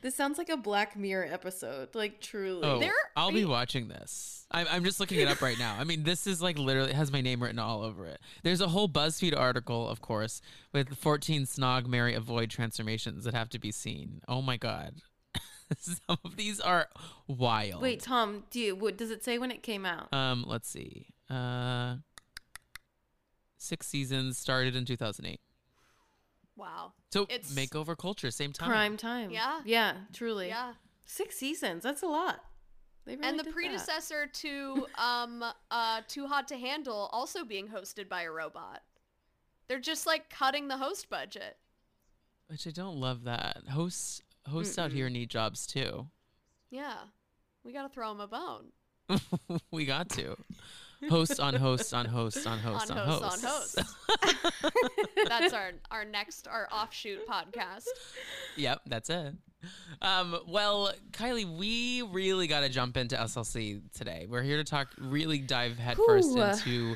This 0.01 0.15
sounds 0.15 0.39
like 0.39 0.49
a 0.49 0.57
Black 0.57 0.97
Mirror 0.97 1.27
episode. 1.31 1.93
Like 1.93 2.19
truly. 2.21 2.63
Oh, 2.63 2.79
There- 2.79 2.91
I'll 3.15 3.31
be 3.31 3.45
y- 3.45 3.51
watching 3.51 3.87
this. 3.87 4.47
I'm, 4.49 4.65
I'm 4.71 4.83
just 4.83 4.99
looking 4.99 5.19
it 5.19 5.27
up 5.27 5.43
right 5.43 5.59
now. 5.59 5.77
I 5.79 5.83
mean, 5.83 6.01
this 6.01 6.25
is 6.25 6.41
like 6.41 6.57
literally 6.57 6.89
it 6.89 6.95
has 6.95 7.11
my 7.11 7.21
name 7.21 7.41
written 7.43 7.59
all 7.59 7.83
over 7.83 8.07
it. 8.07 8.19
There's 8.41 8.61
a 8.61 8.67
whole 8.69 8.89
BuzzFeed 8.89 9.37
article, 9.37 9.87
of 9.87 10.01
course, 10.01 10.41
with 10.73 10.95
14 10.97 11.43
snog, 11.43 11.85
marry, 11.85 12.15
avoid 12.15 12.49
transformations 12.49 13.25
that 13.25 13.35
have 13.35 13.49
to 13.49 13.59
be 13.59 13.71
seen. 13.71 14.21
Oh 14.27 14.41
my 14.41 14.57
god, 14.57 14.95
some 15.79 16.17
of 16.25 16.35
these 16.35 16.59
are 16.59 16.87
wild. 17.27 17.81
Wait, 17.81 18.01
Tom. 18.01 18.43
Do 18.51 18.59
you? 18.59 18.75
What 18.75 18.97
does 18.97 19.11
it 19.11 19.23
say 19.23 19.37
when 19.37 19.51
it 19.51 19.63
came 19.63 19.85
out? 19.85 20.13
um, 20.13 20.43
let's 20.47 20.69
see. 20.69 21.07
Uh, 21.29 21.95
six 23.57 23.87
seasons 23.87 24.37
started 24.37 24.75
in 24.75 24.85
2008. 24.85 25.39
wow 26.55 26.93
So 27.11 27.23
It's- 27.23 27.53
makeover 27.53 27.97
culture, 27.97 28.31
same 28.31 28.53
time. 28.53 28.69
Prime 28.69 28.97
time. 28.97 29.31
Yeah. 29.31 29.61
Yeah. 29.65 29.93
Truly. 30.13 30.47
yeah 30.49 30.73
Six 31.05 31.35
seasons. 31.37 31.83
That's 31.83 32.03
a 32.03 32.07
lot. 32.07 32.39
They 33.05 33.15
really 33.15 33.27
and 33.27 33.39
the 33.39 33.43
did 33.43 33.51
that. 33.51 33.55
predecessor 33.55 34.27
to 34.27 34.87
um 34.97 35.43
uh 35.71 36.01
too 36.07 36.27
hot 36.27 36.47
to 36.49 36.57
handle 36.57 37.09
also 37.11 37.43
being 37.43 37.67
hosted 37.69 38.07
by 38.07 38.21
a 38.23 38.31
robot 38.31 38.81
they're 39.67 39.79
just 39.79 40.05
like 40.05 40.29
cutting 40.29 40.67
the 40.67 40.77
host 40.77 41.09
budget 41.09 41.57
Which 42.47 42.67
I 42.67 42.71
don't 42.71 42.97
love 42.97 43.23
that. 43.23 43.63
Hosts 43.71 44.21
hosts 44.47 44.77
out 44.77 44.91
here 44.91 45.09
need 45.09 45.29
jobs 45.29 45.65
too. 45.67 46.07
yeah 46.69 46.95
we 47.63 47.71
gotta 47.73 47.89
throw 47.89 48.11
him 48.11 48.19
a 48.19 48.27
bone 48.27 48.71
we 49.71 49.85
got 49.85 50.09
to. 50.09 50.37
Host 51.09 51.39
on 51.39 51.55
host 51.55 51.93
on 51.95 52.05
host 52.05 52.45
on 52.45 52.59
hosts 52.59 52.91
on 52.91 52.97
host 52.97 53.23
host 53.23 53.43
on 53.43 53.49
on 53.49 53.53
host. 53.53 53.79
host 53.79 54.73
that's 55.27 55.51
our 55.53 55.71
our 55.89 56.05
next 56.05 56.47
our 56.47 56.67
offshoot 56.71 57.27
podcast 57.27 57.85
Yep, 58.55 58.81
that's 58.85 59.09
it. 59.09 59.33
Um, 60.01 60.37
well, 60.47 60.91
Kylie, 61.11 61.45
we 61.57 62.01
really 62.03 62.47
got 62.47 62.61
to 62.61 62.69
jump 62.69 62.97
into 62.97 63.15
SLC 63.15 63.81
today. 63.93 64.25
We're 64.29 64.41
here 64.43 64.57
to 64.57 64.63
talk, 64.63 64.87
really 64.97 65.39
dive 65.39 65.77
headfirst 65.77 66.35
into. 66.35 66.95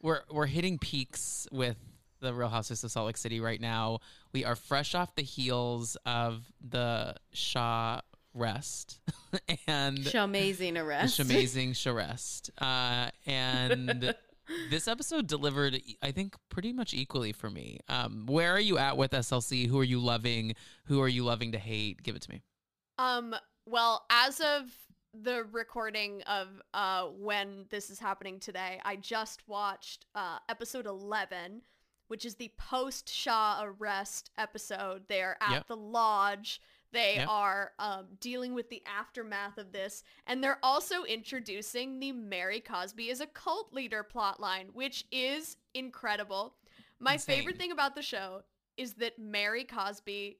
We're 0.00 0.20
we're 0.30 0.46
hitting 0.46 0.78
peaks 0.78 1.46
with 1.52 1.76
the 2.22 2.32
Real 2.32 2.48
Housewives 2.48 2.84
of 2.84 2.90
Salt 2.90 3.06
Lake 3.08 3.16
City 3.16 3.40
right 3.40 3.60
now. 3.60 3.98
We 4.32 4.44
are 4.44 4.54
fresh 4.54 4.94
off 4.94 5.14
the 5.16 5.22
heels 5.22 5.96
of 6.06 6.44
the 6.66 7.16
Shaw 7.32 8.00
rest 8.32 9.00
and 9.66 9.98
Shamazing 9.98 10.80
arrest. 10.80 11.18
amazing 11.18 11.74
Sharest. 11.74 12.50
Uh, 12.62 13.10
and 13.26 14.14
this 14.70 14.86
episode 14.86 15.26
delivered, 15.26 15.80
I 16.00 16.12
think, 16.12 16.36
pretty 16.48 16.72
much 16.72 16.94
equally 16.94 17.32
for 17.32 17.50
me. 17.50 17.80
Um, 17.88 18.26
where 18.26 18.52
are 18.52 18.60
you 18.60 18.78
at 18.78 18.96
with 18.96 19.10
SLC? 19.10 19.66
Who 19.66 19.78
are 19.80 19.84
you 19.84 19.98
loving? 19.98 20.54
Who 20.84 21.00
are 21.02 21.08
you 21.08 21.24
loving 21.24 21.52
to 21.52 21.58
hate? 21.58 22.02
Give 22.02 22.14
it 22.14 22.22
to 22.22 22.30
me. 22.30 22.42
Um, 22.98 23.34
well, 23.66 24.04
as 24.10 24.40
of 24.40 24.70
the 25.14 25.44
recording 25.52 26.22
of 26.22 26.48
uh 26.72 27.02
when 27.18 27.66
this 27.70 27.90
is 27.90 27.98
happening 27.98 28.38
today, 28.40 28.80
I 28.84 28.96
just 28.96 29.46
watched 29.46 30.06
uh 30.14 30.38
episode 30.48 30.86
11, 30.86 31.60
which 32.12 32.26
is 32.26 32.34
the 32.34 32.52
post 32.58 33.08
Shaw 33.08 33.62
arrest 33.64 34.32
episode. 34.36 35.04
They're 35.08 35.38
at 35.40 35.50
Yep. 35.50 35.66
the 35.68 35.76
lodge. 35.78 36.60
They 36.90 37.14
Yep. 37.14 37.28
are 37.30 37.72
um, 37.78 38.06
dealing 38.20 38.52
with 38.52 38.68
the 38.68 38.82
aftermath 38.84 39.56
of 39.56 39.72
this, 39.72 40.04
and 40.26 40.44
they're 40.44 40.62
also 40.62 41.04
introducing 41.04 42.00
the 42.00 42.12
Mary 42.12 42.60
Cosby 42.60 43.08
is 43.08 43.22
a 43.22 43.26
cult 43.26 43.72
leader 43.72 44.04
plotline, 44.04 44.74
which 44.74 45.06
is 45.10 45.56
incredible. 45.72 46.54
My 46.98 47.16
favorite 47.16 47.56
thing 47.56 47.72
about 47.72 47.94
the 47.94 48.02
show 48.02 48.42
is 48.76 48.92
that 48.96 49.18
Mary 49.18 49.64
Cosby 49.64 50.38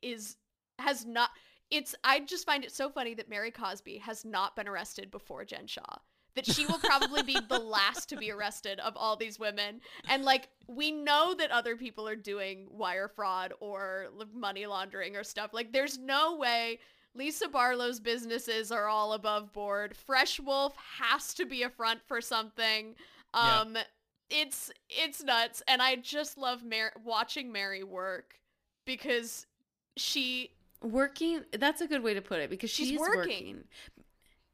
is 0.00 0.38
has 0.78 1.04
not 1.04 1.28
it's 1.70 1.94
I 2.04 2.20
just 2.20 2.46
find 2.46 2.64
it 2.64 2.72
so 2.72 2.88
funny 2.88 3.12
that 3.12 3.28
Mary 3.28 3.50
Cosby 3.50 3.98
has 3.98 4.24
not 4.24 4.56
been 4.56 4.66
arrested 4.66 5.10
before 5.10 5.44
Jen 5.44 5.66
Shaw. 5.66 5.98
That 6.36 6.46
she 6.46 6.66
will 6.66 6.78
probably 6.78 7.22
be 7.22 7.36
the 7.48 7.58
last 7.58 8.08
to 8.10 8.16
be 8.16 8.30
arrested 8.30 8.78
of 8.80 8.96
all 8.96 9.16
these 9.16 9.38
women. 9.38 9.80
And 10.08 10.24
like 10.24 10.48
we 10.68 10.92
know 10.92 11.34
that 11.34 11.50
other 11.50 11.76
people 11.76 12.06
are 12.06 12.14
doing 12.14 12.68
wire 12.70 13.08
fraud 13.08 13.52
or 13.58 14.08
money 14.34 14.66
laundering 14.66 15.16
or 15.16 15.24
stuff. 15.24 15.50
Like 15.52 15.72
there's 15.72 15.98
no 15.98 16.36
way 16.36 16.78
Lisa 17.14 17.48
Barlow's 17.48 17.98
businesses 17.98 18.70
are 18.70 18.86
all 18.86 19.14
above 19.14 19.52
board. 19.52 19.96
Fresh 19.96 20.38
Wolf 20.38 20.74
has 21.00 21.32
to 21.34 21.46
be 21.46 21.62
a 21.62 21.70
front 21.70 22.00
for 22.06 22.20
something. 22.20 22.94
Yeah. 23.34 23.60
Um 23.60 23.78
it's 24.28 24.70
it's 24.90 25.22
nuts 25.24 25.62
and 25.66 25.80
I 25.80 25.96
just 25.96 26.36
love 26.36 26.62
Mar- 26.64 26.92
watching 27.02 27.50
Mary 27.50 27.82
work 27.82 28.34
because 28.84 29.46
she 29.96 30.50
working. 30.82 31.44
That's 31.52 31.80
a 31.80 31.86
good 31.86 32.02
way 32.02 32.12
to 32.14 32.20
put 32.20 32.40
it 32.40 32.50
because 32.50 32.70
She's 32.70 32.88
she's 32.88 32.98
working. 33.00 33.20
working. 33.22 33.64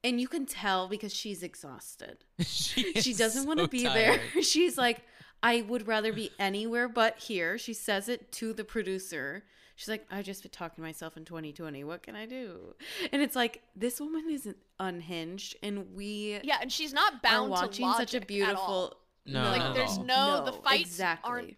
And 0.05 0.21
you 0.21 0.29
can 0.29 0.47
tell 0.47 0.89
because 0.89 1.15
she's 1.15 1.43
exhausted. 1.43 2.25
she, 2.45 2.93
she 2.95 3.15
doesn't 3.15 3.47
want 3.47 3.61
to 3.61 3.69
be 3.69 3.85
tired. 3.85 4.21
there. 4.35 4.43
She's 4.43 4.77
like, 4.77 5.03
I 5.43 5.63
would 5.63 5.87
rather 5.87 6.13
be 6.13 6.31
anywhere 6.39 6.89
but 6.89 7.19
here. 7.19 7.57
She 7.57 7.73
says 7.73 8.09
it 8.09 8.33
to 8.33 8.53
the 8.53 8.65
producer. 8.65 9.45
She's 9.77 9.89
like, 9.89 10.05
I 10.11 10.23
just 10.23 10.43
been 10.43 10.51
talking 10.51 10.77
to 10.77 10.81
myself 10.83 11.17
in 11.17 11.25
2020. 11.25 11.85
What 11.85 12.03
can 12.03 12.15
I 12.15 12.27
do? 12.27 12.75
And 13.13 13.23
it's 13.23 13.35
like 13.35 13.63
this 13.75 14.01
woman 14.01 14.29
isn't 14.31 14.57
unhinged, 14.79 15.57
and 15.63 15.95
we 15.95 16.41
Yeah, 16.45 16.59
and 16.61 16.71
she's 16.71 16.93
not 16.93 17.15
are 17.15 17.21
bound 17.23 17.51
watching 17.51 17.87
to 17.87 17.95
such 17.95 18.15
a 18.15 18.19
logic 18.19 18.41
at 18.43 18.55
all. 18.57 18.91
beautiful. 18.91 18.97
No, 19.27 19.43
like 19.45 19.75
there's 19.75 19.99
all. 19.99 20.05
no, 20.05 20.45
the 20.45 20.53
fights 20.53 20.83
exactly. 20.91 21.31
aren't 21.31 21.57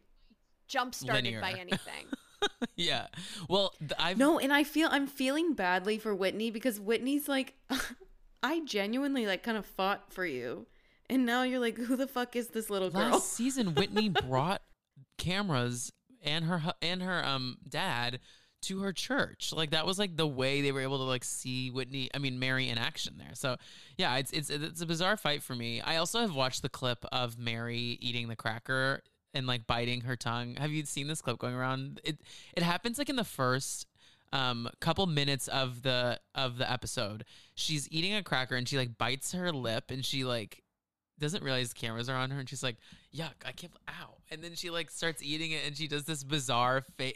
jump 0.68 0.94
started 0.94 1.40
by 1.40 1.52
anything. 1.52 2.06
yeah. 2.76 3.06
Well, 3.48 3.72
th- 3.78 3.92
I've 3.98 4.18
No, 4.18 4.38
and 4.38 4.52
I 4.52 4.64
feel 4.64 4.88
I'm 4.90 5.06
feeling 5.06 5.54
badly 5.54 5.98
for 5.98 6.14
Whitney 6.14 6.50
because 6.50 6.78
Whitney's 6.78 7.28
like, 7.28 7.54
I 8.44 8.60
genuinely 8.64 9.26
like 9.26 9.42
kind 9.42 9.56
of 9.56 9.64
fought 9.64 10.12
for 10.12 10.26
you, 10.26 10.66
and 11.08 11.24
now 11.24 11.42
you're 11.44 11.60
like, 11.60 11.78
who 11.78 11.96
the 11.96 12.06
fuck 12.06 12.36
is 12.36 12.48
this 12.48 12.68
little 12.68 12.90
girl? 12.90 13.10
last 13.12 13.32
season 13.36 13.74
Whitney 13.74 14.10
brought 14.10 14.60
cameras 15.16 15.90
and 16.22 16.44
her 16.44 16.74
and 16.82 17.02
her 17.02 17.24
um 17.24 17.56
dad 17.66 18.20
to 18.64 18.80
her 18.80 18.92
church. 18.92 19.52
Like 19.52 19.70
that 19.70 19.86
was 19.86 19.98
like 19.98 20.16
the 20.16 20.26
way 20.26 20.60
they 20.60 20.72
were 20.72 20.80
able 20.80 20.98
to 20.98 21.04
like 21.04 21.24
see 21.24 21.70
Whitney, 21.70 22.10
I 22.14 22.18
mean 22.18 22.38
Mary 22.38 22.68
in 22.68 22.76
action 22.76 23.14
there. 23.18 23.34
So, 23.34 23.56
yeah, 23.96 24.16
it's 24.16 24.30
it's 24.32 24.50
it's 24.50 24.82
a 24.82 24.86
bizarre 24.86 25.16
fight 25.16 25.42
for 25.42 25.54
me. 25.54 25.80
I 25.80 25.96
also 25.96 26.20
have 26.20 26.34
watched 26.34 26.60
the 26.60 26.68
clip 26.68 27.04
of 27.12 27.38
Mary 27.38 27.98
eating 28.00 28.28
the 28.28 28.36
cracker 28.36 29.02
and 29.32 29.46
like 29.46 29.66
biting 29.66 30.02
her 30.02 30.16
tongue. 30.16 30.56
Have 30.56 30.70
you 30.70 30.84
seen 30.84 31.08
this 31.08 31.22
clip 31.22 31.38
going 31.38 31.54
around? 31.54 32.00
It 32.04 32.20
it 32.54 32.62
happens 32.62 32.98
like 32.98 33.08
in 33.08 33.16
the 33.16 33.24
first 33.24 33.86
um 34.34 34.68
couple 34.80 35.06
minutes 35.06 35.48
of 35.48 35.82
the 35.82 36.20
of 36.34 36.58
the 36.58 36.70
episode. 36.70 37.24
She's 37.54 37.88
eating 37.90 38.14
a 38.14 38.22
cracker 38.22 38.56
and 38.56 38.68
she 38.68 38.76
like 38.76 38.98
bites 38.98 39.32
her 39.32 39.52
lip 39.52 39.90
and 39.90 40.04
she 40.04 40.24
like 40.24 40.62
doesn't 41.20 41.44
realize 41.44 41.72
cameras 41.72 42.08
are 42.08 42.16
on 42.16 42.32
her 42.32 42.40
and 42.40 42.48
she's 42.48 42.62
like 42.64 42.76
yuck 43.14 43.34
i 43.46 43.52
can't 43.52 43.72
ow. 43.88 44.16
And 44.30 44.42
then 44.42 44.56
she 44.56 44.70
like 44.70 44.90
starts 44.90 45.22
eating 45.22 45.52
it 45.52 45.60
and 45.64 45.76
she 45.76 45.86
does 45.86 46.04
this 46.04 46.24
bizarre 46.24 46.82
face 46.98 47.14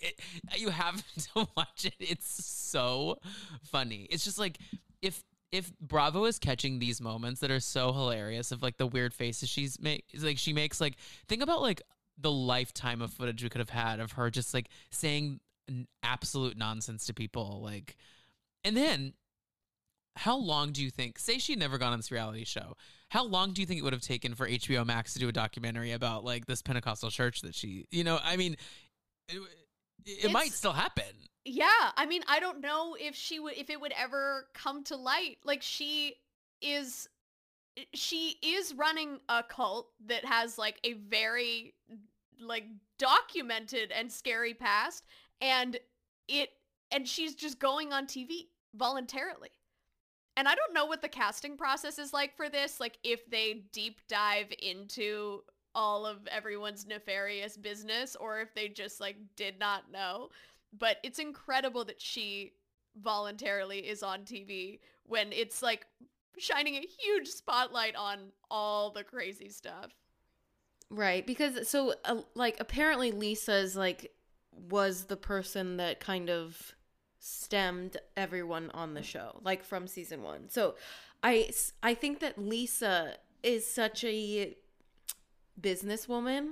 you 0.57 0.71
have 0.71 1.03
to 1.35 1.49
watch 1.57 1.85
it. 1.85 1.97
It's 1.99 2.47
so 2.47 3.19
funny. 3.65 4.07
It's 4.11 4.25
just 4.25 4.39
like 4.39 4.59
if 5.03 5.25
if 5.51 5.73
bravo 5.81 6.27
is 6.27 6.39
catching 6.39 6.79
these 6.79 7.01
moments 7.01 7.41
that 7.41 7.51
are 7.51 7.61
so 7.61 7.93
hilarious 7.93 8.53
of 8.53 8.63
like 8.63 8.77
the 8.77 8.87
weird 8.87 9.15
faces 9.15 9.49
she's 9.49 9.81
make 9.81 10.05
like 10.19 10.37
she 10.37 10.53
makes 10.53 10.79
like 10.79 10.95
think 11.27 11.43
about 11.43 11.63
like 11.63 11.81
the 12.19 12.31
lifetime 12.31 13.01
of 13.01 13.11
footage 13.11 13.43
we 13.43 13.49
could 13.49 13.61
have 13.61 13.71
had 13.71 13.99
of 13.99 14.13
her 14.13 14.31
just 14.31 14.53
like 14.53 14.69
saying 14.91 15.41
absolute 16.03 16.57
nonsense 16.57 17.07
to 17.07 17.15
people 17.15 17.61
like 17.63 17.97
and 18.65 18.77
then 18.77 19.13
how 20.17 20.37
long 20.37 20.73
do 20.73 20.83
you 20.83 20.91
think 20.91 21.19
say 21.19 21.39
she'd 21.39 21.59
never 21.59 21.79
gone 21.79 21.93
on 21.93 21.99
this 21.99 22.11
reality 22.11 22.45
show 22.45 22.75
how 23.11 23.25
long 23.25 23.53
do 23.53 23.61
you 23.63 23.67
think 23.67 23.79
it 23.79 23.85
would 23.85 23.93
have 23.93 24.03
taken 24.03 24.35
for 24.35 24.49
hbo 24.49 24.85
max 24.85 25.13
to 25.13 25.19
do 25.19 25.29
a 25.29 25.33
documentary 25.33 25.93
about 25.93 26.25
like 26.25 26.47
this 26.47 26.63
pentecostal 26.63 27.11
church 27.11 27.43
that 27.43 27.55
she 27.55 27.87
you 27.91 28.03
know 28.03 28.19
i 28.25 28.37
mean 28.37 28.57
it, 29.29 29.41
it 30.25 30.33
might 30.33 30.53
still 30.53 30.73
happen 30.73 31.05
Yeah, 31.45 31.93
I 31.97 32.05
mean, 32.05 32.23
I 32.29 32.41
don't 32.41 32.61
know 32.61 32.95
if 32.99 33.15
she 33.15 33.41
would 33.41 33.57
if 33.57 33.71
it 33.71 33.81
would 33.81 33.93
ever 33.97 34.47
come 34.53 34.85
to 34.85 34.97
light. 34.97 35.39
Like 35.45 35.63
she 35.63 36.15
is 36.61 37.09
she 37.95 38.37
is 38.43 38.75
running 38.75 39.19
a 39.29 39.43
cult 39.43 39.89
that 40.07 40.25
has 40.27 40.59
like 40.59 40.79
a 40.85 40.93
very 40.95 41.75
like 42.41 42.65
documented 42.99 43.93
and 43.93 44.13
scary 44.13 44.53
past 44.53 45.07
and 45.41 45.79
it 46.29 46.51
and 46.91 47.07
she's 47.07 47.35
just 47.35 47.59
going 47.59 47.93
on 47.93 48.07
TV 48.07 48.49
voluntarily. 48.75 49.51
And 50.37 50.47
I 50.47 50.55
don't 50.55 50.75
know 50.75 50.87
what 50.87 51.03
the 51.03 51.09
casting 51.09 51.57
process 51.57 51.99
is 51.99 52.13
like 52.13 52.37
for 52.37 52.49
this, 52.49 52.79
like 52.81 52.99
if 53.03 53.29
they 53.29 53.65
deep 53.73 54.01
dive 54.09 54.53
into 54.63 55.43
all 55.75 56.07
of 56.07 56.27
everyone's 56.29 56.87
nefarious 56.87 57.57
business 57.57 58.17
or 58.17 58.41
if 58.41 58.55
they 58.55 58.69
just 58.69 59.01
like 59.01 59.17
did 59.37 59.59
not 59.59 59.93
know 59.93 60.31
but 60.77 60.99
it's 61.03 61.19
incredible 61.19 61.85
that 61.85 62.01
she 62.01 62.53
voluntarily 62.97 63.79
is 63.79 64.03
on 64.03 64.21
TV 64.21 64.81
when 65.05 65.33
it's 65.33 65.63
like 65.63 65.87
shining 66.37 66.77
a 66.77 66.87
huge 67.01 67.29
spotlight 67.29 67.97
on 67.97 68.33
all 68.51 68.91
the 68.91 69.05
crazy 69.05 69.49
stuff. 69.49 69.91
Right, 70.91 71.27
because 71.27 71.69
so 71.69 71.95
uh, 72.05 72.23
like 72.35 72.57
apparently 72.61 73.13
Lisa's 73.13 73.77
like 73.77 74.11
was 74.71 75.05
the 75.05 75.17
person 75.17 75.77
that 75.79 76.01
kind 76.01 76.31
of 76.31 76.75
stemmed 77.19 77.97
everyone 78.17 78.71
on 78.73 78.95
the 78.95 79.03
show, 79.03 79.41
like 79.45 79.65
from 79.65 79.87
season 79.87 80.23
1. 80.23 80.49
So 80.51 80.75
I 81.23 81.51
I 81.83 81.95
think 81.95 82.21
that 82.21 82.39
Lisa 82.39 83.15
is 83.43 83.67
such 83.67 84.05
a 84.05 84.57
businesswoman 85.61 86.51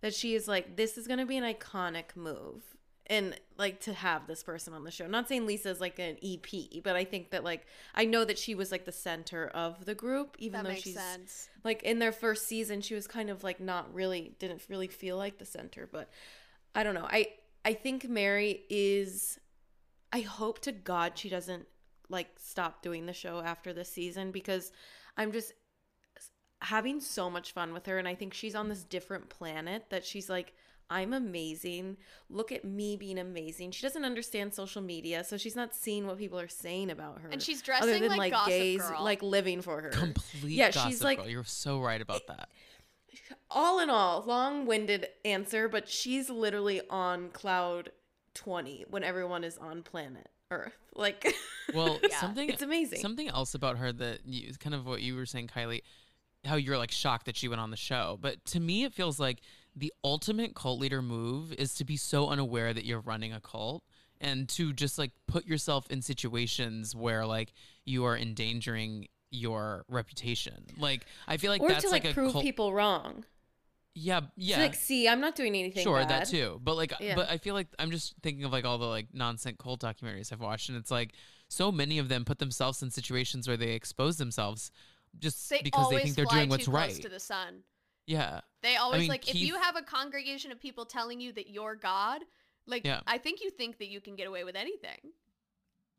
that 0.00 0.14
she 0.14 0.34
is 0.34 0.48
like 0.48 0.76
this 0.76 0.96
is 0.98 1.06
going 1.06 1.18
to 1.18 1.26
be 1.26 1.36
an 1.36 1.44
iconic 1.44 2.14
move 2.16 2.62
and 3.08 3.38
like 3.56 3.80
to 3.80 3.92
have 3.92 4.26
this 4.26 4.42
person 4.42 4.74
on 4.74 4.82
the 4.84 4.90
show. 4.90 5.06
Not 5.06 5.28
saying 5.28 5.46
Lisa 5.46 5.70
is 5.70 5.80
like 5.80 5.98
an 5.98 6.16
EP, 6.24 6.82
but 6.82 6.96
I 6.96 7.04
think 7.04 7.30
that 7.30 7.44
like 7.44 7.66
I 7.94 8.04
know 8.04 8.24
that 8.24 8.38
she 8.38 8.54
was 8.54 8.72
like 8.72 8.84
the 8.84 8.92
center 8.92 9.46
of 9.48 9.84
the 9.84 9.94
group 9.94 10.36
even 10.38 10.58
That 10.58 10.64
though 10.64 10.70
makes 10.70 10.82
she's 10.82 10.94
sense. 10.98 11.48
like 11.64 11.82
in 11.82 11.98
their 11.98 12.12
first 12.12 12.46
season 12.46 12.80
she 12.80 12.94
was 12.94 13.06
kind 13.06 13.30
of 13.30 13.44
like 13.44 13.60
not 13.60 13.92
really 13.94 14.34
didn't 14.38 14.62
really 14.68 14.88
feel 14.88 15.16
like 15.16 15.38
the 15.38 15.44
center 15.46 15.88
but 15.90 16.10
i 16.74 16.82
don't 16.82 16.94
know 16.94 17.06
i 17.08 17.28
i 17.66 17.72
think 17.74 18.08
mary 18.08 18.62
is 18.70 19.38
i 20.12 20.20
hope 20.20 20.60
to 20.60 20.72
god 20.72 21.18
she 21.18 21.28
doesn't 21.28 21.66
like 22.08 22.28
stop 22.38 22.80
doing 22.80 23.04
the 23.06 23.12
show 23.12 23.40
after 23.40 23.72
this 23.74 23.90
season 23.92 24.30
because 24.30 24.72
i'm 25.18 25.32
just 25.32 25.52
having 26.62 27.00
so 27.00 27.28
much 27.28 27.52
fun 27.52 27.72
with 27.74 27.84
her 27.86 27.98
and 27.98 28.08
i 28.08 28.14
think 28.14 28.32
she's 28.32 28.54
on 28.54 28.68
this 28.68 28.82
different 28.84 29.28
planet 29.28 29.84
that 29.90 30.04
she's 30.06 30.30
like 30.30 30.54
I'm 30.88 31.12
amazing. 31.12 31.96
Look 32.30 32.52
at 32.52 32.64
me 32.64 32.96
being 32.96 33.18
amazing. 33.18 33.72
She 33.72 33.82
doesn't 33.82 34.04
understand 34.04 34.54
social 34.54 34.80
media, 34.80 35.24
so 35.24 35.36
she's 35.36 35.56
not 35.56 35.74
seeing 35.74 36.06
what 36.06 36.16
people 36.16 36.38
are 36.38 36.46
saying 36.46 36.90
about 36.92 37.22
her. 37.22 37.28
And 37.28 37.42
she's 37.42 37.58
other 37.58 37.64
dressing 37.80 38.02
than 38.02 38.10
like, 38.10 38.18
like, 38.18 38.32
Gossip 38.32 38.48
gays 38.50 38.82
Girl. 38.82 39.02
like 39.02 39.20
living 39.20 39.62
for 39.62 39.80
her. 39.80 39.88
complete 39.88 40.52
Yeah, 40.52 40.70
gossip 40.70 40.88
she's 40.92 41.02
like- 41.02 41.18
girl. 41.18 41.28
you're 41.28 41.42
so 41.42 41.80
right 41.80 42.00
about 42.00 42.28
that 42.28 42.50
all 43.50 43.80
in 43.80 43.90
all, 43.90 44.22
long-winded 44.26 45.06
answer, 45.24 45.68
but 45.68 45.88
she's 45.88 46.28
literally 46.30 46.80
on 46.90 47.30
cloud 47.30 47.90
20 48.34 48.84
when 48.88 49.02
everyone 49.02 49.44
is 49.44 49.56
on 49.58 49.82
planet 49.82 50.28
Earth. 50.50 50.72
Like 50.96 51.34
well 51.74 51.98
Yeah. 52.08 52.20
something 52.20 52.48
it's 52.48 52.62
amazing. 52.62 53.00
Something 53.00 53.28
else 53.28 53.54
about 53.54 53.76
her 53.76 53.92
that 53.92 54.20
you, 54.24 54.50
kind 54.58 54.74
of 54.74 54.86
what 54.86 55.02
you 55.02 55.14
were 55.14 55.26
saying, 55.26 55.48
Kylie, 55.54 55.82
how 56.44 56.54
you're 56.56 56.78
like 56.78 56.90
shocked 56.90 57.26
that 57.26 57.36
she 57.36 57.48
went 57.48 57.60
on 57.60 57.70
the 57.70 57.76
show. 57.76 58.18
But 58.20 58.42
to 58.46 58.60
me, 58.60 58.84
it 58.84 58.94
feels 58.94 59.20
like 59.20 59.40
the 59.74 59.92
ultimate 60.02 60.54
cult 60.54 60.80
leader 60.80 61.02
move 61.02 61.52
is 61.52 61.74
to 61.74 61.84
be 61.84 61.98
so 61.98 62.28
unaware 62.28 62.72
that 62.72 62.86
you're 62.86 63.00
running 63.00 63.32
a 63.34 63.40
cult 63.40 63.84
and 64.22 64.48
to 64.48 64.72
just 64.72 64.96
like 64.96 65.10
put 65.26 65.44
yourself 65.44 65.86
in 65.90 66.00
situations 66.00 66.94
where 66.96 67.26
like 67.26 67.52
you 67.84 68.06
are 68.06 68.16
endangering 68.16 69.08
your 69.30 69.84
reputation. 69.88 70.66
Like 70.78 71.06
I 71.26 71.36
feel 71.36 71.50
like 71.50 71.60
or 71.60 71.68
that's 71.68 71.84
to 71.84 71.90
like, 71.90 72.04
like, 72.04 72.12
a 72.12 72.14
prove 72.14 72.32
cult. 72.32 72.44
people 72.44 72.72
wrong. 72.72 73.24
yeah, 73.94 74.20
yeah. 74.36 74.56
To, 74.56 74.62
like, 74.62 74.74
see, 74.74 75.08
I'm 75.08 75.20
not 75.20 75.34
doing 75.36 75.54
anything 75.54 75.82
Sure, 75.82 75.98
bad. 75.98 76.08
that 76.10 76.28
too. 76.28 76.60
But 76.62 76.76
like, 76.76 76.92
Yeah. 77.00 77.14
but 77.16 77.30
I 77.30 77.38
feel 77.38 77.54
like 77.54 77.68
I'm 77.78 77.90
just 77.90 78.14
thinking 78.22 78.44
of 78.44 78.52
like 78.52 78.64
all 78.64 78.78
the 78.78 78.86
like 78.86 79.08
nonsense 79.12 79.56
cult 79.60 79.80
documentaries 79.80 80.32
I've 80.32 80.40
watched, 80.40 80.68
and 80.68 80.76
it's 80.78 80.90
like 80.90 81.14
so 81.48 81.70
many 81.72 81.98
of 81.98 82.08
them 82.08 82.24
put 82.24 82.38
themselves 82.38 82.82
in 82.82 82.90
situations 82.90 83.46
where 83.48 83.56
they 83.56 83.72
expose 83.72 84.16
themselves 84.16 84.70
just 85.18 85.48
They 85.48 85.62
because 85.62 85.88
they 85.90 86.00
think 86.02 86.14
they're 86.16 86.24
doing 86.26 86.48
what's 86.48 86.68
right. 86.68 86.94
to 86.94 87.08
the 87.08 87.20
sun. 87.20 87.60
yeah, 88.06 88.40
They 88.62 88.76
always 88.76 89.00
mean, 89.00 89.08
like 89.08 89.28
if 89.28 89.34
you 89.36 89.56
have 89.56 89.76
a 89.76 89.82
congregation 89.82 90.52
of 90.52 90.60
people 90.60 90.84
telling 90.84 91.20
you 91.20 91.32
that 91.32 91.48
you're 91.48 91.74
God, 91.74 92.22
like 92.66 92.84
Yeah. 92.84 93.00
I 93.06 93.18
think 93.18 93.40
you 93.42 93.50
think 93.50 93.78
that 93.78 93.88
you 93.88 94.00
can 94.00 94.14
get 94.14 94.26
away 94.26 94.44
with 94.44 94.56
anything. 94.56 94.98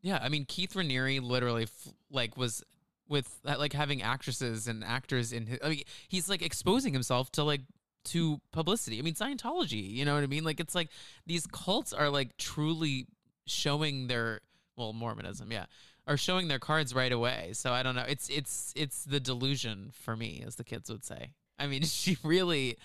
yeah. 0.02 0.18
I 0.22 0.28
mean, 0.28 0.44
Keith 0.44 0.74
Raniere 0.74 1.20
literally 1.22 1.64
f- 1.64 1.88
like 2.10 2.36
was 2.36 2.62
with 3.08 3.40
uh, 3.46 3.56
like 3.58 3.72
having 3.72 4.02
actresses 4.02 4.68
and 4.68 4.84
actors 4.84 5.32
in 5.32 5.46
his. 5.46 5.58
I 5.62 5.68
mean, 5.70 5.82
he's 6.08 6.28
like 6.28 6.42
exposing 6.42 6.92
himself 6.92 7.30
to 7.32 7.44
like 7.44 7.62
to 8.06 8.40
publicity. 8.52 8.98
I 8.98 9.02
mean, 9.02 9.14
Scientology. 9.14 9.90
You 9.90 10.04
know 10.04 10.14
what 10.14 10.22
I 10.22 10.26
mean? 10.26 10.44
Like, 10.44 10.60
it's 10.60 10.74
like 10.74 10.88
these 11.26 11.46
cults 11.46 11.92
are 11.92 12.10
like 12.10 12.36
truly 12.36 13.06
showing 13.46 14.06
their 14.06 14.40
well 14.76 14.92
Mormonism, 14.92 15.50
yeah, 15.50 15.66
are 16.06 16.16
showing 16.16 16.48
their 16.48 16.58
cards 16.58 16.94
right 16.94 17.12
away. 17.12 17.50
So 17.52 17.72
I 17.72 17.82
don't 17.82 17.94
know. 17.94 18.04
It's 18.08 18.28
it's 18.28 18.72
it's 18.76 19.04
the 19.04 19.20
delusion 19.20 19.90
for 19.92 20.16
me, 20.16 20.42
as 20.46 20.56
the 20.56 20.64
kids 20.64 20.90
would 20.90 21.04
say. 21.04 21.32
I 21.58 21.66
mean, 21.66 21.82
she 21.84 22.18
really 22.22 22.78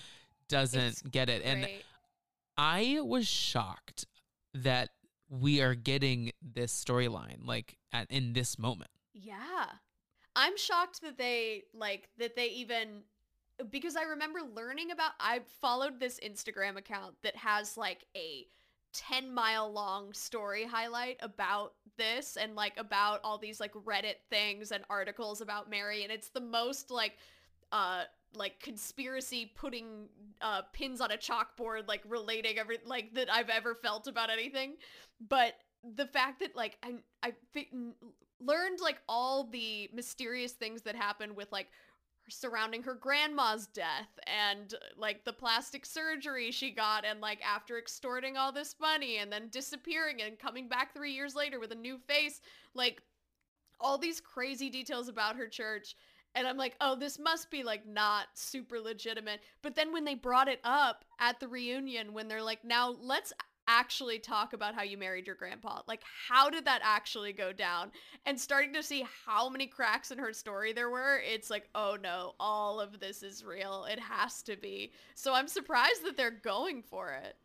doesn't 0.49 0.82
It's 0.82 1.01
get 1.03 1.30
it, 1.30 1.41
and 1.43 1.67
I 2.57 2.99
was 3.01 3.28
shocked 3.28 4.05
that 4.53 4.89
we 5.30 5.61
are 5.61 5.74
getting 5.74 6.32
this 6.41 6.71
storyline 6.71 7.45
like 7.45 7.78
at 7.91 8.09
in 8.11 8.34
this 8.34 8.59
moment. 8.59 8.91
Yeah. 9.13 9.65
I'm 10.36 10.57
shocked 10.57 11.01
that 11.01 11.17
they 11.17 11.63
like 11.73 12.09
that 12.17 12.36
they 12.36 12.47
even 12.47 13.03
because 13.69 13.95
I 13.95 14.03
remember 14.03 14.39
learning 14.41 14.91
about 14.91 15.11
I 15.19 15.41
followed 15.61 15.99
this 15.99 16.19
Instagram 16.19 16.77
account 16.77 17.15
that 17.23 17.36
has 17.36 17.77
like 17.77 18.05
a 18.15 18.47
10 18.93 19.34
mile 19.34 19.71
long 19.71 20.13
story 20.13 20.65
highlight 20.65 21.17
about 21.21 21.73
this 21.97 22.38
and 22.38 22.55
like 22.55 22.73
about 22.77 23.19
all 23.23 23.38
these 23.38 23.59
like 23.59 23.73
Reddit 23.73 24.15
things 24.29 24.71
and 24.71 24.84
articles 24.89 25.41
about 25.41 25.69
Mary 25.69 26.03
and 26.03 26.11
it's 26.11 26.29
the 26.29 26.41
most 26.41 26.91
like 26.91 27.17
uh 27.71 28.03
like 28.36 28.59
conspiracy 28.59 29.51
putting 29.55 30.07
uh 30.41 30.61
pins 30.73 31.01
on 31.01 31.11
a 31.11 31.17
chalkboard 31.17 31.88
like 31.88 32.01
relating 32.07 32.57
every 32.57 32.77
like 32.86 33.13
that 33.13 33.31
I've 33.31 33.49
ever 33.49 33.75
felt 33.75 34.07
about 34.07 34.29
anything. 34.29 34.73
But 35.27 35.53
the 35.95 36.05
fact 36.05 36.39
that 36.39 36.55
like 36.55 36.77
I 36.84 36.93
I 37.21 37.34
n- 37.55 37.93
learned 38.45 38.79
like 38.81 38.99
all 39.07 39.45
the 39.45 39.89
mysterious 39.93 40.53
things 40.53 40.81
that 40.83 40.95
happened 40.95 41.35
with 41.35 41.51
like 41.51 41.67
surrounding 42.29 42.81
her 42.83 42.95
grandma's 42.95 43.67
death 43.67 44.07
and 44.27 44.75
like 44.97 45.25
the 45.25 45.33
plastic 45.33 45.85
surgery 45.85 46.51
she 46.51 46.71
got 46.71 47.03
and 47.03 47.19
like 47.19 47.39
after 47.43 47.77
extorting 47.77 48.37
all 48.37 48.51
this 48.51 48.75
money 48.79 49.17
and 49.17 49.31
then 49.31 49.49
disappearing 49.49 50.21
and 50.21 50.39
coming 50.39 50.69
back 50.69 50.93
3 50.93 51.11
years 51.11 51.35
later 51.35 51.59
with 51.59 51.71
a 51.71 51.75
new 51.75 51.97
face 51.97 52.39
like 52.73 53.01
all 53.79 53.97
these 53.97 54.21
crazy 54.21 54.69
details 54.69 55.09
about 55.09 55.35
her 55.35 55.47
church 55.47 55.95
and 56.35 56.47
I'm 56.47 56.57
like, 56.57 56.75
"Oh, 56.81 56.95
this 56.95 57.19
must 57.19 57.51
be 57.51 57.63
like 57.63 57.85
not 57.85 58.25
super 58.33 58.79
legitimate." 58.79 59.41
But 59.61 59.75
then 59.75 59.93
when 59.93 60.03
they 60.03 60.15
brought 60.15 60.47
it 60.47 60.59
up 60.63 61.05
at 61.19 61.39
the 61.39 61.47
reunion 61.47 62.13
when 62.13 62.27
they're 62.27 62.41
like, 62.41 62.63
"Now 62.63 62.89
let's 62.89 63.33
actually 63.68 64.20
talk 64.20 64.53
about 64.53 64.76
how 64.76 64.84
you 64.84 64.97
married 64.97 65.28
your 65.28 65.36
grandpa. 65.36 65.82
Like, 65.88 66.01
how 66.28 66.49
did 66.49 66.66
that 66.66 66.82
actually 66.84 67.34
go 67.34 67.51
down? 67.51 67.91
And 68.26 68.39
starting 68.39 68.74
to 68.74 68.84
see 68.84 69.05
how 69.26 69.49
many 69.49 69.68
cracks 69.68 70.11
in 70.11 70.18
her 70.18 70.34
story 70.34 70.74
there 70.74 70.89
were, 70.89 71.20
it's 71.24 71.49
like, 71.49 71.70
oh 71.76 71.97
no, 72.01 72.34
all 72.39 72.80
of 72.80 72.99
this 72.99 73.24
is 73.24 73.43
real. 73.43 73.86
It 73.89 73.99
has 73.99 74.41
to 74.43 74.55
be. 74.55 74.91
So 75.16 75.34
I'm 75.34 75.47
surprised 75.47 76.05
that 76.05 76.18
they're 76.18 76.32
going 76.32 76.84
for 76.84 77.11
it. 77.11 77.36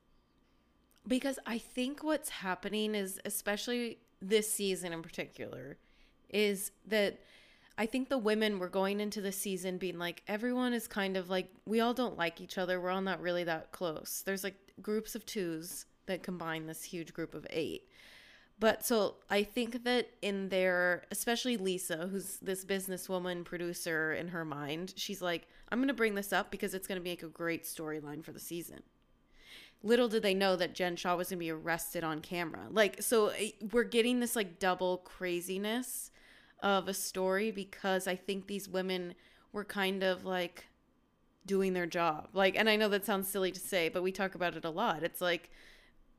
Because 1.07 1.39
I 1.47 1.59
think 1.59 2.03
what's 2.03 2.29
happening 2.29 2.95
is, 2.95 3.21
especially 3.25 3.99
this 4.21 4.53
season 4.53 4.93
in 4.93 5.03
particular, 5.03 5.79
is 6.29 6.73
that 6.87 7.21
I 7.79 7.87
think 7.87 8.09
the 8.09 8.19
women 8.19 8.59
were 8.59 8.69
going 8.69 9.01
into 9.01 9.21
the 9.21 9.31
season 9.33 9.79
being 9.79 9.99
like, 9.99 10.23
everyone 10.27 10.75
is 10.75 10.89
kind 10.89 11.17
of 11.17 11.31
like, 11.31 11.49
we 11.65 11.81
all 11.81 11.95
don't 11.95 12.19
like 12.19 12.41
each 12.41 12.59
other. 12.59 12.81
We're 12.81 12.91
all 12.91 13.01
not 13.01 13.21
really 13.21 13.45
that 13.45 13.71
close. 13.71 14.23
There's 14.27 14.43
like 14.43 14.57
groups 14.83 15.15
of 15.15 15.25
twos 15.25 15.87
that 16.09 16.23
combine 16.23 16.67
this 16.67 16.83
huge 16.83 17.15
group 17.15 17.35
of 17.35 17.47
eight. 17.51 17.89
But 18.61 18.85
so 18.85 19.17
I 19.31 19.45
think 19.45 19.85
that 19.85 20.09
in 20.21 20.49
their, 20.49 21.05
especially 21.11 21.57
Lisa, 21.57 22.09
who's 22.11 22.39
this 22.39 22.65
businesswoman 22.65 23.45
producer 23.45 24.13
in 24.13 24.29
her 24.29 24.45
mind, 24.45 24.95
she's 24.97 25.23
like, 25.23 25.47
I'm 25.69 25.79
going 25.79 25.89
to 25.89 25.95
bring 25.95 26.17
this 26.17 26.33
up 26.33 26.51
because 26.51 26.75
it's 26.75 26.89
going 26.89 27.01
to 27.01 27.05
make 27.05 27.23
a 27.23 27.29
great 27.29 27.65
storyline 27.65 28.25
for 28.25 28.33
the 28.33 28.41
season. 28.41 28.83
Little 29.85 30.09
did 30.09 30.25
they 30.25 30.35
know 30.35 30.57
that 30.57 30.75
Jen 30.75 30.97
Shaw 30.97 31.15
was 31.15 31.29
going 31.29 31.39
to 31.39 31.45
be 31.45 31.53
arrested 31.53 32.03
on 32.03 32.21
camera. 32.21 32.67
Like, 32.69 33.01
so 33.01 33.29
eh, 33.29 33.51
we're 33.71 33.85
getting 33.85 34.19
this 34.19 34.35
like 34.35 34.59
double 34.59 34.99
craziness 34.99 36.11
of 36.61 36.89
a 36.89 36.95
story 36.95 37.53
because 37.53 38.09
I 38.09 38.17
think 38.17 38.49
these 38.49 38.69
women 38.69 39.15
were 39.53 39.65
kind 39.65 40.03
of 40.03 40.25
like 40.25 40.67
doing 41.47 41.75
their 41.75 41.87
job. 41.87 42.31
Like, 42.33 42.57
and 42.57 42.69
I 42.69 42.75
know 42.75 42.89
that 42.89 43.07
sounds 43.07 43.29
silly 43.29 43.53
to 43.53 43.61
say, 43.61 43.89
but 43.89 44.03
we 44.03 44.11
talk 44.11 44.35
about 44.35 44.57
it 44.57 44.65
a 44.65 44.71
lot. 44.71 45.05
It's 45.05 45.21
like, 45.21 45.51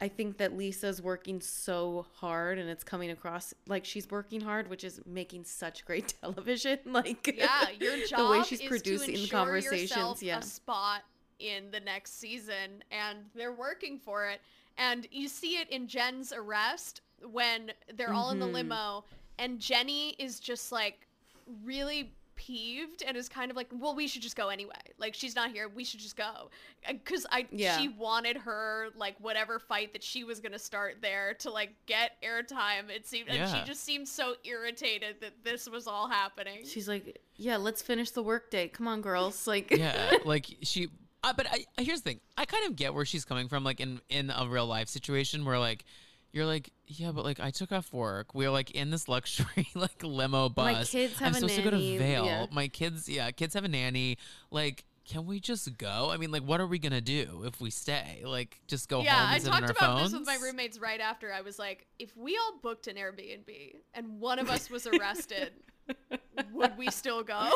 I 0.02 0.08
think 0.08 0.38
that 0.38 0.56
Lisa's 0.56 1.02
working 1.02 1.42
so 1.42 2.06
hard 2.16 2.58
and 2.58 2.70
it's 2.70 2.84
coming 2.86 3.10
across 3.12 3.54
like 3.68 3.84
she's 3.84 4.10
working 4.10 4.40
hard, 4.42 4.70
which 4.70 4.84
is 4.86 5.02
making 5.06 5.44
such 5.44 5.84
great 5.86 6.14
television. 6.22 6.80
Like 6.86 7.36
Yeah, 7.38 7.70
your 7.80 8.08
job 8.08 8.20
the 8.32 8.40
way 8.40 8.44
she's 8.44 8.62
is 8.62 8.68
producing 8.68 9.08
to 9.08 9.12
the 9.14 9.22
ensure 9.24 9.40
conversations. 9.40 9.82
yourself 9.92 10.24
Yeah. 10.24 10.40
a 10.40 10.42
spot 10.44 11.02
in 11.40 11.72
the 11.72 11.80
next 11.82 12.20
season, 12.20 12.84
and 12.92 13.20
they're 13.36 13.52
working 13.54 13.98
for 14.00 14.26
it. 14.28 14.40
And 14.78 15.08
you 15.12 15.28
see 15.28 15.58
it 15.58 15.70
in 15.70 15.88
Jen's 15.88 16.32
arrest 16.34 17.02
when 17.30 17.72
they're 17.96 18.14
all 18.14 18.32
in 18.32 18.40
the 18.40 18.46
Mhm. 18.46 18.54
limo, 18.54 19.04
and 19.38 19.60
Jenny 19.60 20.12
is 20.20 20.40
just 20.40 20.72
like 20.72 21.08
really 21.64 22.14
peeved 22.40 23.04
and 23.06 23.18
is 23.18 23.28
kind 23.28 23.52
of 23.52 23.58
like, 23.58 23.68
well, 23.72 23.94
we 23.94 24.08
should 24.08 24.22
just 24.22 24.38
go 24.38 24.48
anyway. 24.48 24.72
Like 24.98 25.14
she's 25.14 25.36
not 25.36 25.52
here, 25.52 25.68
we 25.68 25.84
should 25.84 26.00
just 26.00 26.16
go. 26.16 26.50
Because 26.88 27.26
I, 27.30 27.46
Yeah. 27.52 27.78
she 27.78 27.90
wanted 27.90 28.38
her 28.38 28.88
like 28.96 29.16
whatever 29.20 29.60
fight 29.60 29.92
that 29.94 30.02
she 30.04 30.24
was 30.24 30.40
gonna 30.40 30.58
start 30.58 30.98
there 31.02 31.34
to 31.40 31.52
like 31.52 31.72
get 31.86 32.14
airtime. 32.24 32.90
It 32.90 33.06
seemed, 33.06 33.28
and 33.28 33.38
Yeah. 33.38 33.54
she 33.62 33.68
just 33.68 33.84
seemed 33.84 34.08
so 34.08 34.36
irritated 34.46 35.18
that 35.20 35.44
this 35.44 35.70
was 35.70 35.86
all 35.86 36.08
happening. 36.08 36.66
She's 36.66 36.88
like, 36.88 37.20
Yeah, 37.36 37.58
let's 37.58 37.82
finish 37.82 38.12
the 38.12 38.24
workday. 38.24 38.70
Come 38.70 38.88
on, 38.88 39.02
girls. 39.02 39.46
Like 39.48 39.70
yeah, 39.72 40.14
like 40.26 40.48
she. 40.64 40.88
Uh, 41.22 41.34
but 41.34 41.46
I, 41.52 41.66
I- 41.78 41.84
here's 41.84 42.02
the 42.02 42.12
thing. 42.12 42.20
I 42.38 42.46
kind 42.46 42.66
of 42.68 42.78
get 42.78 42.94
where 42.94 43.04
she's 43.04 43.26
coming 43.26 43.50
from. 43.50 43.64
Like 43.66 43.82
in 43.82 44.00
in 44.10 44.30
a 44.34 44.48
real 44.48 44.66
life 44.66 44.88
situation 44.88 45.44
where 45.44 45.60
like 45.60 45.84
you're 46.32 46.46
like, 46.46 46.72
yeah, 46.88 47.12
but 47.12 47.24
like 47.26 47.40
I 47.40 47.52
took 47.52 47.72
off 47.72 47.92
work. 47.94 48.34
We're 48.34 48.52
like 48.52 48.72
in 48.72 48.92
this 48.92 49.08
luxury 49.08 49.68
like 49.76 50.04
limo 50.04 50.50
bus. 50.50 50.74
My 50.74 50.84
kids 50.84 51.20
have 51.20 51.28
I'm 51.28 51.34
supposed 51.34 51.56
to 51.56 51.62
go 51.64 51.70
to 51.72 51.78
nanny, 51.78 51.98
Vail. 51.98 52.26
yeah. 52.26 52.46
My 52.52 52.68
kids, 52.68 53.10
yeah, 53.10 53.32
kids 53.32 53.54
have 53.54 53.64
a 53.64 53.70
nanny. 53.70 54.18
Like. 54.52 54.86
Can 55.06 55.26
we 55.26 55.40
just 55.40 55.76
go? 55.80 56.12
I 56.12 56.18
mean, 56.18 56.30
like, 56.30 56.44
what 56.44 56.62
are 56.62 56.68
we 56.68 56.78
gonna 56.78 57.02
do 57.02 57.42
if 57.44 57.60
we 57.60 57.72
stay? 57.72 58.22
Like, 58.24 58.60
just 58.68 58.88
go 58.90 59.02
yeah, 59.02 59.16
home 59.16 59.38
and 59.38 59.48
I 59.48 59.50
talked 59.50 59.72
about 59.72 59.98
phones? 59.98 60.12
this 60.12 60.20
with 60.20 60.28
my 60.28 60.38
roommates 60.40 60.78
right 60.78 61.00
after. 61.00 61.34
I 61.34 61.42
was 61.42 61.58
like, 61.58 61.88
if 61.98 62.16
we 62.16 62.38
all 62.38 62.60
booked 62.62 62.86
an 62.86 62.96
Airbnb 62.96 63.78
and 63.96 64.20
one 64.20 64.38
of 64.38 64.52
us 64.52 64.70
was 64.70 64.86
arrested, 64.86 65.54
would 66.54 66.78
we 66.78 66.92
still 66.92 67.24
go? 67.24 67.50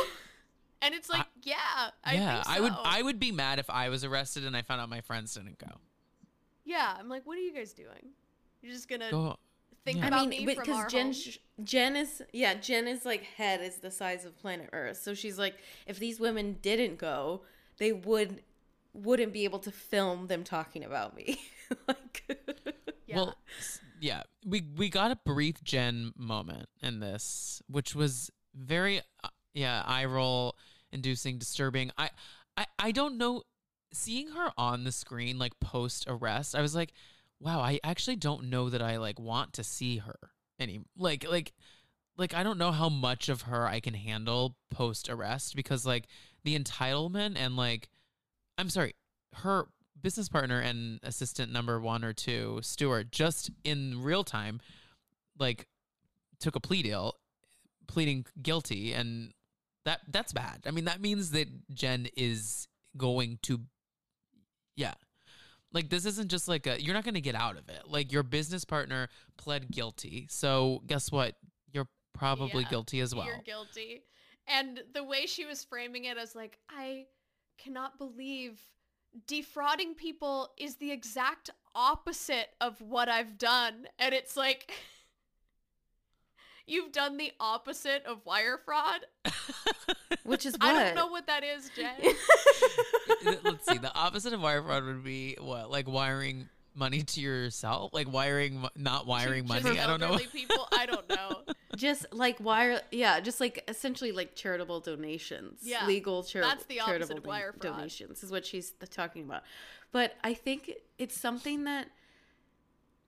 And 0.82 0.96
it's 0.96 1.12
like, 1.12 1.28
yeah, 1.44 1.56
I 2.04 2.16
yeah, 2.16 2.34
think 2.34 2.46
so. 2.46 2.52
I 2.54 2.60
would. 2.60 2.74
I 2.86 3.02
would 3.04 3.20
be 3.20 3.32
mad 3.32 3.60
if 3.60 3.70
I 3.70 3.90
was 3.90 4.04
arrested 4.04 4.46
and 4.46 4.58
I 4.58 4.64
found 4.64 4.82
out 4.82 4.90
my 4.90 5.02
friends 5.02 5.36
didn't 5.36 5.60
go. 5.60 5.76
yeah, 6.66 6.96
I'm 6.98 7.08
like, 7.08 7.28
what 7.28 7.38
are 7.38 7.42
you 7.42 7.54
guys 7.54 7.74
doing? 7.74 8.14
You're 8.64 8.74
just 8.74 8.88
gonna 8.88 9.12
Go. 9.12 9.36
think 9.86 9.98
yeah. 9.98 10.06
I 10.06 10.08
about 10.08 10.30
mean, 10.30 10.46
me 10.46 10.56
from 10.56 10.74
our 10.74 10.86
because 10.86 10.92
Jen, 10.92 11.06
home? 11.08 11.14
sh- 11.14 11.38
Jen 11.64 11.96
is 11.98 12.24
yeah, 12.32 12.54
Jen 12.56 12.88
is 12.88 13.06
like 13.06 13.24
head 13.24 13.62
is 13.62 13.76
the 13.78 13.92
size 13.92 14.26
of 14.26 14.38
planet 14.38 14.70
Earth. 14.72 15.02
So 15.02 15.14
she's 15.14 15.38
like, 15.38 15.56
if 15.86 16.00
these 16.00 16.20
women 16.20 16.58
didn't 16.62 16.98
go, 16.98 17.42
they 17.78 17.92
would 17.92 18.42
wouldn't 18.94 19.34
be 19.34 19.44
able 19.44 19.60
to 19.60 19.72
film 19.72 20.28
them 20.28 20.44
talking 20.44 20.84
about 20.84 21.16
me. 21.16 21.42
like, 21.88 22.24
yeah. 23.06 23.16
Well, 23.16 23.36
yeah, 24.00 24.24
we 24.46 24.64
we 24.78 24.90
got 24.90 25.12
a 25.12 25.18
brief 25.26 25.64
Jen 25.64 26.14
moment 26.16 26.70
in 26.82 27.00
this, 27.00 27.62
which 27.68 27.96
was 27.96 28.32
very, 28.56 29.00
uh, 29.24 29.30
yeah, 29.54 29.84
eye 29.86 30.06
roll 30.06 30.56
inducing, 30.92 31.38
disturbing. 31.38 31.92
I, 31.98 32.12
I, 32.56 32.66
I 32.80 32.92
don't 32.92 33.18
know. 33.18 33.44
Seeing 33.92 34.30
her 34.30 34.52
on 34.58 34.86
the 34.86 34.92
screen, 34.92 35.38
like 35.38 35.60
post 35.60 36.06
arrest, 36.08 36.56
I 36.56 36.62
was 36.62 36.74
like, 36.76 36.94
wow, 37.44 37.60
I 37.60 37.80
actually 37.84 38.16
don't 38.16 38.50
know 38.50 38.70
that 38.70 38.82
I 38.82 38.98
like 38.98 39.20
want 39.20 39.54
to 39.54 39.64
see 39.64 39.98
her 39.98 40.18
any 40.60 40.80
like 40.98 41.30
like 41.30 41.52
like 42.18 42.34
I 42.34 42.44
don't 42.44 42.58
know 42.58 42.72
how 42.72 42.90
much 42.90 43.28
of 43.28 43.44
her 43.44 43.68
I 43.68 43.80
can 43.80 43.94
handle 43.94 44.56
post 44.72 45.10
arrest 45.10 45.56
because 45.56 45.86
like 45.86 46.08
the 46.44 46.58
entitlement 46.58 47.36
and 47.38 47.58
like 47.58 47.90
I'm 48.58 48.70
sorry, 48.70 48.96
her 49.36 49.68
business 50.02 50.30
partner 50.30 50.60
and 50.60 51.00
assistant 51.04 51.52
number 51.52 51.80
one 51.80 52.04
or 52.04 52.14
two, 52.14 52.60
Stuart, 52.62 53.12
just 53.12 53.50
in 53.64 54.02
real 54.02 54.24
time, 54.24 54.62
like 55.38 55.68
took 56.40 56.56
a 56.56 56.60
plea 56.60 56.84
deal, 56.84 57.16
pleading 57.88 58.26
guilty, 58.42 58.94
and 58.94 59.34
that 59.86 60.02
that's 60.08 60.34
bad. 60.34 60.62
I 60.66 60.72
mean, 60.72 60.86
that 60.86 61.02
means 61.02 61.32
that 61.32 61.48
Jen 61.74 62.08
is 62.16 62.68
going 62.96 63.40
to, 63.44 63.62
yeah. 64.76 64.94
Like 65.74 65.90
this 65.90 66.06
isn't 66.06 66.30
just 66.30 66.48
like 66.48 66.68
a 66.68 66.82
you're 66.82 66.94
not 66.94 67.04
going 67.04 67.16
to 67.16 67.22
get 67.22 67.36
out 67.36 67.58
of 67.58 67.68
it. 67.68 67.82
Like 67.88 68.12
your 68.12 68.24
business 68.24 68.64
partner 68.64 69.10
pled 69.38 69.72
guilty. 69.72 70.28
So 70.30 70.82
guess 70.88 71.12
what? 71.12 71.36
You're 71.72 71.88
probably 72.14 72.64
Yeah, 72.64 72.70
guilty 72.70 73.00
as 73.02 73.14
well. 73.14 73.26
You're 73.26 73.42
guilty. 73.44 74.04
And 74.48 74.82
the 74.94 75.04
way 75.04 75.26
she 75.26 75.46
was 75.46 75.64
framing 75.64 76.06
it 76.06 76.18
as 76.18 76.36
like, 76.36 76.60
I 76.70 77.06
cannot 77.58 77.98
believe 77.98 78.60
defrauding 79.28 79.94
people 79.96 80.50
is 80.58 80.76
the 80.76 80.92
exact 80.92 81.50
opposite 81.76 82.50
of 82.62 82.80
what 82.82 83.10
I've 83.10 83.38
done. 83.38 83.88
And 84.00 84.14
it's 84.14 84.36
like 84.38 84.74
you've 86.68 86.92
done 86.92 87.18
the 87.18 87.32
opposite 87.40 88.04
of 88.06 88.26
wire 88.26 88.58
fraud. 88.64 89.02
which 90.24 90.46
is 90.46 90.54
what 90.54 90.64
I 90.76 90.84
don't 90.86 90.96
know 90.96 91.08
what 91.08 91.28
that 91.28 91.44
is, 91.44 91.70
Jen. 91.76 91.94
Let's 93.44 93.66
see. 93.68 93.78
The 93.78 93.94
opposite 93.94 94.34
of 94.34 94.42
wire 94.42 94.62
fraud 94.64 94.84
would 94.86 95.04
be 95.04 95.38
what? 95.40 95.70
Like 95.72 95.88
wiring 95.88 96.50
money 96.76 97.02
to 97.04 97.22
yourself? 97.22 97.94
Like 97.94 98.12
wiring, 98.12 98.66
not 98.76 99.06
wiring 99.06 99.48
Just 99.48 99.64
money? 99.66 99.80
I 99.80 99.88
don't 99.88 100.00
know. 100.00 100.18
people, 100.18 100.68
I 100.72 100.86
don't 100.86 101.08
know. 101.10 101.42
just 101.76 102.06
like 102.14 102.40
wire 102.40 102.80
yeah 102.92 103.20
just 103.20 103.40
like 103.40 103.64
essentially 103.68 104.12
like 104.12 104.36
charitable 104.36 104.80
donations 104.80 105.60
Yeah, 105.64 105.88
legal 105.88 106.22
chari- 106.22 106.42
that's 106.44 106.66
the 106.66 106.80
opposite 106.82 107.00
charitable 107.00 107.18
of 107.18 107.26
wire 107.26 107.52
fraud. 107.52 107.78
donations 107.78 108.22
is 108.24 108.30
what 108.32 108.46
she's 108.46 108.74
talking 108.92 109.24
about 109.24 109.42
but 109.92 110.14
i 110.24 110.36
think 110.36 110.72
it's 111.00 111.20
something 111.20 111.64
that 111.64 111.88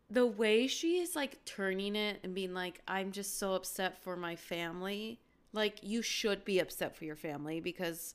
the 0.10 0.26
way 0.26 0.68
she 0.68 0.98
is 0.98 1.16
like 1.16 1.44
turning 1.46 1.96
it 1.96 2.20
and 2.24 2.36
being 2.36 2.54
like 2.54 2.82
i'm 2.88 3.12
just 3.12 3.40
so 3.40 3.54
upset 3.54 4.02
for 4.04 4.16
my 4.16 4.36
family 4.36 5.20
like 5.54 5.80
you 5.82 6.02
should 6.02 6.46
be 6.46 6.60
upset 6.60 6.96
for 6.96 7.06
your 7.06 7.16
family 7.16 7.60
because 7.60 8.14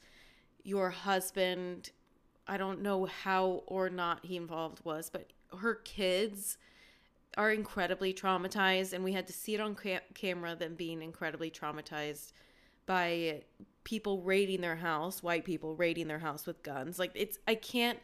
your 0.62 0.91
husband 0.91 1.91
i 2.47 2.57
don't 2.57 2.80
know 2.80 3.07
how 3.07 3.62
or 3.66 3.91
not 3.91 4.24
he 4.24 4.36
involved 4.36 4.84
was 4.84 5.11
but 5.11 5.32
her 5.59 5.74
kids 5.74 6.59
are 7.36 7.51
incredibly 7.51 8.12
traumatized 8.12 8.93
and 8.93 9.05
we 9.05 9.12
had 9.12 9.26
to 9.26 9.32
see 9.32 9.55
it 9.55 9.61
on 9.61 9.74
ca- 9.74 10.01
camera 10.14 10.55
them 10.55 10.74
being 10.74 11.03
incredibly 11.03 11.51
traumatized 11.51 12.32
by 12.86 13.41
people 13.84 14.20
raiding 14.22 14.61
their 14.61 14.76
house, 14.76 15.22
white 15.22 15.45
people 15.45 15.76
raiding 15.76 16.09
their 16.09 16.18
house 16.18 16.47
with 16.47 16.62
guns. 16.62 16.99
Like 16.99 17.12
it's 17.14 17.38
I 17.47 17.55
can't 17.55 17.99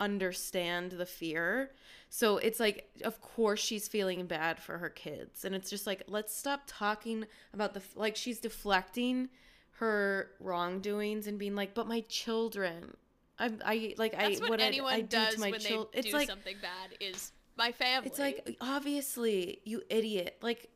understand 0.00 0.92
the 0.92 1.06
fear. 1.06 1.72
So 2.10 2.38
it's 2.38 2.58
like 2.60 2.88
of 3.04 3.20
course 3.20 3.60
she's 3.60 3.88
feeling 3.88 4.26
bad 4.26 4.60
for 4.60 4.78
her 4.78 4.90
kids. 4.90 5.44
And 5.44 5.54
it's 5.54 5.70
just 5.70 5.86
like 5.86 6.02
let's 6.08 6.34
stop 6.36 6.62
talking 6.66 7.26
about 7.52 7.74
the 7.74 7.82
like 7.96 8.16
she's 8.16 8.40
deflecting 8.40 9.28
her 9.72 10.30
wrongdoings 10.40 11.26
and 11.26 11.38
being 11.38 11.54
like, 11.54 11.74
"But 11.74 11.86
my 11.86 12.00
children." 12.08 12.96
I 13.38 13.52
I 13.64 13.94
like 13.98 14.12
That's 14.12 14.38
I 14.40 14.40
what, 14.40 14.50
what 14.50 14.60
anyone 14.60 14.92
I 14.92 15.00
do 15.02 15.06
does 15.16 15.34
to 15.34 15.40
my 15.40 15.50
when 15.50 15.60
children. 15.60 15.88
they 15.92 15.98
It's 16.00 16.08
do 16.08 16.12
like 16.12 16.28
something 16.28 16.56
bad 16.60 16.96
is 17.00 17.32
my 17.56 17.72
family. 17.72 18.08
it's 18.08 18.18
like 18.18 18.56
obviously, 18.60 19.60
you 19.64 19.82
idiot. 19.90 20.38
Like 20.42 20.68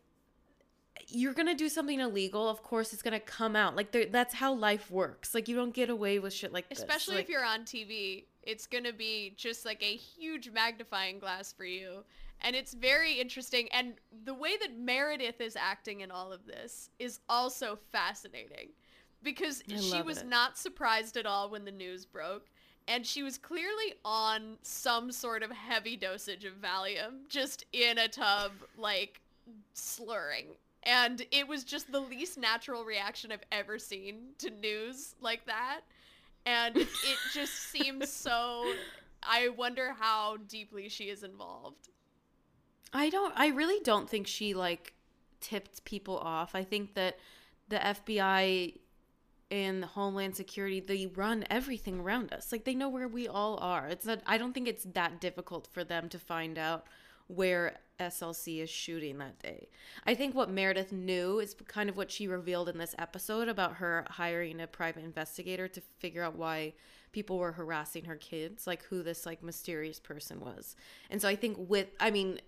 you're 1.08 1.34
gonna 1.34 1.54
do 1.54 1.68
something 1.68 2.00
illegal. 2.00 2.48
Of 2.48 2.62
course, 2.62 2.92
it's 2.92 3.02
gonna 3.02 3.20
come 3.20 3.56
out. 3.56 3.76
Like 3.76 4.10
that's 4.10 4.34
how 4.34 4.52
life 4.52 4.90
works. 4.90 5.34
Like 5.34 5.48
you 5.48 5.56
don't 5.56 5.74
get 5.74 5.90
away 5.90 6.18
with 6.18 6.32
shit 6.32 6.52
like 6.52 6.68
this. 6.68 6.78
especially 6.78 7.16
Like, 7.16 7.24
if 7.24 7.30
you're 7.30 7.44
on 7.44 7.60
TV, 7.60 8.24
it's 8.42 8.66
going 8.66 8.84
to 8.84 8.92
be 8.92 9.34
just 9.36 9.64
like 9.64 9.82
a 9.82 9.96
huge 9.96 10.50
magnifying 10.50 11.18
glass 11.18 11.52
for 11.52 11.64
you. 11.64 12.04
And 12.40 12.56
it's 12.56 12.74
very 12.74 13.14
interesting. 13.14 13.68
And 13.72 13.94
the 14.24 14.34
way 14.34 14.56
that 14.56 14.76
Meredith 14.76 15.40
is 15.40 15.54
acting 15.54 16.00
in 16.00 16.10
all 16.10 16.32
of 16.32 16.46
this 16.46 16.90
is 16.98 17.20
also 17.28 17.78
fascinating 17.92 18.70
because 19.22 19.62
I 19.72 19.76
she 19.76 20.02
was 20.02 20.18
it. 20.18 20.26
not 20.26 20.58
surprised 20.58 21.16
at 21.16 21.24
all 21.24 21.50
when 21.50 21.64
the 21.64 21.70
news 21.70 22.04
broke. 22.04 22.46
And 22.88 23.06
she 23.06 23.22
was 23.22 23.38
clearly 23.38 23.94
on 24.04 24.56
some 24.62 25.12
sort 25.12 25.44
of 25.44 25.52
heavy 25.52 25.96
dosage 25.96 26.44
of 26.44 26.54
Valium, 26.54 27.28
just 27.28 27.64
in 27.72 27.96
a 27.96 28.08
tub, 28.08 28.50
like 28.76 29.20
slurring. 29.72 30.46
And 30.84 31.24
it 31.30 31.46
was 31.46 31.64
just 31.64 31.92
the 31.92 32.00
least 32.00 32.38
natural 32.38 32.84
reaction 32.84 33.30
I've 33.30 33.44
ever 33.52 33.78
seen 33.78 34.34
to 34.38 34.50
news 34.50 35.14
like 35.20 35.46
that. 35.46 35.82
And 36.44 36.76
it 36.76 36.88
just 37.32 37.54
seems 37.70 38.10
so. 38.10 38.72
I 39.22 39.48
wonder 39.50 39.94
how 39.98 40.38
deeply 40.48 40.88
she 40.88 41.04
is 41.04 41.22
involved. 41.22 41.88
I 42.92 43.10
don't. 43.10 43.32
I 43.36 43.48
really 43.48 43.80
don't 43.84 44.10
think 44.10 44.26
she 44.26 44.54
like 44.54 44.94
tipped 45.40 45.84
people 45.84 46.18
off. 46.18 46.54
I 46.54 46.64
think 46.64 46.94
that 46.94 47.18
the 47.68 47.76
FBI 47.76 48.78
and 49.50 49.82
the 49.82 49.86
Homeland 49.86 50.34
Security 50.34 50.80
they 50.80 51.06
run 51.06 51.44
everything 51.48 52.00
around 52.00 52.32
us. 52.32 52.50
Like 52.50 52.64
they 52.64 52.74
know 52.74 52.88
where 52.88 53.08
we 53.08 53.28
all 53.28 53.58
are. 53.60 53.86
It's 53.86 54.06
not. 54.06 54.20
I 54.26 54.36
don't 54.36 54.52
think 54.52 54.66
it's 54.66 54.84
that 54.94 55.20
difficult 55.20 55.68
for 55.70 55.84
them 55.84 56.08
to 56.08 56.18
find 56.18 56.58
out 56.58 56.86
where 57.28 57.78
SLC 58.00 58.62
is 58.62 58.70
shooting 58.70 59.18
that 59.18 59.38
day. 59.38 59.68
I 60.06 60.14
think 60.14 60.34
what 60.34 60.50
Meredith 60.50 60.92
knew 60.92 61.38
is 61.38 61.54
kind 61.66 61.88
of 61.88 61.96
what 61.96 62.10
she 62.10 62.26
revealed 62.26 62.68
in 62.68 62.78
this 62.78 62.94
episode 62.98 63.48
about 63.48 63.74
her 63.76 64.04
hiring 64.10 64.60
a 64.60 64.66
private 64.66 65.04
investigator 65.04 65.68
to 65.68 65.80
figure 65.98 66.22
out 66.22 66.36
why 66.36 66.74
people 67.12 67.38
were 67.38 67.52
harassing 67.52 68.04
her 68.06 68.16
kids, 68.16 68.66
like 68.66 68.82
who 68.84 69.02
this 69.02 69.26
like 69.26 69.42
mysterious 69.42 70.00
person 70.00 70.40
was. 70.40 70.74
And 71.10 71.20
so 71.20 71.28
I 71.28 71.36
think 71.36 71.56
with 71.58 71.88
I 72.00 72.10
mean 72.10 72.40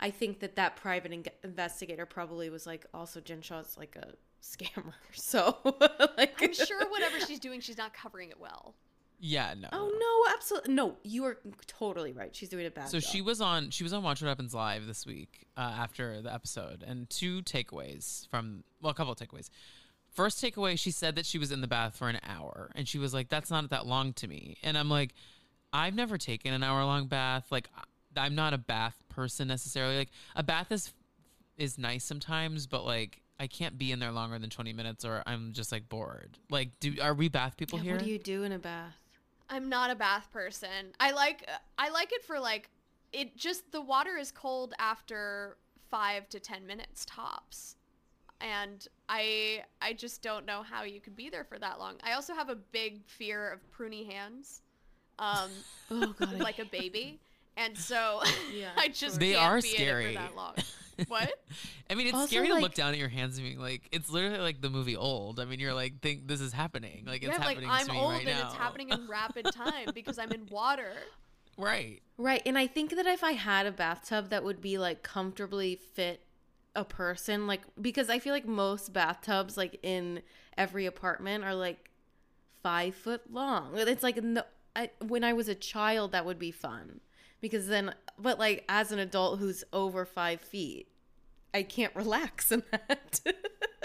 I 0.00 0.10
think 0.10 0.40
that 0.40 0.56
that 0.56 0.76
private 0.76 1.12
in- 1.12 1.24
investigator 1.42 2.06
probably 2.06 2.50
was 2.50 2.66
like 2.66 2.86
also 2.92 3.20
Jen 3.20 3.42
Shaw's 3.42 3.76
like 3.76 3.96
a 3.96 4.12
scammer. 4.42 4.92
So 5.12 5.56
like 6.16 6.40
I'm 6.42 6.52
sure 6.54 6.88
whatever 6.90 7.20
she's 7.26 7.40
doing, 7.40 7.60
she's 7.60 7.78
not 7.78 7.94
covering 7.94 8.30
it 8.30 8.40
well. 8.40 8.74
Yeah, 9.26 9.54
no. 9.58 9.68
Oh 9.72 9.88
no. 9.90 9.98
no, 9.98 10.34
absolutely 10.34 10.74
no. 10.74 10.96
You 11.02 11.24
are 11.24 11.38
totally 11.66 12.12
right. 12.12 12.36
She's 12.36 12.50
doing 12.50 12.66
a 12.66 12.70
bad 12.70 12.90
So 12.90 13.00
job. 13.00 13.10
she 13.10 13.22
was 13.22 13.40
on 13.40 13.70
she 13.70 13.82
was 13.82 13.94
on 13.94 14.02
Watch 14.02 14.20
What 14.20 14.28
Happens 14.28 14.52
Live 14.52 14.86
this 14.86 15.06
week 15.06 15.46
uh, 15.56 15.60
after 15.60 16.20
the 16.20 16.32
episode, 16.32 16.84
and 16.86 17.08
two 17.08 17.40
takeaways 17.42 18.28
from 18.28 18.64
well, 18.82 18.90
a 18.90 18.94
couple 18.94 19.12
of 19.14 19.18
takeaways. 19.18 19.48
First 20.12 20.44
takeaway, 20.44 20.78
she 20.78 20.90
said 20.90 21.16
that 21.16 21.24
she 21.24 21.38
was 21.38 21.50
in 21.50 21.62
the 21.62 21.66
bath 21.66 21.96
for 21.96 22.10
an 22.10 22.18
hour, 22.22 22.70
and 22.74 22.86
she 22.86 22.98
was 22.98 23.14
like, 23.14 23.30
"That's 23.30 23.50
not 23.50 23.70
that 23.70 23.86
long 23.86 24.12
to 24.14 24.28
me." 24.28 24.58
And 24.62 24.76
I'm 24.76 24.90
like, 24.90 25.14
"I've 25.72 25.94
never 25.94 26.18
taken 26.18 26.52
an 26.52 26.62
hour 26.62 26.84
long 26.84 27.06
bath. 27.06 27.46
Like, 27.50 27.68
I'm 28.14 28.34
not 28.34 28.52
a 28.52 28.58
bath 28.58 29.02
person 29.08 29.48
necessarily. 29.48 29.96
Like, 29.96 30.10
a 30.36 30.42
bath 30.42 30.70
is 30.70 30.92
is 31.56 31.78
nice 31.78 32.04
sometimes, 32.04 32.66
but 32.66 32.84
like." 32.84 33.22
I 33.36 33.48
can't 33.48 33.76
be 33.76 33.90
in 33.90 33.98
there 33.98 34.12
longer 34.12 34.38
than 34.38 34.48
20 34.48 34.72
minutes 34.72 35.04
or 35.04 35.20
I'm 35.26 35.52
just 35.54 35.72
like 35.72 35.88
bored. 35.88 36.38
Like 36.50 36.78
do 36.78 36.94
are 37.02 37.14
we 37.14 37.28
bath 37.28 37.56
people 37.56 37.78
Yeah, 37.78 37.82
here? 37.82 37.92
what 37.96 38.04
do 38.04 38.08
you 38.08 38.16
do 38.18 38.44
in 38.44 38.52
a 38.52 38.60
bath? 38.60 38.94
I'm 39.50 39.68
not 39.68 39.90
a 39.90 39.94
bath 39.94 40.28
person. 40.32 40.94
I 41.00 41.10
like 41.12 41.48
I 41.78 41.90
like 41.90 42.12
it 42.12 42.24
for 42.24 42.38
like 42.40 42.70
it 43.12 43.36
just 43.36 43.70
the 43.72 43.80
water 43.80 44.16
is 44.16 44.30
cold 44.30 44.74
after 44.78 45.56
5 45.90 46.28
to 46.30 46.40
10 46.40 46.66
minutes 46.66 47.04
tops. 47.06 47.76
And 48.40 48.86
I 49.08 49.62
I 49.80 49.92
just 49.92 50.22
don't 50.22 50.44
know 50.46 50.62
how 50.62 50.82
you 50.82 51.00
could 51.00 51.16
be 51.16 51.28
there 51.30 51.44
for 51.44 51.58
that 51.58 51.78
long. 51.78 51.94
I 52.02 52.12
also 52.12 52.34
have 52.34 52.48
a 52.48 52.56
big 52.56 53.04
fear 53.06 53.50
of 53.52 53.60
pruny 53.70 54.10
hands. 54.10 54.62
Um 55.18 55.50
Oh 55.90 56.14
god, 56.18 56.40
like 56.40 56.58
a 56.58 56.64
baby. 56.64 57.20
And 57.56 57.76
so 57.78 58.22
Yeah, 58.52 58.70
I 58.76 58.88
just 58.88 59.20
They 59.20 59.34
can't 59.34 59.44
are 59.52 59.60
be 59.60 59.68
in 59.68 59.74
it 59.74 59.76
scary. 59.76 60.06
for 60.14 60.20
that 60.20 60.34
long. 60.36 60.54
What? 61.08 61.32
I 61.90 61.94
mean, 61.94 62.06
it's 62.06 62.14
Also, 62.14 62.26
scary 62.26 62.48
to 62.48 62.54
look 62.54 62.74
down 62.74 62.92
at 62.92 62.98
your 62.98 63.08
hands 63.08 63.36
and 63.38 63.46
being 63.46 63.58
like, 63.58 63.82
it's 63.92 64.10
literally 64.10 64.38
like 64.38 64.60
the 64.60 64.70
movie 64.70 64.96
Old. 64.96 65.40
I 65.40 65.44
mean, 65.44 65.60
you're 65.60 65.74
like, 65.74 66.00
think 66.00 66.26
this 66.26 66.40
is 66.40 66.52
happening. 66.52 67.04
Like, 67.06 67.22
it's 67.22 67.36
yeah, 67.38 67.44
like 67.44 67.60
happening 67.60 67.70
I'm 67.70 67.86
me 67.88 67.98
old 68.00 68.12
right 68.12 68.26
and 68.26 68.38
now. 68.38 68.46
it's 68.46 68.54
happening 68.54 68.88
in 68.90 69.06
rapid 69.08 69.46
time 69.54 69.88
because 69.94 70.18
I'm 70.18 70.32
in 70.32 70.46
water. 70.50 70.92
Right. 71.56 72.00
Right. 72.16 72.42
And 72.46 72.58
I 72.58 72.66
think 72.66 72.94
that 72.96 73.06
if 73.06 73.22
I 73.24 73.32
had 73.32 73.66
a 73.66 73.72
bathtub 73.72 74.30
that 74.30 74.44
would 74.44 74.60
be 74.60 74.78
like 74.78 75.02
comfortably 75.02 75.76
fit 75.76 76.20
a 76.76 76.84
person, 76.84 77.46
like 77.46 77.62
because 77.80 78.08
I 78.10 78.18
feel 78.18 78.32
like 78.32 78.46
most 78.46 78.92
bathtubs 78.92 79.56
like 79.56 79.78
in 79.82 80.22
every 80.56 80.86
apartment 80.86 81.44
are 81.44 81.54
like 81.54 81.90
five 82.62 82.94
foot 82.94 83.32
long. 83.32 83.72
It's 83.76 84.02
like 84.02 84.22
no 84.22 84.42
I, 84.76 84.90
when 85.00 85.22
I 85.22 85.32
was 85.32 85.48
a 85.48 85.54
child 85.54 86.12
that 86.12 86.24
would 86.26 86.38
be 86.38 86.50
fun. 86.50 87.00
Because 87.44 87.66
then 87.66 87.94
but 88.18 88.38
like 88.38 88.64
as 88.70 88.90
an 88.90 88.98
adult 88.98 89.38
who's 89.38 89.64
over 89.70 90.06
five 90.06 90.40
feet, 90.40 90.88
I 91.52 91.62
can't 91.62 91.94
relax 91.94 92.50
in 92.50 92.62
that. 92.70 93.20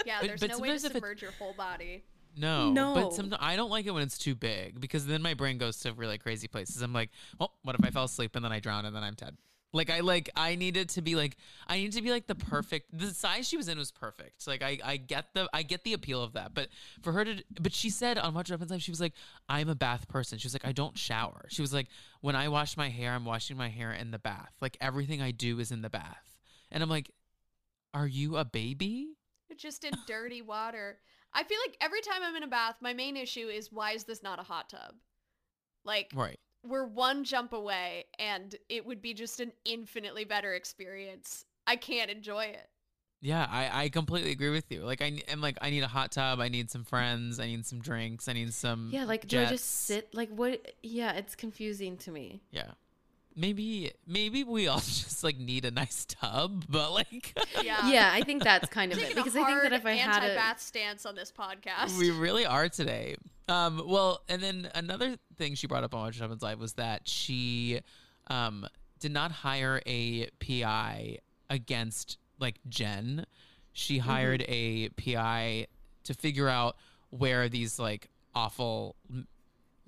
Yeah, 0.06 0.22
there's 0.22 0.40
but 0.40 0.48
no 0.48 0.58
way 0.58 0.68
to 0.68 0.78
sometimes 0.78 0.84
if 0.86 0.92
submerge 0.92 1.20
your 1.20 1.32
whole 1.32 1.52
body. 1.52 2.04
No. 2.34 2.72
No. 2.72 2.94
But 2.94 3.12
sometimes 3.12 3.42
I 3.44 3.54
don't 3.54 3.68
like 3.68 3.84
it 3.84 3.90
when 3.90 4.02
it's 4.02 4.16
too 4.16 4.34
big 4.34 4.80
because 4.80 5.04
then 5.04 5.20
my 5.20 5.34
brain 5.34 5.58
goes 5.58 5.76
to 5.80 5.92
really 5.92 6.16
crazy 6.16 6.48
places. 6.48 6.80
I'm 6.80 6.94
like, 6.94 7.10
well, 7.38 7.52
what 7.64 7.76
if 7.78 7.84
I 7.84 7.90
fell 7.90 8.04
asleep 8.04 8.34
and 8.34 8.42
then 8.42 8.50
I 8.50 8.60
drown 8.60 8.86
and 8.86 8.96
then 8.96 9.02
I'm 9.02 9.12
dead? 9.12 9.36
Like 9.72 9.88
I 9.88 10.00
like 10.00 10.30
I 10.34 10.56
needed 10.56 10.88
to 10.90 11.02
be 11.02 11.14
like 11.14 11.36
I 11.68 11.76
need 11.76 11.92
to 11.92 12.02
be 12.02 12.10
like 12.10 12.26
the 12.26 12.34
perfect 12.34 12.86
the 12.96 13.08
size 13.08 13.46
she 13.46 13.56
was 13.56 13.68
in 13.68 13.78
was 13.78 13.92
perfect. 13.92 14.46
Like 14.46 14.62
I 14.62 14.78
I 14.84 14.96
get 14.96 15.26
the 15.34 15.48
I 15.52 15.62
get 15.62 15.84
the 15.84 15.92
appeal 15.92 16.22
of 16.22 16.32
that. 16.32 16.54
But 16.54 16.68
for 17.02 17.12
her 17.12 17.24
to 17.24 17.42
but 17.60 17.72
she 17.72 17.88
said 17.88 18.18
on 18.18 18.34
Watch 18.34 18.50
What 18.50 18.54
Happens 18.54 18.70
Live, 18.72 18.82
she 18.82 18.90
was 18.90 19.00
like, 19.00 19.12
I'm 19.48 19.68
a 19.68 19.76
bath 19.76 20.08
person. 20.08 20.38
She 20.38 20.46
was 20.46 20.54
like, 20.54 20.66
I 20.66 20.72
don't 20.72 20.98
shower. 20.98 21.46
She 21.50 21.62
was 21.62 21.72
like, 21.72 21.86
when 22.20 22.34
I 22.34 22.48
wash 22.48 22.76
my 22.76 22.88
hair, 22.88 23.12
I'm 23.12 23.24
washing 23.24 23.56
my 23.56 23.68
hair 23.68 23.92
in 23.92 24.10
the 24.10 24.18
bath. 24.18 24.52
Like 24.60 24.76
everything 24.80 25.22
I 25.22 25.30
do 25.30 25.60
is 25.60 25.70
in 25.70 25.82
the 25.82 25.90
bath. 25.90 26.38
And 26.72 26.82
I'm 26.82 26.90
like, 26.90 27.10
Are 27.94 28.08
you 28.08 28.36
a 28.36 28.44
baby? 28.44 29.16
just 29.56 29.84
in 29.84 29.92
dirty 30.06 30.42
water. 30.42 30.98
I 31.32 31.44
feel 31.44 31.58
like 31.66 31.76
every 31.80 32.00
time 32.00 32.22
I'm 32.22 32.34
in 32.34 32.42
a 32.42 32.48
bath, 32.48 32.76
my 32.80 32.94
main 32.94 33.16
issue 33.16 33.48
is 33.48 33.70
why 33.70 33.92
is 33.92 34.04
this 34.04 34.22
not 34.22 34.40
a 34.40 34.42
hot 34.42 34.70
tub? 34.70 34.94
Like 35.84 36.10
Right. 36.14 36.40
We're 36.62 36.86
one 36.86 37.24
jump 37.24 37.52
away 37.52 38.04
and 38.18 38.54
it 38.68 38.84
would 38.84 39.00
be 39.00 39.14
just 39.14 39.40
an 39.40 39.52
infinitely 39.64 40.24
better 40.24 40.54
experience. 40.54 41.44
I 41.66 41.76
can't 41.76 42.10
enjoy 42.10 42.44
it. 42.44 42.68
Yeah, 43.22 43.46
I, 43.50 43.84
I 43.84 43.88
completely 43.90 44.30
agree 44.30 44.50
with 44.50 44.70
you. 44.70 44.82
Like 44.82 45.02
I 45.02 45.20
am 45.28 45.40
like 45.40 45.58
I 45.60 45.70
need 45.70 45.82
a 45.82 45.88
hot 45.88 46.10
tub. 46.12 46.40
I 46.40 46.48
need 46.48 46.70
some 46.70 46.84
friends. 46.84 47.38
I 47.38 47.46
need 47.46 47.66
some 47.66 47.80
drinks. 47.80 48.28
I 48.28 48.32
need 48.32 48.54
some 48.54 48.88
yeah, 48.92 49.04
like 49.04 49.28
do 49.28 49.40
I 49.40 49.46
just 49.46 49.84
sit 49.84 50.14
like 50.14 50.30
what 50.30 50.74
yeah, 50.82 51.12
it's 51.12 51.34
confusing 51.34 51.98
to 51.98 52.10
me. 52.10 52.42
Yeah, 52.50 52.70
maybe 53.36 53.92
maybe 54.06 54.44
we 54.44 54.68
all 54.68 54.78
just 54.80 55.22
like 55.24 55.38
need 55.38 55.64
a 55.64 55.70
nice 55.70 56.04
tub, 56.06 56.64
but 56.68 56.92
like 56.92 57.38
Yeah. 57.62 57.88
Yeah, 57.88 58.10
I 58.12 58.22
think 58.22 58.42
that's 58.42 58.68
kind 58.68 58.92
of 58.92 58.98
it 58.98 59.14
because 59.14 59.36
a 59.36 59.40
I 59.40 59.44
think 59.44 59.62
that 59.62 59.72
if 59.72 59.86
I 59.86 59.92
had 59.94 60.22
a 60.22 60.26
anti-bath 60.26 60.60
stance 60.60 61.06
on 61.06 61.14
this 61.14 61.32
podcast. 61.32 61.98
we 61.98 62.10
really 62.10 62.46
are 62.46 62.68
today. 62.68 63.16
Um, 63.48 63.82
well, 63.86 64.22
and 64.28 64.40
then 64.42 64.70
another 64.74 65.16
thing 65.36 65.54
she 65.54 65.66
brought 65.66 65.82
up 65.84 65.94
on 65.94 66.02
Watch 66.02 66.16
What 66.16 66.22
Happens 66.22 66.42
Live 66.42 66.60
was 66.60 66.74
that 66.74 67.08
she 67.08 67.80
um 68.28 68.66
did 69.00 69.12
not 69.12 69.32
hire 69.32 69.80
a 69.86 70.28
PI 70.40 71.18
against 71.48 72.18
like 72.38 72.56
Jen. 72.68 73.24
She 73.72 73.98
hired 73.98 74.44
a 74.48 74.88
PI 74.90 75.66
to 76.04 76.14
figure 76.14 76.48
out 76.48 76.76
where 77.10 77.48
these 77.48 77.78
like 77.78 78.08
awful 78.34 78.96
m- 79.10 79.26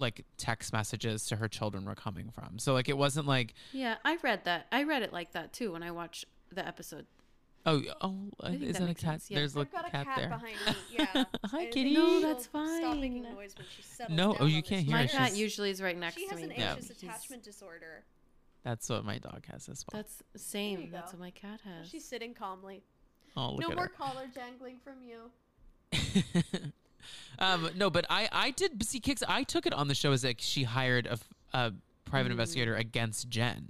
like 0.02 0.24
text 0.36 0.72
messages 0.72 1.24
to 1.26 1.36
her 1.36 1.48
children 1.48 1.84
were 1.86 1.94
coming 1.94 2.30
from. 2.30 2.58
So 2.58 2.74
like 2.74 2.88
it 2.90 2.98
wasn't 2.98 3.26
like 3.26 3.54
Yeah, 3.72 3.94
I 4.04 4.16
read 4.22 4.44
that. 4.44 4.66
I 4.70 4.82
read 4.82 5.02
it 5.02 5.12
like 5.12 5.32
that 5.32 5.52
too 5.54 5.72
when 5.72 5.82
I 5.82 5.90
watched 5.92 6.26
the 6.52 6.66
episode. 6.66 7.06
oh 7.64 7.80
oh 8.02 8.12
think 8.42 8.62
is 8.64 8.72
that 8.76 8.80
that 8.80 8.90
a 8.90 8.94
cat? 8.94 9.00
sense, 9.22 9.30
yeah. 9.30 9.38
There's 9.38 9.56
a 9.56 9.60
I've 9.60 9.72
got 9.72 9.88
a 9.88 9.90
cat, 9.90 10.06
cat 10.06 10.16
there. 10.18 10.28
behind 10.28 10.56
me. 10.66 10.74
Yeah. 10.98 11.06
Hi, 11.46 11.60
I 11.62 11.64
kitty. 11.66 11.94
think 11.94 11.98
No, 11.98 12.20
she'll 12.20 12.28
that's 12.28 12.44
Stop 12.46 12.96
making 12.98 13.22
fine. 13.24 13.34
noise 13.34 13.54
when 13.56 13.66
she 13.74 13.82
settles 13.82 14.16
No, 14.16 14.30
oh, 14.30 14.32
down 14.34 14.42
oh, 14.42 14.46
you 14.46 14.62
can't 14.62 14.84
hear 14.84 14.96
My 14.96 15.02
her. 15.04 15.08
cat 15.08 15.36
usually 15.36 15.70
is 15.70 15.80
right 15.80 15.96
next 15.96 16.16
to 16.16 16.20
me. 16.20 16.26
She 16.26 16.28
to 16.28 16.34
has 16.40 16.48
me. 16.48 16.54
an 16.56 16.60
Yeah. 16.60 16.70
anxious 16.72 16.88
He's- 16.88 17.02
attachment 17.02 17.42
disorder. 17.44 18.04
That's 18.64 18.88
what 18.90 19.04
my 19.04 19.18
dog 19.18 19.44
has 19.50 19.68
as 19.68 19.84
well. 19.92 20.02
That's 20.02 20.22
same. 20.36 20.90
That's 20.92 21.12
what 21.12 21.20
my 21.20 21.30
cat 21.30 21.60
has. 21.64 21.88
She's 21.88 22.04
sitting 22.04 22.34
calmly. 22.34 22.82
oh, 23.36 23.52
look 23.52 23.60
no 23.62 23.70
at 23.70 23.76
more 23.76 23.84
her. 23.86 23.92
collar 23.96 24.26
jangling 24.34 24.78
from 24.84 25.02
you. 25.02 25.30
Um, 27.38 27.70
no, 27.76 27.90
but 27.90 28.04
I 28.10 28.28
I 28.32 28.50
did 28.50 28.82
see 28.84 29.00
kicks. 29.00 29.22
I 29.28 29.42
took 29.44 29.66
it 29.66 29.72
on 29.72 29.88
the 29.88 29.94
show 29.94 30.12
as 30.12 30.24
like 30.24 30.38
she 30.40 30.64
hired 30.64 31.06
a, 31.06 31.18
a 31.52 31.72
private 32.04 32.28
Mm. 32.28 32.32
investigator 32.32 32.74
against 32.76 33.28
Jen. 33.28 33.68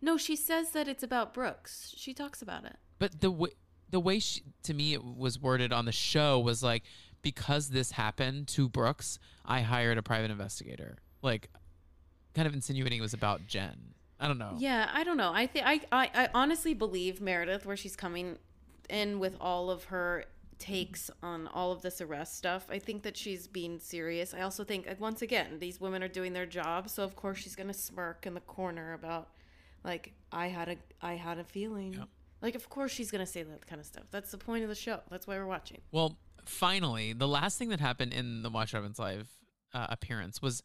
No, 0.00 0.16
she 0.16 0.36
says 0.36 0.70
that 0.72 0.88
it's 0.88 1.02
about 1.02 1.32
Brooks. 1.34 1.94
She 1.96 2.12
talks 2.14 2.42
about 2.42 2.64
it. 2.64 2.76
But 2.98 3.20
the 3.20 3.30
way 3.30 3.50
the 3.90 4.00
way 4.00 4.18
she 4.18 4.42
to 4.64 4.74
me 4.74 4.92
it 4.94 5.04
was 5.04 5.38
worded 5.40 5.72
on 5.72 5.84
the 5.84 5.92
show 5.92 6.38
was 6.40 6.62
like 6.62 6.82
because 7.22 7.70
this 7.70 7.92
happened 7.92 8.46
to 8.48 8.68
Brooks, 8.68 9.18
I 9.44 9.60
hired 9.62 9.98
a 9.98 10.02
private 10.02 10.30
investigator. 10.30 10.98
Like 11.22 11.50
kind 12.34 12.46
of 12.46 12.54
insinuating 12.54 12.98
it 12.98 13.02
was 13.02 13.14
about 13.14 13.46
Jen. 13.46 13.94
I 14.20 14.28
don't 14.28 14.38
know. 14.38 14.54
Yeah, 14.58 14.88
I 14.92 15.04
don't 15.04 15.16
know. 15.16 15.32
I 15.32 15.46
think 15.46 15.66
I, 15.66 15.80
I 15.92 16.10
I 16.14 16.28
honestly 16.34 16.72
believe 16.74 17.20
Meredith 17.20 17.66
where 17.66 17.76
she's 17.76 17.96
coming 17.96 18.38
in 18.88 19.18
with 19.18 19.36
all 19.40 19.70
of 19.70 19.84
her 19.84 20.24
takes 20.58 21.10
on 21.22 21.46
all 21.48 21.72
of 21.72 21.82
this 21.82 22.00
arrest 22.00 22.36
stuff. 22.36 22.66
I 22.70 22.78
think 22.78 23.02
that 23.02 23.16
she's 23.16 23.46
being 23.46 23.78
serious. 23.78 24.34
I 24.34 24.40
also 24.40 24.64
think 24.64 24.86
like, 24.86 25.00
once 25.00 25.22
again, 25.22 25.58
these 25.58 25.80
women 25.80 26.02
are 26.02 26.08
doing 26.08 26.32
their 26.32 26.46
job, 26.46 26.88
so 26.88 27.02
of 27.02 27.16
course 27.16 27.38
she's 27.38 27.56
going 27.56 27.68
to 27.68 27.74
smirk 27.74 28.26
in 28.26 28.34
the 28.34 28.40
corner 28.40 28.92
about 28.92 29.28
like 29.84 30.12
I 30.32 30.48
had 30.48 30.68
a 30.68 30.76
I 31.00 31.14
had 31.14 31.38
a 31.38 31.44
feeling. 31.44 31.94
Yeah. 31.94 32.04
Like 32.42 32.54
of 32.54 32.68
course 32.68 32.92
she's 32.92 33.10
going 33.10 33.24
to 33.24 33.30
say 33.30 33.42
that 33.42 33.66
kind 33.66 33.80
of 33.80 33.86
stuff. 33.86 34.04
That's 34.10 34.30
the 34.30 34.38
point 34.38 34.62
of 34.62 34.68
the 34.68 34.74
show. 34.74 35.00
That's 35.10 35.26
why 35.26 35.36
we're 35.36 35.46
watching. 35.46 35.80
Well, 35.92 36.18
finally, 36.44 37.12
the 37.12 37.28
last 37.28 37.58
thing 37.58 37.68
that 37.70 37.80
happened 37.80 38.12
in 38.12 38.42
the 38.42 38.50
Watch 38.50 38.72
What 38.72 38.82
Happens 38.82 38.98
Live 38.98 39.28
uh, 39.72 39.86
appearance 39.90 40.42
was 40.42 40.62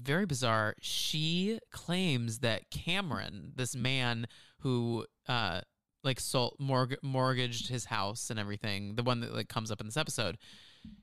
very 0.00 0.26
bizarre. 0.26 0.74
She 0.80 1.58
claims 1.70 2.38
that 2.38 2.70
Cameron, 2.70 3.52
this 3.56 3.76
man 3.76 4.26
who 4.60 5.06
uh, 5.28 5.62
like 6.04 6.20
sold 6.20 6.56
mortg- 6.60 7.02
mortgaged 7.02 7.68
his 7.68 7.86
house 7.86 8.30
and 8.30 8.38
everything, 8.38 8.96
the 8.96 9.02
one 9.02 9.20
that 9.20 9.34
like 9.34 9.48
comes 9.48 9.70
up 9.70 9.80
in 9.80 9.86
this 9.86 9.96
episode, 9.96 10.38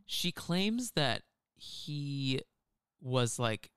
she 0.05 0.31
claims 0.31 0.91
that 0.91 1.21
he 1.55 2.41
was 3.01 3.39
like 3.39 3.69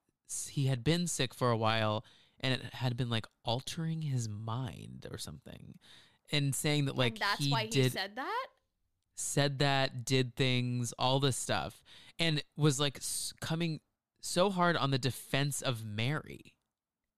he 0.48 0.66
had 0.66 0.82
been 0.82 1.06
sick 1.06 1.34
for 1.34 1.50
a 1.50 1.56
while 1.56 2.04
and 2.40 2.54
it 2.54 2.62
had 2.74 2.96
been 2.96 3.10
like 3.10 3.26
altering 3.44 4.02
his 4.02 4.28
mind 4.28 5.06
or 5.10 5.18
something 5.18 5.74
and 6.32 6.54
saying 6.54 6.86
that 6.86 6.96
like 6.96 7.12
and 7.14 7.20
that's 7.20 7.44
he 7.44 7.50
why 7.50 7.64
he 7.64 7.68
did 7.70 7.92
said 7.92 8.16
that. 8.16 8.46
said 9.14 9.58
that, 9.58 10.04
did 10.04 10.34
things, 10.34 10.92
all 10.98 11.20
this 11.20 11.36
stuff, 11.36 11.82
and 12.18 12.42
was 12.56 12.80
like 12.80 12.96
s- 12.96 13.32
coming 13.40 13.80
so 14.20 14.50
hard 14.50 14.76
on 14.76 14.90
the 14.90 14.98
defense 14.98 15.60
of 15.62 15.84
Mary. 15.84 16.54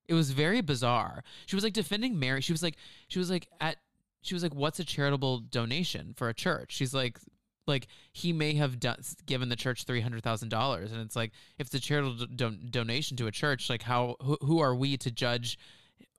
It 0.08 0.14
was 0.14 0.32
very 0.32 0.60
bizarre. 0.60 1.22
She 1.46 1.56
was 1.56 1.62
like 1.64 1.72
defending 1.72 2.18
Mary. 2.18 2.40
She 2.42 2.52
was 2.52 2.62
like, 2.62 2.76
she 3.08 3.18
was 3.18 3.30
like 3.30 3.48
at, 3.60 3.76
she 4.24 4.34
was 4.34 4.42
like, 4.42 4.54
what's 4.54 4.80
a 4.80 4.84
charitable 4.84 5.40
donation 5.40 6.14
for 6.16 6.30
a 6.30 6.34
church? 6.34 6.72
She's 6.72 6.94
like, 6.94 7.18
like 7.66 7.88
he 8.12 8.32
may 8.32 8.54
have 8.54 8.80
done 8.80 8.96
given 9.26 9.48
the 9.50 9.56
church 9.56 9.84
three 9.84 10.00
hundred 10.00 10.22
thousand 10.22 10.48
dollars, 10.48 10.92
and 10.92 11.00
it's 11.00 11.14
like 11.14 11.32
if 11.58 11.66
it's 11.66 11.74
a 11.74 11.80
charitable 11.80 12.26
don- 12.34 12.68
donation 12.70 13.16
to 13.18 13.26
a 13.26 13.30
church, 13.30 13.68
like 13.68 13.82
how 13.82 14.16
who, 14.20 14.38
who 14.40 14.58
are 14.60 14.74
we 14.74 14.96
to 14.98 15.10
judge 15.10 15.58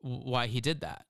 why 0.01 0.47
he 0.47 0.61
did 0.61 0.81
that? 0.81 1.05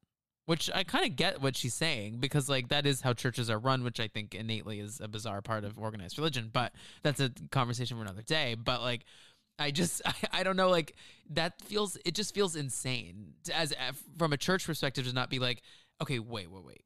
Which 0.45 0.69
I 0.73 0.83
kind 0.83 1.05
of 1.05 1.15
get 1.15 1.41
what 1.41 1.57
she's 1.57 1.73
saying 1.73 2.19
because 2.19 2.47
like 2.47 2.69
that 2.69 2.85
is 2.85 3.01
how 3.01 3.13
churches 3.13 3.49
are 3.49 3.59
run, 3.59 3.83
which 3.83 3.99
I 3.99 4.07
think 4.07 4.35
innately 4.35 4.79
is 4.79 5.01
a 5.01 5.07
bizarre 5.07 5.41
part 5.41 5.63
of 5.63 5.77
organized 5.77 6.17
religion. 6.17 6.49
But 6.53 6.73
that's 7.03 7.19
a 7.19 7.31
conversation 7.51 7.97
for 7.97 8.03
another 8.03 8.21
day. 8.21 8.55
But 8.55 8.81
like, 8.81 9.05
I 9.57 9.71
just 9.71 10.01
I, 10.05 10.13
I 10.31 10.43
don't 10.43 10.55
know 10.57 10.69
like 10.69 10.95
that 11.31 11.61
feels 11.61 11.97
it 12.05 12.13
just 12.15 12.33
feels 12.33 12.55
insane 12.55 13.33
as 13.53 13.73
uh, 13.73 13.93
from 14.17 14.33
a 14.33 14.37
church 14.37 14.65
perspective 14.65 15.05
to 15.07 15.13
not 15.13 15.29
be 15.29 15.39
like 15.39 15.61
okay 16.01 16.19
wait 16.19 16.49
wait 16.51 16.63
wait 16.63 16.83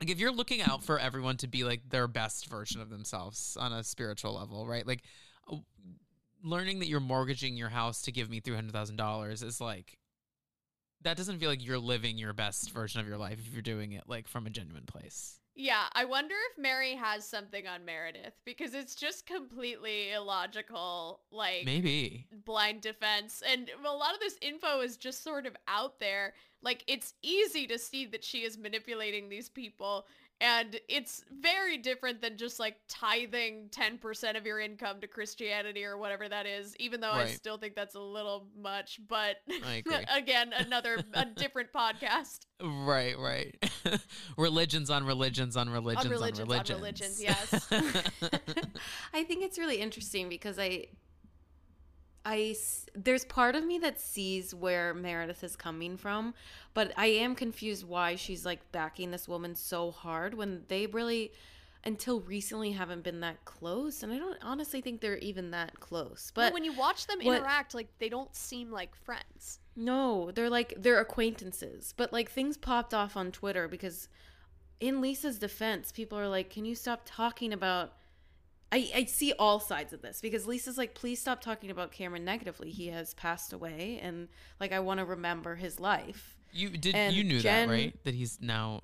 like 0.00 0.10
if 0.10 0.18
you're 0.18 0.32
looking 0.32 0.62
out 0.62 0.82
for 0.82 0.98
everyone 0.98 1.36
to 1.36 1.46
be 1.46 1.64
like 1.64 1.82
their 1.88 2.08
best 2.08 2.46
version 2.46 2.80
of 2.80 2.90
themselves 2.90 3.56
on 3.60 3.72
a 3.72 3.84
spiritual 3.84 4.34
level 4.34 4.66
right 4.66 4.86
like 4.86 5.02
uh, 5.50 5.56
learning 6.42 6.78
that 6.78 6.88
you're 6.88 7.00
mortgaging 7.00 7.56
your 7.56 7.68
house 7.68 8.02
to 8.02 8.12
give 8.12 8.30
me 8.30 8.40
$300000 8.40 9.32
is 9.44 9.60
like 9.60 9.98
that 11.02 11.16
doesn't 11.16 11.38
feel 11.38 11.48
like 11.48 11.64
you're 11.64 11.78
living 11.78 12.18
your 12.18 12.32
best 12.32 12.72
version 12.72 13.00
of 13.00 13.06
your 13.06 13.18
life 13.18 13.38
if 13.38 13.52
you're 13.52 13.62
doing 13.62 13.92
it 13.92 14.04
like 14.06 14.26
from 14.26 14.46
a 14.46 14.50
genuine 14.50 14.86
place 14.86 15.40
Yeah, 15.54 15.88
I 15.92 16.04
wonder 16.04 16.34
if 16.50 16.62
Mary 16.62 16.94
has 16.94 17.26
something 17.26 17.66
on 17.66 17.84
Meredith 17.84 18.34
because 18.44 18.72
it's 18.72 18.94
just 18.94 19.26
completely 19.26 20.12
illogical, 20.12 21.20
like 21.30 21.64
maybe 21.64 22.26
blind 22.44 22.80
defense. 22.80 23.42
And 23.46 23.70
a 23.84 23.92
lot 23.92 24.14
of 24.14 24.20
this 24.20 24.38
info 24.40 24.80
is 24.80 24.96
just 24.96 25.22
sort 25.24 25.46
of 25.46 25.56
out 25.66 25.98
there. 26.00 26.34
Like 26.62 26.84
it's 26.86 27.14
easy 27.22 27.66
to 27.66 27.78
see 27.78 28.06
that 28.06 28.24
she 28.24 28.38
is 28.38 28.58
manipulating 28.58 29.28
these 29.28 29.48
people. 29.48 30.06
And 30.42 30.80
it's 30.88 31.22
very 31.38 31.76
different 31.76 32.22
than 32.22 32.38
just 32.38 32.58
like 32.58 32.76
tithing 32.88 33.68
10% 33.72 34.38
of 34.38 34.46
your 34.46 34.58
income 34.58 34.98
to 35.02 35.06
Christianity 35.06 35.84
or 35.84 35.98
whatever 35.98 36.30
that 36.30 36.46
is, 36.46 36.74
even 36.78 36.98
though 37.02 37.10
I 37.10 37.26
still 37.26 37.58
think 37.58 37.74
that's 37.74 37.94
a 37.94 38.00
little 38.00 38.46
much. 38.58 39.00
But 39.06 39.36
again, 40.10 40.52
another, 40.58 41.04
a 41.12 41.26
different 41.26 41.74
podcast. 41.74 42.46
Right, 42.62 43.18
right. 43.18 43.54
religions 44.38 44.88
on 44.88 45.04
religions 45.04 45.58
on 45.58 45.68
religions 45.68 46.06
on 46.06 46.10
religions 46.10 46.48
religions. 46.48 46.70
on 46.70 46.76
religions, 46.76 47.22
yes. 47.22 47.68
I 49.12 49.24
think 49.24 49.42
it's 49.42 49.58
really 49.58 49.76
interesting 49.76 50.30
because 50.30 50.58
I, 50.58 50.86
I, 52.24 52.54
there's 52.94 53.24
part 53.24 53.56
of 53.56 53.64
me 53.64 53.78
that 53.78 53.98
sees 54.00 54.54
where 54.54 54.92
Meredith 54.92 55.42
is 55.42 55.56
coming 55.56 55.96
from, 55.96 56.34
but 56.74 56.92
I 56.96 57.06
am 57.06 57.34
confused 57.34 57.86
why 57.86 58.16
she's 58.16 58.44
like 58.44 58.70
backing 58.72 59.10
this 59.10 59.26
woman 59.26 59.54
so 59.54 59.90
hard 59.90 60.34
when 60.34 60.64
they 60.68 60.86
really, 60.86 61.32
until 61.82 62.20
recently, 62.20 62.72
haven't 62.72 63.02
been 63.04 63.20
that 63.20 63.44
close, 63.46 64.02
and 64.02 64.12
I 64.12 64.18
don't 64.18 64.36
honestly 64.42 64.82
think 64.82 65.00
they're 65.00 65.16
even 65.18 65.50
that 65.52 65.80
close. 65.80 66.30
But 66.34 66.48
But 66.48 66.52
when 66.52 66.64
you 66.64 66.74
watch 66.74 67.06
them 67.06 67.20
what- 67.22 67.38
interact, 67.38 67.74
like 67.74 67.88
they 67.98 68.10
don't 68.10 68.34
seem 68.36 68.70
like 68.70 68.94
friends. 68.94 69.60
no, 69.74 70.30
they're 70.30 70.50
like 70.50 70.74
they're 70.76 71.00
acquaintances. 71.00 71.94
But 71.96 72.12
like 72.12 72.30
things 72.30 72.58
popped 72.58 72.92
off 72.92 73.16
on 73.16 73.32
Twitter 73.32 73.66
because, 73.66 74.08
in 74.78 75.00
Lisa's 75.00 75.38
defense, 75.38 75.90
people 75.90 76.18
are 76.18 76.28
like, 76.28 76.50
"Can 76.50 76.66
you 76.66 76.74
stop 76.74 77.02
talking 77.06 77.52
about?" 77.54 77.94
I, 78.72 78.90
I 78.94 79.04
see 79.06 79.32
all 79.38 79.58
sides 79.58 79.92
of 79.92 80.00
this 80.00 80.20
because 80.20 80.46
Lisa's 80.46 80.78
like, 80.78 80.94
please 80.94 81.20
stop 81.20 81.40
talking 81.40 81.70
about 81.70 81.90
Cameron 81.90 82.24
negatively. 82.24 82.70
He 82.70 82.86
has 82.88 83.14
passed 83.14 83.52
away, 83.52 83.98
and 84.02 84.28
like 84.60 84.72
I 84.72 84.78
want 84.80 85.00
to 85.00 85.04
remember 85.04 85.56
his 85.56 85.80
life. 85.80 86.36
You 86.52 86.70
did 86.70 86.94
And 86.94 87.14
you 87.14 87.24
knew 87.24 87.40
Jen- 87.40 87.68
that, 87.68 87.72
right? 87.72 88.04
That 88.04 88.14
he's 88.14 88.38
now 88.40 88.80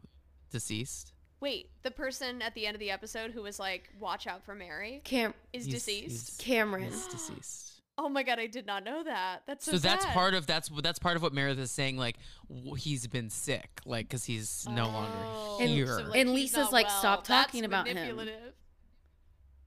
deceased. 0.51 1.13
Wait, 1.41 1.71
the 1.83 1.91
person 1.91 2.41
at 2.43 2.55
the 2.55 2.67
end 2.67 2.75
of 2.75 2.81
the 2.81 2.91
episode 2.91 3.31
who 3.33 3.43
was 3.43 3.59
like, 3.59 3.91
"Watch 4.01 4.27
out 4.27 4.43
for 4.45 4.55
Mary," 4.55 5.03
Cam 5.05 5.35
is 5.53 5.67
He's- 5.67 5.75
deceased. 5.75 6.27
he's- 6.29 6.37
Cameron. 6.39 6.85
He's 6.85 7.07
deceased. 7.09 7.73
Oh 7.99 8.09
my 8.11 8.23
god, 8.23 8.39
I 8.39 8.47
did 8.47 8.67
not 8.67 8.85
know 8.85 9.05
that. 9.05 9.43
That's 9.47 9.65
so, 9.65 9.73
So 9.73 9.79
that's 9.79 10.05
sad. 10.05 10.13
part 10.15 10.35
of 10.35 10.47
that's 10.47 10.69
that's 10.83 10.99
part 10.99 11.17
of 11.17 11.23
what 11.23 11.33
Meredith 11.33 11.59
is 11.59 11.71
saying. 11.71 11.97
Like 11.97 12.17
w- 12.49 12.75
he's 12.75 13.07
been 13.07 13.31
sick, 13.31 13.81
like 13.87 14.07
because 14.09 14.25
he's 14.25 14.67
no 14.69 14.85
Oh. 14.87 14.91
longer 14.91 15.63
And- 15.65 15.71
here. 15.71 15.87
So, 15.87 16.13
And 16.13 16.31
Lisa's 16.35 16.73
like, 16.73 16.87
well. 16.87 16.99
"Stop 16.99 17.25
talking 17.25 17.63
That's 17.63 17.69
about 17.71 17.89
him." 17.89 18.29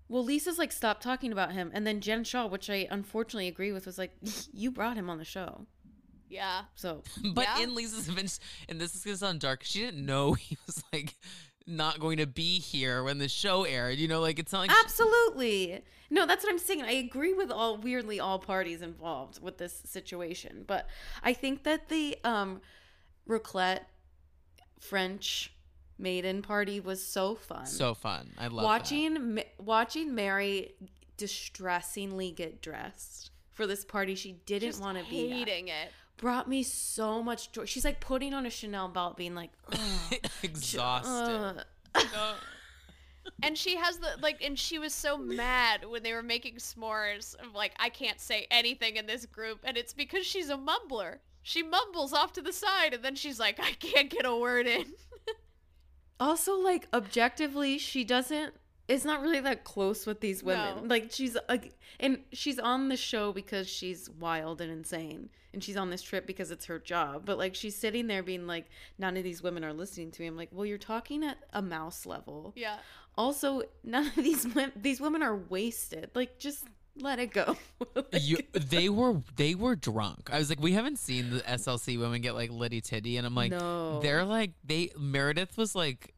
Manipulative. 0.10 0.14
Well, 0.14 0.24
Lisa's 0.26 0.58
like, 0.58 0.72
stop 0.72 1.00
talking 1.02 1.32
about 1.32 1.52
him, 1.54 1.72
and 1.74 1.86
then 1.86 2.02
Jen 2.02 2.24
Shaw, 2.24 2.48
which 2.48 2.70
I 2.70 2.88
unfortunately 2.90 3.48
agree 3.48 3.72
with, 3.72 3.86
was 3.86 3.98
like, 3.98 4.12
you 4.54 4.72
brought 4.72 4.98
him 4.98 5.10
on 5.10 5.18
the 5.18 5.26
show, 5.26 5.66
Yeah. 6.30 6.64
so 6.76 7.04
but 7.34 7.46
Yeah. 7.46 7.64
in 7.64 7.76
Lisa's 7.76 8.08
defense, 8.08 8.40
and 8.68 8.80
this 8.80 8.96
is 8.96 9.04
gonna 9.04 9.18
sound 9.18 9.40
dark, 9.40 9.64
she 9.64 9.80
didn't 9.82 10.06
know 10.06 10.34
he 10.48 10.58
was 10.66 10.84
like 10.92 11.16
not 11.68 12.00
going 12.00 12.18
to 12.18 12.26
be 12.26 12.58
here 12.60 13.04
when 13.04 13.20
the 13.20 13.28
show 13.30 13.64
aired. 13.64 14.00
You 14.00 14.08
know, 14.08 14.22
like 14.22 14.40
it's 14.40 14.52
not 14.52 14.62
like 14.62 14.72
she- 14.72 14.78
Absolutely. 14.84 15.82
No, 16.10 16.26
that's 16.26 16.44
what 16.44 16.52
I'm 16.52 16.58
saying. 16.58 16.82
I 16.82 16.94
agree 16.94 17.34
with 17.36 17.52
all 17.52 17.78
weirdly 17.78 18.20
all 18.20 18.40
parties 18.40 18.82
involved 18.82 19.40
with 19.40 19.60
this 19.60 19.80
situation, 19.86 20.64
but 20.66 20.88
I 21.22 21.34
think 21.34 21.64
that 21.66 21.90
the 21.90 22.18
um 22.24 22.62
raclette 23.28 23.82
French 24.80 25.54
maiden 26.00 26.42
party 26.42 26.80
was 26.80 27.04
so 27.06 27.36
fun. 27.36 27.66
so 27.66 27.94
fun. 27.94 28.32
I 28.38 28.48
love 28.48 28.64
watching 28.64 29.36
Ma- 29.36 29.42
watching 29.60 30.16
Mary 30.16 30.74
distressingly 31.18 32.32
get 32.32 32.62
dressed 32.62 33.32
for 33.52 33.68
this 33.68 33.84
party 33.86 34.16
she 34.16 34.34
didn't 34.46 34.70
Just 34.70 34.82
want 34.82 34.98
to 34.98 35.04
be 35.10 35.42
at 35.42 35.48
it. 35.50 35.92
brought 36.18 36.48
me 36.48 36.64
so 36.64 37.22
much 37.22 37.52
joy. 37.52 37.66
She's 37.66 37.84
like 37.86 38.00
putting 38.00 38.34
on 38.34 38.46
a 38.46 38.50
Chanel 38.50 38.88
belt, 38.88 39.18
being 39.18 39.36
like, 39.36 39.52
Exhausted. 40.44 41.10
uh." 41.12 41.54
Uh, 42.16 42.36
And 43.44 43.58
she 43.58 43.76
has 43.76 43.98
the 43.98 44.08
like, 44.22 44.42
and 44.44 44.58
she 44.58 44.80
was 44.80 44.94
so 44.94 45.18
mad 45.18 45.86
when 45.86 46.04
they 46.04 46.14
were 46.14 46.24
making 46.24 46.56
s'mores. 46.56 47.36
Of 47.36 47.54
like, 47.54 47.74
I 47.80 47.90
can't 47.90 48.20
say 48.20 48.48
anything 48.52 48.96
in 48.96 49.06
this 49.06 49.26
group, 49.26 49.60
and 49.64 49.78
it's 49.78 49.94
because 49.94 50.26
she's 50.26 50.50
a 50.50 50.58
mumbler. 50.58 51.18
She 51.44 51.62
mumbles 51.64 52.12
off 52.14 52.34
to 52.34 52.42
the 52.42 52.52
side, 52.54 52.94
and 52.94 53.04
then 53.04 53.16
she's 53.16 53.40
like, 53.40 53.60
I 53.60 53.72
can't 53.74 54.10
get 54.10 54.26
a 54.26 54.36
word 54.36 54.68
in. 54.68 54.86
Also, 56.20 56.60
like 56.60 56.88
objectively, 56.94 57.78
she 57.78 58.04
doesn't 58.04 58.54
is 58.90 59.06
not 59.06 59.22
really 59.22 59.40
that 59.40 59.64
close 59.64 60.08
with 60.08 60.20
these 60.20 60.44
women. 60.44 60.76
No. 60.76 60.84
Like 60.88 61.12
she's 61.12 61.38
like, 61.48 61.78
and 62.00 62.20
she's 62.34 62.58
on 62.58 62.90
the 62.90 62.98
show 62.98 63.32
because 63.32 63.70
she's 63.70 64.10
wild 64.10 64.62
and 64.62 64.72
insane, 64.72 65.30
and 65.54 65.64
she's 65.64 65.78
on 65.78 65.92
this 65.92 66.02
trip 66.02 66.26
because 66.26 66.50
it's 66.50 66.66
her 66.66 66.80
job. 66.80 67.22
But 67.24 67.38
like, 67.38 67.54
she's 67.54 67.76
sitting 67.76 68.08
there 68.08 68.24
being 68.24 68.48
like, 68.48 68.66
none 68.98 69.16
of 69.16 69.24
these 69.24 69.44
women 69.44 69.64
are 69.64 69.74
listening 69.74 70.12
to 70.12 70.22
me. 70.22 70.28
I'm 70.28 70.36
like, 70.36 70.50
well, 70.52 70.66
you're 70.66 70.80
talking 70.80 71.24
at 71.24 71.38
a 71.54 71.62
mouse 71.62 72.06
level. 72.08 72.54
Yeah. 72.56 72.78
Also, 73.16 73.62
none 73.84 74.08
of 74.08 74.16
these 74.16 74.48
women, 74.48 74.72
these 74.76 75.00
women 75.00 75.22
are 75.22 75.36
wasted. 75.36 76.10
Like, 76.16 76.40
just 76.40 76.66
let 77.02 77.20
it 77.20 77.32
go. 77.32 77.56
Like, 77.96 78.22
you, 78.22 78.38
they 78.54 78.90
were 78.90 79.22
they 79.36 79.56
were 79.56 79.76
drunk. 79.76 80.30
I 80.32 80.38
was 80.38 80.50
like, 80.50 80.60
we 80.60 80.74
haven't 80.74 81.00
seen 81.00 81.30
the 81.30 81.40
SLC 81.42 81.98
women 82.00 82.22
get 82.22 82.36
like 82.36 82.52
litty 82.52 82.82
titty, 82.82 83.18
and 83.18 83.26
I'm 83.26 83.36
like, 83.36 83.52
No. 83.52 84.00
they're 84.02 84.26
like 84.26 84.52
they 84.64 84.92
Meredith 84.98 85.58
was 85.58 85.76
like 85.76 86.14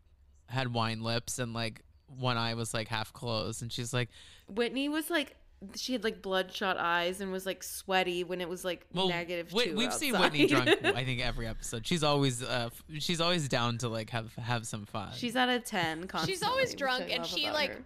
had 0.47 0.73
wine 0.73 1.01
lips 1.01 1.39
and 1.39 1.53
like 1.53 1.81
one 2.07 2.37
eye 2.37 2.53
was 2.55 2.73
like 2.73 2.87
half 2.87 3.13
closed, 3.13 3.61
and 3.61 3.71
she's 3.71 3.93
like, 3.93 4.09
Whitney 4.49 4.89
was 4.89 5.09
like, 5.09 5.35
she 5.75 5.93
had 5.93 6.03
like 6.03 6.21
bloodshot 6.21 6.77
eyes 6.77 7.21
and 7.21 7.31
was 7.31 7.45
like 7.45 7.61
sweaty 7.63 8.23
when 8.23 8.41
it 8.41 8.49
was 8.49 8.65
like 8.65 8.85
well, 8.93 9.07
negative 9.07 9.53
Whit- 9.53 9.69
two 9.69 9.75
we've 9.77 9.93
seen. 9.93 10.17
Whitney 10.19 10.47
drunk. 10.47 10.69
I 10.83 11.03
think 11.05 11.21
every 11.21 11.47
episode. 11.47 11.85
She's 11.85 12.03
always 12.03 12.41
uh 12.43 12.69
f- 12.71 12.83
she's 12.99 13.21
always 13.21 13.47
down 13.47 13.77
to 13.79 13.87
like 13.87 14.09
have 14.09 14.33
have 14.35 14.65
some 14.65 14.85
fun. 14.85 15.09
She's 15.15 15.35
at 15.35 15.47
a 15.49 15.59
ten. 15.59 16.07
Constantly, 16.07 16.33
She's 16.33 16.43
always 16.43 16.73
drunk, 16.73 17.05
and 17.11 17.25
she 17.25 17.49
like 17.51 17.69
her. 17.71 17.83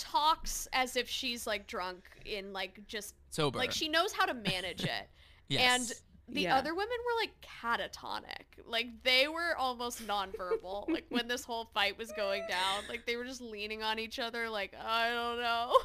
Talks 0.00 0.66
as 0.72 0.96
if 0.96 1.08
she's 1.08 1.46
like 1.46 1.66
drunk 1.66 2.04
in 2.24 2.52
like 2.52 2.80
just 2.86 3.14
sober. 3.30 3.58
like 3.58 3.70
she 3.70 3.88
knows 3.88 4.12
how 4.12 4.24
to 4.26 4.34
manage 4.34 4.82
it. 4.82 5.08
yes. 5.48 5.62
And 6.28 6.34
the 6.34 6.42
Yeah. 6.42 6.56
other 6.56 6.74
women 6.74 6.96
were 7.04 7.20
like 7.20 7.32
catatonic. 7.62 8.64
Like 8.66 9.02
they 9.04 9.28
were 9.28 9.56
almost 9.56 10.06
nonverbal. 10.06 10.88
like 10.92 11.04
when 11.10 11.28
this 11.28 11.44
whole 11.44 11.70
fight 11.74 11.98
was 11.98 12.10
going 12.12 12.44
down, 12.48 12.84
like 12.88 13.06
they 13.06 13.16
were 13.16 13.24
just 13.24 13.40
leaning 13.40 13.82
on 13.82 13.98
each 13.98 14.18
other 14.18 14.48
like, 14.48 14.74
I 14.74 15.10
don't 15.10 15.40
know. 15.40 15.76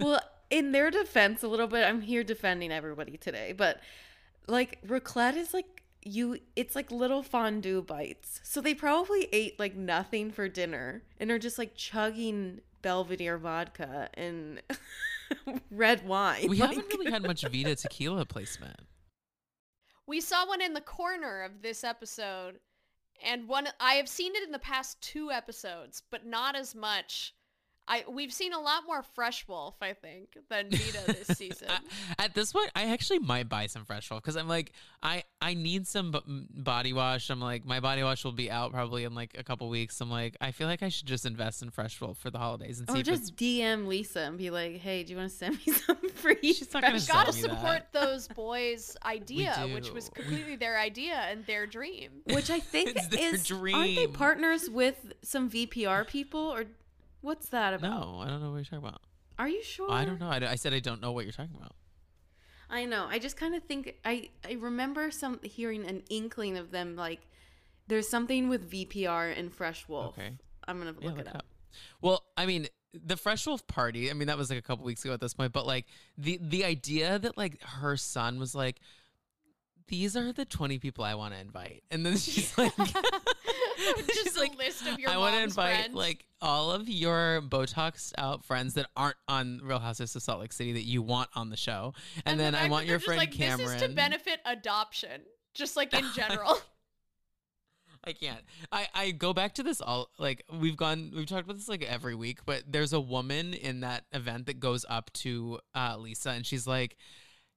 well, 0.00 0.20
in 0.50 0.72
their 0.72 0.90
defense, 0.90 1.42
a 1.42 1.48
little 1.48 1.66
bit. 1.66 1.84
I'm 1.84 2.02
here 2.02 2.22
defending 2.22 2.70
everybody 2.70 3.16
today, 3.16 3.52
but 3.56 3.80
like 4.46 4.78
raclette 4.86 5.36
is 5.36 5.52
like 5.54 5.82
you. 6.02 6.38
It's 6.54 6.76
like 6.76 6.90
little 6.90 7.22
fondue 7.22 7.82
bites. 7.82 8.40
So 8.44 8.60
they 8.60 8.74
probably 8.74 9.28
ate 9.32 9.58
like 9.58 9.74
nothing 9.74 10.30
for 10.30 10.48
dinner 10.48 11.02
and 11.18 11.30
are 11.30 11.38
just 11.38 11.58
like 11.58 11.74
chugging 11.74 12.60
Belvedere 12.82 13.38
vodka 13.38 14.08
and 14.14 14.62
red 15.70 16.06
wine. 16.06 16.48
we 16.48 16.58
Like- 16.58 16.70
haven't 16.74 16.88
really 16.92 17.10
had 17.10 17.22
much 17.22 17.42
Vida 17.50 17.74
tequila 17.76 18.24
placement. 18.26 18.80
We 20.06 20.20
saw 20.20 20.46
one 20.46 20.60
in 20.62 20.74
the 20.74 20.80
corner 20.80 21.42
of 21.42 21.62
this 21.62 21.82
episode, 21.82 22.60
and 23.24 23.48
one 23.48 23.68
I 23.80 23.94
have 23.94 24.08
seen 24.08 24.36
it 24.36 24.42
in 24.44 24.52
the 24.52 24.58
past 24.58 25.00
two 25.00 25.30
episodes, 25.32 26.02
but 26.10 26.24
not 26.26 26.54
as 26.54 26.74
much. 26.74 27.34
I 27.88 28.04
we've 28.08 28.32
seen 28.32 28.52
a 28.52 28.58
lot 28.60 28.82
more 28.86 29.02
Fresh 29.02 29.46
Wolf, 29.46 29.76
I 29.80 29.92
think, 29.92 30.36
than 30.50 30.70
Vida 30.70 30.98
this 31.06 31.28
season. 31.38 31.68
At 32.18 32.34
this 32.34 32.52
point, 32.52 32.70
I 32.74 32.92
actually 32.92 33.20
might 33.20 33.48
buy 33.48 33.66
some 33.66 33.84
Fresh 33.84 34.10
Wolf 34.10 34.22
because 34.22 34.36
I'm 34.36 34.48
like, 34.48 34.72
I 35.02 35.22
I 35.40 35.54
need 35.54 35.86
some 35.86 36.10
b- 36.10 36.20
m- 36.26 36.48
body 36.52 36.92
wash. 36.92 37.30
I'm 37.30 37.40
like, 37.40 37.64
my 37.64 37.78
body 37.80 38.02
wash 38.02 38.24
will 38.24 38.32
be 38.32 38.50
out 38.50 38.72
probably 38.72 39.04
in 39.04 39.14
like 39.14 39.36
a 39.38 39.44
couple 39.44 39.68
weeks. 39.68 40.00
I'm 40.00 40.10
like, 40.10 40.36
I 40.40 40.50
feel 40.50 40.66
like 40.66 40.82
I 40.82 40.88
should 40.88 41.06
just 41.06 41.26
invest 41.26 41.62
in 41.62 41.70
Fresh 41.70 42.00
Wolf 42.00 42.18
for 42.18 42.30
the 42.30 42.38
holidays 42.38 42.80
and 42.80 42.88
see 42.90 42.96
Or 42.96 43.00
if 43.00 43.06
just 43.06 43.36
DM 43.36 43.86
Lisa 43.86 44.20
and 44.20 44.36
be 44.36 44.50
like, 44.50 44.78
"Hey, 44.78 45.04
do 45.04 45.12
you 45.12 45.18
want 45.18 45.30
to 45.30 45.36
send 45.36 45.58
me 45.66 45.72
some 45.86 45.96
free?" 46.10 46.38
She's 46.42 46.72
not 46.74 46.82
gonna 46.82 46.94
You 46.94 47.00
fresh 47.00 47.06
sell 47.06 47.24
gotta 47.24 47.36
me 47.36 47.40
support 47.42 47.82
that. 47.92 47.92
those 47.92 48.26
boys' 48.28 48.96
idea, 49.04 49.54
which 49.72 49.86
do. 49.88 49.92
was 49.94 50.10
We- 50.16 50.22
completely 50.24 50.56
their 50.56 50.78
idea 50.78 51.14
and 51.30 51.46
their 51.46 51.66
dream. 51.66 52.10
Which 52.24 52.50
I 52.50 52.58
think 52.58 52.96
It's 52.96 53.06
their 53.08 53.34
is 53.34 53.50
aren't 53.52 53.64
they 53.86 53.94
dream. 53.94 54.12
partners 54.12 54.68
with 54.68 55.12
some 55.22 55.48
VPR 55.48 56.06
people 56.08 56.40
or 56.40 56.64
what's 57.26 57.48
that 57.50 57.74
about? 57.74 57.90
no, 57.90 58.20
I 58.20 58.28
don't 58.28 58.40
know 58.40 58.50
what 58.50 58.56
you're 58.56 58.64
talking 58.64 58.78
about. 58.88 59.00
Are 59.38 59.48
you 59.48 59.62
sure? 59.62 59.90
I 59.90 60.04
don't 60.04 60.18
know. 60.18 60.28
I, 60.28 60.52
I 60.52 60.54
said 60.54 60.72
I 60.72 60.78
don't 60.80 61.00
know 61.02 61.12
what 61.12 61.24
you're 61.24 61.32
talking 61.32 61.56
about. 61.56 61.74
I 62.70 62.84
know. 62.84 63.06
I 63.08 63.18
just 63.18 63.36
kind 63.36 63.54
of 63.54 63.62
think 63.64 63.94
I 64.04 64.30
I 64.48 64.52
remember 64.54 65.10
some 65.10 65.38
hearing 65.42 65.84
an 65.86 66.02
inkling 66.10 66.56
of 66.56 66.70
them 66.70 66.96
like 66.96 67.20
there's 67.88 68.08
something 68.08 68.48
with 68.48 68.70
VPR 68.70 69.38
and 69.38 69.52
Fresh 69.52 69.88
Wolf. 69.88 70.18
Okay. 70.18 70.32
I'm 70.66 70.78
gonna 70.78 70.92
look 71.00 71.16
Yeah, 71.16 71.20
it 71.20 71.28
up. 71.28 71.36
up. 71.36 71.46
Well, 72.00 72.24
I 72.36 72.46
mean, 72.46 72.66
the 72.94 73.16
Fresh 73.16 73.46
Wolf 73.46 73.66
party. 73.66 74.10
I 74.10 74.14
mean, 74.14 74.26
that 74.28 74.38
was 74.38 74.50
like 74.50 74.58
a 74.58 74.62
couple 74.62 74.84
weeks 74.84 75.04
ago 75.04 75.12
at 75.14 75.20
this 75.20 75.34
point. 75.34 75.52
But 75.52 75.66
like 75.66 75.84
the 76.18 76.38
the 76.42 76.64
idea 76.64 77.18
that 77.18 77.36
like 77.36 77.62
her 77.62 77.96
son 77.96 78.38
was 78.40 78.54
like, 78.54 78.80
these 79.88 80.16
are 80.16 80.32
the 80.32 80.44
twenty 80.44 80.78
people 80.78 81.04
I 81.04 81.14
want 81.14 81.34
to 81.34 81.40
invite, 81.40 81.84
and 81.90 82.04
then 82.04 82.16
she's 82.16 82.56
like, 82.58 82.72
Just 84.14 84.38
like, 84.38 84.56
list 84.58 84.86
of 84.86 84.98
your 84.98 85.10
I 85.10 85.16
want 85.16 85.34
to 85.36 85.42
invite 85.42 85.76
friends. 85.76 85.94
like 85.94 86.26
all 86.40 86.72
of 86.72 86.88
your 86.88 87.42
Botoxed 87.42 88.12
out 88.18 88.44
friends 88.44 88.74
that 88.74 88.86
aren't 88.96 89.16
on 89.28 89.60
Real 89.62 89.78
Housewives 89.78 90.16
of 90.16 90.22
Salt 90.22 90.40
Lake 90.40 90.52
City 90.52 90.72
that 90.72 90.84
you 90.84 91.02
want 91.02 91.30
on 91.34 91.50
the 91.50 91.56
show, 91.56 91.94
and, 92.24 92.38
the 92.38 92.44
then 92.44 92.54
I 92.54 92.68
want 92.68 92.86
your 92.86 92.98
friend 92.98 93.18
like, 93.18 93.32
Cameron. 93.32 93.66
This 93.66 93.82
is 93.82 93.82
to 93.82 93.88
benefit 93.88 94.40
adoption, 94.44 95.22
just 95.54 95.76
like 95.76 95.92
in 95.94 96.04
general. 96.14 96.58
I 98.06 98.12
can't. 98.12 98.42
I, 98.70 98.86
I 98.94 99.10
go 99.10 99.32
back 99.32 99.54
to 99.54 99.64
this 99.64 99.80
all 99.80 100.10
like 100.18 100.44
we've 100.60 100.76
gone 100.76 101.12
we've 101.14 101.26
talked 101.26 101.44
about 101.44 101.56
this 101.56 101.68
like 101.68 101.82
every 101.82 102.14
week, 102.14 102.40
but 102.46 102.62
there's 102.68 102.92
a 102.92 103.00
woman 103.00 103.52
in 103.52 103.80
that 103.80 104.04
event 104.12 104.46
that 104.46 104.60
goes 104.60 104.84
up 104.88 105.12
to 105.14 105.58
uh, 105.74 105.96
Lisa 105.98 106.30
and 106.30 106.46
she's 106.46 106.66
like, 106.66 106.96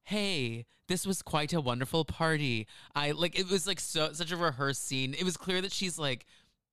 "Hey, 0.10 0.66
this 0.88 1.06
was 1.06 1.22
quite 1.22 1.54
a 1.54 1.62
wonderful 1.62 2.06
party. 2.06 2.68
I 2.96 3.12
like 3.12 3.38
it 3.38 3.50
was 3.50 3.68
like 3.68 3.80
so 3.80 4.12
such 4.14 4.32
a 4.32 4.38
rehearsed 4.38 4.86
scene. 4.86 5.14
It 5.14 5.24
was 5.24 5.38
clear 5.38 5.62
that 5.62 5.72
she's 5.72 5.98
like 5.98 6.26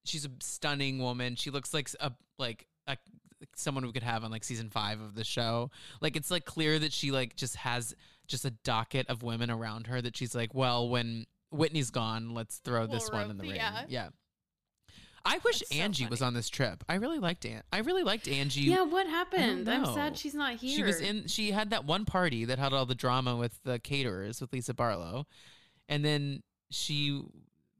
she's 0.04 0.24
a 0.24 0.30
stunning 0.40 0.98
woman. 0.98 1.36
She 1.36 1.50
looks 1.50 1.72
like 1.74 1.88
a 2.00 2.12
like 2.38 2.66
a 2.86 2.96
someone 3.54 3.84
we 3.84 3.92
could 3.92 4.02
have 4.02 4.24
on 4.24 4.30
like 4.30 4.44
season 4.44 4.70
5 4.70 5.00
of 5.00 5.14
the 5.14 5.24
show. 5.24 5.70
Like 6.00 6.16
it's 6.16 6.30
like 6.30 6.44
clear 6.44 6.78
that 6.78 6.92
she 6.92 7.10
like 7.10 7.36
just 7.36 7.56
has 7.56 7.94
just 8.26 8.44
a 8.44 8.50
docket 8.50 9.08
of 9.08 9.22
women 9.22 9.50
around 9.50 9.86
her 9.86 10.00
that 10.02 10.16
she's 10.16 10.34
like, 10.34 10.54
"Well, 10.54 10.88
when 10.88 11.26
Whitney's 11.50 11.90
gone. 11.90 12.34
Let's 12.34 12.58
throw 12.58 12.86
this 12.86 13.10
We'll 13.10 13.20
one 13.22 13.30
in 13.30 13.36
the 13.38 13.44
ring. 13.44 13.56
yeah. 13.56 13.84
Yeah. 13.88 14.08
I 15.26 15.38
wish 15.44 15.58
That's 15.58 15.74
so 15.74 15.82
Angie 15.82 16.06
was 16.06 16.22
on 16.22 16.32
this 16.34 16.48
trip. 16.48 16.84
I 16.88 16.94
really 16.94 17.18
liked 17.18 17.44
An- 17.44 17.62
I 17.72 17.78
really 17.78 18.02
liked 18.04 18.28
Angie. 18.28 18.62
Yeah, 18.62 18.82
what 18.84 19.06
happened? 19.06 19.68
I'm 19.68 19.84
sad 19.86 20.16
she's 20.16 20.34
not 20.34 20.54
here. 20.54 20.76
She 20.76 20.82
was 20.82 21.00
in. 21.00 21.26
She 21.26 21.50
had 21.50 21.70
that 21.70 21.84
one 21.84 22.04
party 22.04 22.44
that 22.46 22.58
had 22.58 22.72
all 22.72 22.86
the 22.86 22.94
drama 22.94 23.36
with 23.36 23.58
the 23.64 23.78
caterers 23.78 24.40
with 24.40 24.52
Lisa 24.52 24.72
Barlow, 24.72 25.26
and 25.88 26.04
then 26.04 26.42
she 26.70 27.22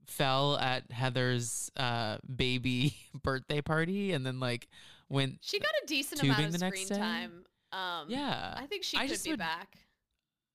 fell 0.06 0.56
at 0.58 0.90
Heather's 0.90 1.70
uh, 1.76 2.18
baby 2.34 2.96
birthday 3.22 3.60
party, 3.62 4.12
and 4.12 4.26
then 4.26 4.40
like 4.40 4.68
went. 5.08 5.38
she 5.40 5.58
got 5.60 5.70
a 5.82 5.86
decent 5.86 6.22
amount 6.22 6.44
of 6.46 6.52
the 6.52 6.58
next 6.58 6.86
screen 6.86 6.98
time. 7.00 7.44
Um, 7.72 8.06
Yeah, 8.08 8.54
I 8.56 8.66
think 8.66 8.84
she 8.84 8.96
I 8.96 9.06
could 9.08 9.22
be 9.22 9.30
would- 9.30 9.38
back. 9.38 9.78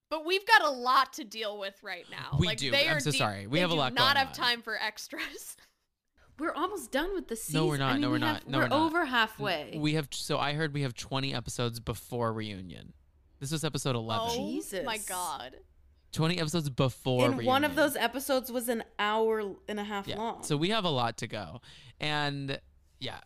But 0.09 0.25
we've 0.25 0.45
got 0.45 0.61
a 0.63 0.69
lot 0.69 1.13
to 1.13 1.23
deal 1.23 1.57
with 1.57 1.81
right 1.81 2.03
now. 2.11 2.37
We 2.37 2.47
like, 2.47 2.57
do. 2.57 2.73
I'm 2.75 2.99
so 2.99 3.11
deep- 3.11 3.17
sorry. 3.17 3.47
We 3.47 3.59
have 3.59 3.71
a 3.71 3.75
lot 3.75 3.93
Not 3.93 4.17
have 4.17 4.27
on. 4.27 4.33
time 4.33 4.61
for 4.61 4.75
extras. 4.77 5.55
We're 6.41 6.53
almost 6.53 6.91
done 6.91 7.13
with 7.13 7.27
the 7.27 7.35
season. 7.35 7.61
No, 7.61 7.67
we're 7.67 7.77
not. 7.77 7.91
I 7.91 7.93
mean, 7.93 8.01
No, 8.01 8.07
we 8.07 8.19
we're 8.19 8.25
have- 8.25 8.35
not. 8.45 8.47
No, 8.47 8.57
we're 8.57 8.63
we're 8.63 8.69
not. 8.69 8.81
over 8.87 9.05
halfway. 9.05 9.77
We 9.77 9.93
have. 9.93 10.07
So 10.09 10.39
I 10.39 10.53
heard 10.53 10.73
we 10.73 10.81
have 10.81 10.95
20 10.95 11.35
episodes 11.35 11.79
before 11.79 12.33
reunion. 12.33 12.93
This 13.39 13.51
was 13.51 13.63
episode 13.63 13.95
11. 13.95 14.27
oh 14.27 14.35
Jesus. 14.35 14.83
my 14.83 14.97
god. 14.97 15.57
20 16.13 16.39
episodes 16.39 16.67
before 16.71 17.25
and 17.25 17.45
one 17.45 17.63
of 17.63 17.75
those 17.75 17.95
episodes 17.95 18.51
was 18.51 18.69
an 18.69 18.83
hour 18.97 19.53
and 19.69 19.79
a 19.79 19.83
half 19.83 20.07
yeah. 20.07 20.17
long. 20.17 20.41
So 20.41 20.57
we 20.57 20.69
have 20.71 20.83
a 20.83 20.89
lot 20.89 21.17
to 21.19 21.27
go. 21.27 21.61
And 21.99 22.59
yeah. 22.99 23.19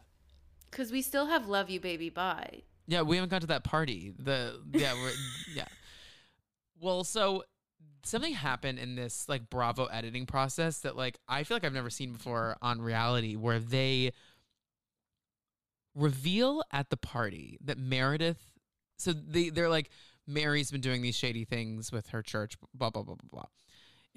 because 0.69 0.91
we 0.91 1.01
still 1.01 1.27
have 1.27 1.47
"Love 1.47 1.69
You, 1.69 1.79
Baby, 1.79 2.09
Bye." 2.09 2.63
Yeah, 2.85 3.03
we 3.03 3.15
haven't 3.15 3.29
got 3.29 3.41
to 3.41 3.47
that 3.47 3.63
party. 3.63 4.13
The 4.19 4.59
yeah, 4.73 4.93
we're 4.93 5.13
yeah. 5.55 5.67
Well, 6.81 7.05
so 7.05 7.45
something 8.05 8.33
happened 8.33 8.79
in 8.79 8.95
this 8.95 9.27
like 9.27 9.49
Bravo 9.49 9.85
editing 9.85 10.25
process 10.25 10.79
that 10.79 10.95
like 10.95 11.17
I 11.27 11.43
feel 11.43 11.55
like 11.55 11.65
I've 11.65 11.73
never 11.73 11.89
seen 11.89 12.13
before 12.13 12.55
on 12.61 12.81
reality 12.81 13.35
where 13.35 13.59
they 13.59 14.11
reveal 15.95 16.61
at 16.71 16.89
the 16.89 16.97
party 16.97 17.57
that 17.63 17.77
Meredith 17.77 18.49
so 18.97 19.11
they 19.11 19.49
they're 19.49 19.69
like 19.69 19.89
Mary's 20.27 20.71
been 20.71 20.81
doing 20.81 21.01
these 21.01 21.15
shady 21.15 21.45
things 21.45 21.91
with 21.91 22.09
her 22.09 22.21
church 22.21 22.55
blah 22.73 22.89
blah 22.89 23.03
blah 23.03 23.15
blah 23.15 23.29
blah. 23.31 23.45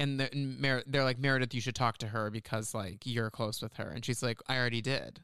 And 0.00 0.20
they're, 0.20 0.28
and 0.32 0.60
Mer- 0.60 0.84
they're 0.86 1.04
like 1.04 1.18
Meredith 1.18 1.54
you 1.54 1.60
should 1.60 1.74
talk 1.74 1.98
to 1.98 2.08
her 2.08 2.30
because 2.30 2.74
like 2.74 3.04
you're 3.04 3.30
close 3.30 3.62
with 3.62 3.74
her 3.74 3.88
and 3.88 4.04
she's 4.04 4.22
like 4.22 4.38
I 4.48 4.56
already 4.58 4.82
did 4.82 5.22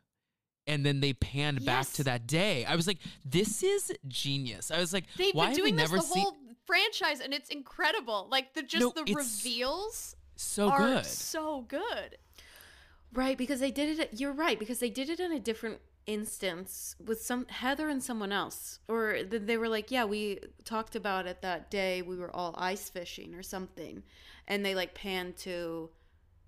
and 0.66 0.84
then 0.84 1.00
they 1.00 1.12
panned 1.12 1.64
back 1.64 1.90
to 1.92 2.04
that 2.04 2.26
day. 2.26 2.64
I 2.64 2.76
was 2.76 2.86
like, 2.86 2.98
this 3.24 3.62
is 3.62 3.92
genius. 4.08 4.70
I 4.70 4.78
was 4.78 4.92
like, 4.92 5.04
They've 5.16 5.34
why 5.34 5.46
been 5.46 5.50
have 5.50 5.56
we 5.56 5.62
doing 5.62 5.76
this 5.76 5.90
never 5.90 5.96
the 5.98 6.08
seen 6.08 6.22
whole 6.22 6.36
franchise, 6.66 7.20
and 7.20 7.32
it's 7.34 7.50
incredible. 7.50 8.28
Like 8.30 8.54
the 8.54 8.62
just 8.62 8.80
No, 8.96 9.04
the 9.04 9.12
reveals 9.14 10.16
so 10.36 10.68
are 10.70 10.78
good? 10.78 11.06
so 11.06 11.62
good. 11.68 12.18
Right, 13.12 13.38
because 13.38 13.60
they 13.60 13.70
did 13.70 13.98
it. 14.00 14.10
You're 14.14 14.32
right 14.32 14.58
because 14.58 14.80
they 14.80 14.90
did 14.90 15.08
it 15.08 15.20
in 15.20 15.30
a 15.32 15.38
different 15.38 15.78
instance 16.06 16.96
with 17.02 17.22
some 17.22 17.46
Heather 17.46 17.88
and 17.88 18.02
someone 18.02 18.32
else, 18.32 18.80
or 18.88 19.22
they 19.22 19.56
were 19.56 19.68
like, 19.68 19.90
"Yeah, 19.90 20.04
we 20.04 20.40
talked 20.64 20.96
about 20.96 21.26
it 21.26 21.40
that 21.42 21.70
day. 21.70 22.02
We 22.02 22.16
were 22.16 22.34
all 22.34 22.54
ice 22.58 22.90
fishing 22.90 23.34
or 23.34 23.42
something," 23.42 24.02
and 24.48 24.64
they 24.64 24.74
like 24.74 24.94
panned 24.94 25.36
to 25.38 25.90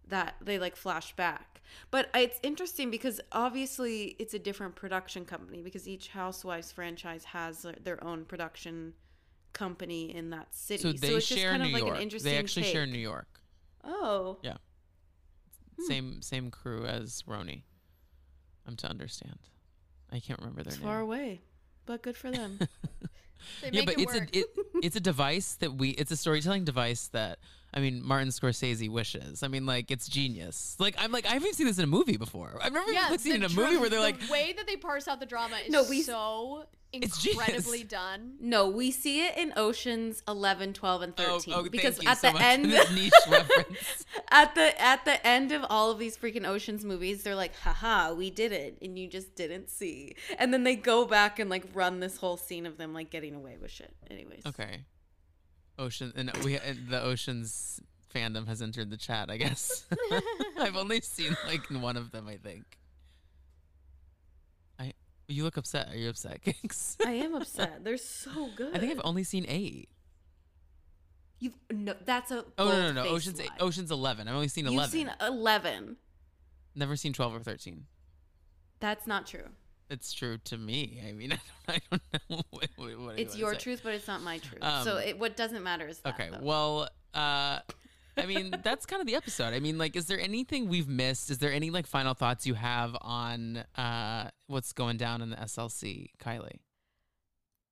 that 0.08 0.36
they 0.40 0.58
like 0.58 0.76
flash 0.76 1.14
back. 1.16 1.60
But 1.90 2.08
it's 2.14 2.38
interesting 2.42 2.90
because 2.90 3.20
obviously 3.32 4.14
it's 4.18 4.34
a 4.34 4.38
different 4.38 4.76
production 4.76 5.24
company 5.24 5.62
because 5.62 5.88
each 5.88 6.08
Housewives 6.08 6.70
franchise 6.72 7.24
has 7.24 7.62
their- 7.62 7.74
their 7.82 8.04
own 8.04 8.24
production 8.24 8.94
company 9.52 10.14
in 10.14 10.30
that 10.30 10.54
city. 10.54 10.82
So 10.82 10.92
they 10.92 11.14
it's 11.14 11.26
just 11.26 11.40
share 11.40 11.50
kind 11.50 11.62
New 11.62 11.68
of 11.68 11.72
like 11.74 11.82
York. 11.82 11.96
an 11.96 12.02
interesting 12.02 12.32
They 12.32 12.38
actually 12.38 12.64
share 12.72 12.84
take. 12.84 12.92
New 12.94 13.00
York. 13.00 13.40
Oh. 13.82 14.38
Yeah. 14.42 14.56
Hmm. 15.76 15.84
Same 15.86 16.22
same 16.22 16.50
crew 16.50 16.84
as 16.86 17.22
RHONY. 17.26 17.62
I'm 18.66 18.76
to 18.76 18.88
understand. 18.88 19.38
I 20.12 20.20
can't 20.20 20.38
remember 20.40 20.62
their 20.62 20.72
It's 20.72 20.78
name. 20.80 20.86
far 20.88 21.00
away. 21.00 21.40
But 21.84 22.02
good 22.02 22.16
for 22.16 22.30
them. 22.30 22.58
They 23.60 23.68
yeah, 23.70 23.80
make 23.84 23.86
but 23.86 23.98
it 23.98 24.02
it's 24.02 24.14
work. 24.14 24.30
a 24.34 24.38
it, 24.38 24.46
it's 24.82 24.96
a 24.96 25.00
device 25.12 25.54
that 25.56 25.74
we 25.74 25.90
it's 25.90 26.10
a 26.10 26.16
storytelling 26.16 26.64
device 26.64 27.08
that 27.08 27.38
I 27.76 27.80
mean 27.80 28.00
Martin 28.02 28.28
Scorsese 28.30 28.88
wishes. 28.88 29.42
I 29.42 29.48
mean 29.48 29.66
like 29.66 29.90
it's 29.90 30.08
genius. 30.08 30.76
Like 30.78 30.96
I'm 30.98 31.12
like 31.12 31.26
I 31.26 31.34
haven't 31.34 31.54
seen 31.54 31.66
this 31.66 31.76
in 31.78 31.84
a 31.84 31.88
movie 31.88 32.16
before. 32.16 32.58
I've 32.62 32.72
never 32.72 32.90
yeah, 32.90 33.06
even 33.08 33.18
seen 33.18 33.32
it 33.32 33.34
in 33.36 33.40
the 33.42 33.46
a 33.48 33.50
movie 33.64 33.76
where 33.76 33.90
they're 33.90 33.98
the 34.00 34.04
like 34.06 34.30
way 34.30 34.54
that 34.56 34.66
they 34.66 34.76
parse 34.76 35.06
out 35.06 35.20
the 35.20 35.26
drama 35.26 35.56
is 35.64 35.70
No, 35.70 35.84
we- 35.84 36.00
so 36.02 36.64
It's 36.92 37.26
incredibly 37.26 37.84
done. 37.84 38.36
no, 38.40 38.68
we 38.70 38.90
see 38.90 39.26
it 39.26 39.36
in 39.36 39.52
Oceans 39.56 40.22
11, 40.26 40.72
12 40.72 41.02
and 41.02 41.16
13 41.16 41.54
oh, 41.54 41.58
oh, 41.60 41.68
because 41.68 41.96
thank 41.98 42.04
you 42.04 42.08
at 42.10 42.18
so 42.18 42.28
the 42.28 42.32
much 42.32 42.42
end 42.42 42.72
for 42.72 42.92
niche 42.94 43.12
reference. 43.28 44.06
at 44.30 44.54
the 44.54 44.80
at 44.82 45.04
the 45.04 45.26
end 45.26 45.52
of 45.52 45.62
all 45.68 45.90
of 45.90 45.98
these 45.98 46.16
freaking 46.16 46.46
oceans 46.46 46.82
movies 46.82 47.22
they're 47.24 47.34
like 47.34 47.54
haha 47.56 48.14
we 48.14 48.30
did 48.30 48.52
it 48.52 48.78
and 48.80 48.98
you 48.98 49.06
just 49.06 49.34
didn't 49.34 49.68
see 49.68 50.16
and 50.38 50.52
then 50.54 50.64
they 50.64 50.74
go 50.76 51.04
back 51.04 51.38
and 51.38 51.50
like 51.50 51.64
run 51.74 52.00
this 52.00 52.16
whole 52.16 52.38
scene 52.38 52.64
of 52.64 52.78
them 52.78 52.94
like 52.94 53.10
getting 53.10 53.34
away 53.34 53.56
with 53.60 53.70
shit 53.70 53.92
anyways 54.10 54.40
Okay. 54.46 54.80
Ocean 55.78 56.12
and 56.16 56.30
we 56.44 56.56
and 56.58 56.88
the 56.88 57.02
Oceans 57.02 57.80
fandom 58.14 58.46
has 58.46 58.62
entered 58.62 58.90
the 58.90 58.96
chat, 58.96 59.30
I 59.30 59.36
guess. 59.36 59.84
I've 60.58 60.76
only 60.76 61.00
seen 61.00 61.36
like 61.46 61.66
one 61.70 61.96
of 61.96 62.10
them, 62.12 62.26
I 62.28 62.36
think. 62.36 62.64
I 64.78 64.92
you 65.28 65.44
look 65.44 65.56
upset. 65.56 65.88
Are 65.90 65.96
you 65.96 66.08
upset, 66.08 66.42
Kix? 66.46 66.96
i 67.04 67.12
am 67.12 67.34
upset 67.34 67.84
they're 67.84 67.96
so 67.98 68.48
good 68.56 68.74
I 68.74 68.78
think 68.78 68.92
I've 68.92 69.04
only 69.04 69.24
seen 69.24 69.44
eight. 69.48 69.88
you've 71.38 71.54
no 71.70 71.94
that's 72.04 72.30
a 72.30 72.44
Oh 72.58 72.68
no 72.68 72.92
no 72.92 73.04
no! 73.04 73.08
Ocean's 73.10 73.40
eight. 73.40 73.50
Ocean's 73.60 73.90
eleven. 73.90 74.28
I've 74.28 74.34
only 74.34 74.48
seen 74.48 74.66
eleven. 74.66 74.98
you've 74.98 75.08
seen 75.08 75.10
11 75.20 75.96
Never 76.74 76.96
seen 76.96 77.12
twelve 77.12 77.34
or 77.34 77.40
thirteen. 77.40 77.84
that's 78.80 79.06
not 79.06 79.26
true 79.26 79.48
It's 79.88 80.12
true 80.12 80.38
to 80.44 80.56
me. 80.58 81.00
I 81.08 81.12
mean, 81.12 81.32
I 81.68 81.78
don't, 81.90 82.02
I 82.14 82.18
don't 82.28 82.30
know 82.30 82.42
what, 82.50 82.68
what, 82.76 82.98
what 82.98 83.16
do 83.16 83.22
you 83.22 83.26
it's 83.26 83.36
your 83.36 83.52
say. 83.54 83.58
truth 83.60 83.80
but 83.84 83.94
it's 83.94 84.08
not 84.08 84.22
my 84.22 84.38
truth 84.38 84.62
Um, 84.62 84.84
so 84.84 84.96
it, 84.98 85.18
what 85.18 85.36
doesn't 85.36 85.62
matter 85.62 85.86
is 85.86 85.98
that, 86.00 86.14
Okay, 86.14 86.28
though. 86.30 86.38
well, 86.42 86.88
uh, 87.14 87.60
I 88.18 88.26
mean, 88.26 88.54
that's 88.62 88.86
kind 88.86 89.00
of 89.00 89.06
the 89.06 89.14
episode. 89.14 89.52
I 89.54 89.60
mean, 89.60 89.78
like, 89.78 89.94
is 89.94 90.06
there 90.06 90.18
anything 90.18 90.68
we've 90.68 90.88
missed? 90.88 91.30
Is 91.30 91.38
there 91.38 91.52
any 91.52 91.70
like 91.70 91.86
final 91.86 92.14
thoughts 92.14 92.46
you 92.46 92.54
have 92.54 92.96
on 93.00 93.64
uh, 93.76 94.30
what's 94.46 94.72
going 94.72 94.96
down 94.96 95.22
in 95.22 95.30
the 95.30 95.36
SLC, 95.36 96.10
Kylie? 96.18 96.58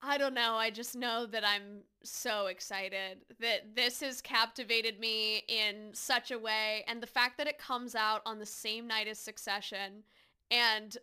I 0.07 0.19
don't 0.19 0.35
know. 0.35 0.55
I 0.57 0.69
just 0.69 0.95
know 0.95 1.25
that 1.25 1.45
I'm 1.47 1.81
so 2.03 2.47
excited 2.49 3.25
that 3.41 3.75
this 3.75 4.01
has 4.03 4.21
captivated 4.21 5.01
me 5.01 5.45
in 5.49 5.95
such 5.95 6.31
a 6.31 6.39
way. 6.39 6.85
And 6.87 7.03
the 7.03 7.07
fact 7.07 7.39
that 7.39 7.47
it 7.47 7.57
comes 7.57 7.95
out 7.95 8.21
on 8.27 8.39
the 8.39 8.45
same 8.45 8.87
night 8.87 9.09
as 9.09 9.19
Succession 9.19 10.03
and 10.51 10.95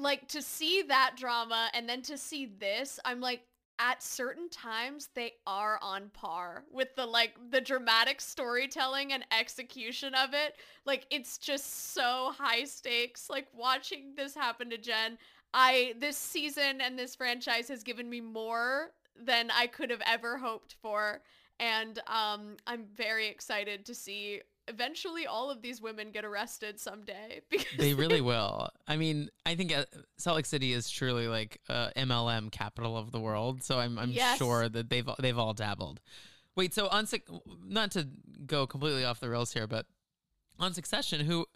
like 0.00 0.28
to 0.28 0.42
see 0.42 0.82
that 0.82 1.14
drama 1.16 1.70
and 1.74 1.88
then 1.88 2.02
to 2.02 2.18
see 2.18 2.46
this, 2.46 2.98
I'm 3.04 3.20
like, 3.20 3.42
at 3.78 4.02
certain 4.02 4.48
times 4.48 5.08
they 5.14 5.34
are 5.46 5.78
on 5.82 6.10
par 6.12 6.64
with 6.72 6.94
the 6.96 7.06
like 7.06 7.36
the 7.50 7.60
dramatic 7.60 8.20
storytelling 8.20 9.12
and 9.12 9.24
execution 9.30 10.14
of 10.14 10.34
it. 10.34 10.56
Like 10.84 11.06
it's 11.10 11.38
just 11.38 11.94
so 11.94 12.32
high 12.36 12.64
stakes. 12.64 13.30
Like 13.30 13.46
watching 13.54 14.14
this 14.16 14.34
happen 14.34 14.70
to 14.70 14.78
jen 14.78 15.16
I 15.54 15.94
this 15.98 16.16
season 16.16 16.80
and 16.80 16.98
this 16.98 17.14
franchise 17.14 17.68
has 17.68 17.82
given 17.82 18.10
me 18.10 18.20
more 18.20 18.90
than 19.16 19.50
I 19.50 19.66
could 19.66 19.90
have 19.90 20.02
ever 20.06 20.38
hoped 20.38 20.74
for. 20.82 21.22
And 21.60 22.00
um 22.08 22.56
I'm 22.66 22.84
very 22.96 23.28
excited 23.28 23.86
to 23.86 23.94
see 23.94 24.40
eventually 24.68 25.26
all 25.26 25.50
of 25.50 25.62
these 25.62 25.80
women 25.80 26.10
get 26.10 26.24
arrested 26.24 26.78
someday 26.78 27.40
because 27.50 27.66
They 27.78 27.94
really 27.94 28.20
will. 28.20 28.68
I 28.86 28.96
mean, 28.96 29.28
I 29.46 29.54
think 29.54 29.76
uh, 29.76 29.84
Salt 30.18 30.36
Lake 30.36 30.46
City 30.46 30.72
is 30.72 30.88
truly 30.90 31.26
like 31.28 31.60
uh, 31.68 31.90
MLM 31.96 32.50
capital 32.50 32.96
of 32.96 33.10
the 33.12 33.20
world. 33.20 33.62
So 33.62 33.78
I'm 33.78 33.98
I'm 33.98 34.10
Yes. 34.10 34.38
sure 34.38 34.68
that 34.68 34.90
they've 34.90 35.08
they've 35.18 35.38
all 35.38 35.54
dabbled. 35.54 36.00
Wait, 36.56 36.74
so 36.74 36.88
on 36.88 37.06
not 37.64 37.90
to 37.92 38.08
go 38.46 38.66
completely 38.66 39.04
off 39.04 39.20
the 39.20 39.28
rails 39.30 39.52
here, 39.52 39.66
but 39.66 39.86
on 40.58 40.74
Succession, 40.74 41.24
who? 41.24 41.46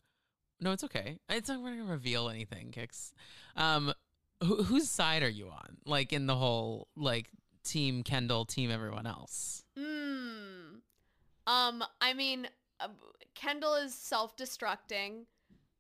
No, 0.61 0.71
it's 0.71 0.85
okay. 0.85 1.19
It's 1.29 1.49
not 1.49 1.61
going 1.61 1.79
to 1.79 1.85
reveal 1.85 2.29
anything. 2.29 2.71
Kicks. 2.71 3.13
Um, 3.57 3.93
who, 4.45 4.63
whose 4.63 4.89
side 4.89 5.25
are 5.25 5.29
you 5.29 5.49
on? 5.49 5.77
Like 5.85 6.13
in 6.13 6.27
the 6.27 6.37
whole 6.37 6.87
like 6.97 7.31
team 7.65 8.03
Kendall, 8.05 8.45
team 8.45 8.71
everyone 8.71 9.07
else. 9.07 9.65
Hmm. 9.77 10.77
Um, 11.47 11.83
I 12.01 12.13
mean, 12.15 12.45
uh, 12.47 12.49
Kendall 13.35 13.75
is 13.75 13.95
self-destructing. 13.95 15.25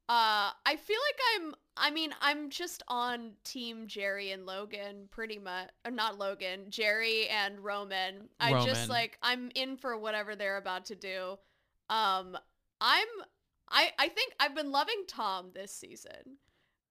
Uh, 0.09 0.50
I 0.66 0.76
feel 0.76 0.98
like 1.09 1.20
I'm. 1.36 1.55
I 1.76 1.90
mean, 1.90 2.14
I'm 2.20 2.50
just 2.50 2.82
on 2.88 3.32
Team 3.44 3.86
Gerri 3.86 4.34
and 4.34 4.44
Logan, 4.44 5.09
pretty 5.11 5.38
much. 5.38 5.70
Or 5.84 5.90
not 5.90 6.18
Logan, 6.18 6.66
Gerri 6.70 7.30
and 7.30 7.61
Roman. 7.61 8.28
I 8.38 8.64
just 8.64 8.90
like 8.90 9.16
I'm 9.22 9.50
in 9.55 9.76
for 9.76 9.96
whatever 9.96 10.36
they're 10.36 10.59
about 10.59 10.86
to 10.86 10.94
do. 10.96 11.38
Um, 11.88 12.36
I'm. 12.80 13.07
I 13.70 13.90
I 13.98 14.09
think 14.09 14.34
I've 14.38 14.55
been 14.55 14.70
loving 14.70 15.05
Tom 15.09 15.50
this 15.55 15.72
season. 15.72 16.36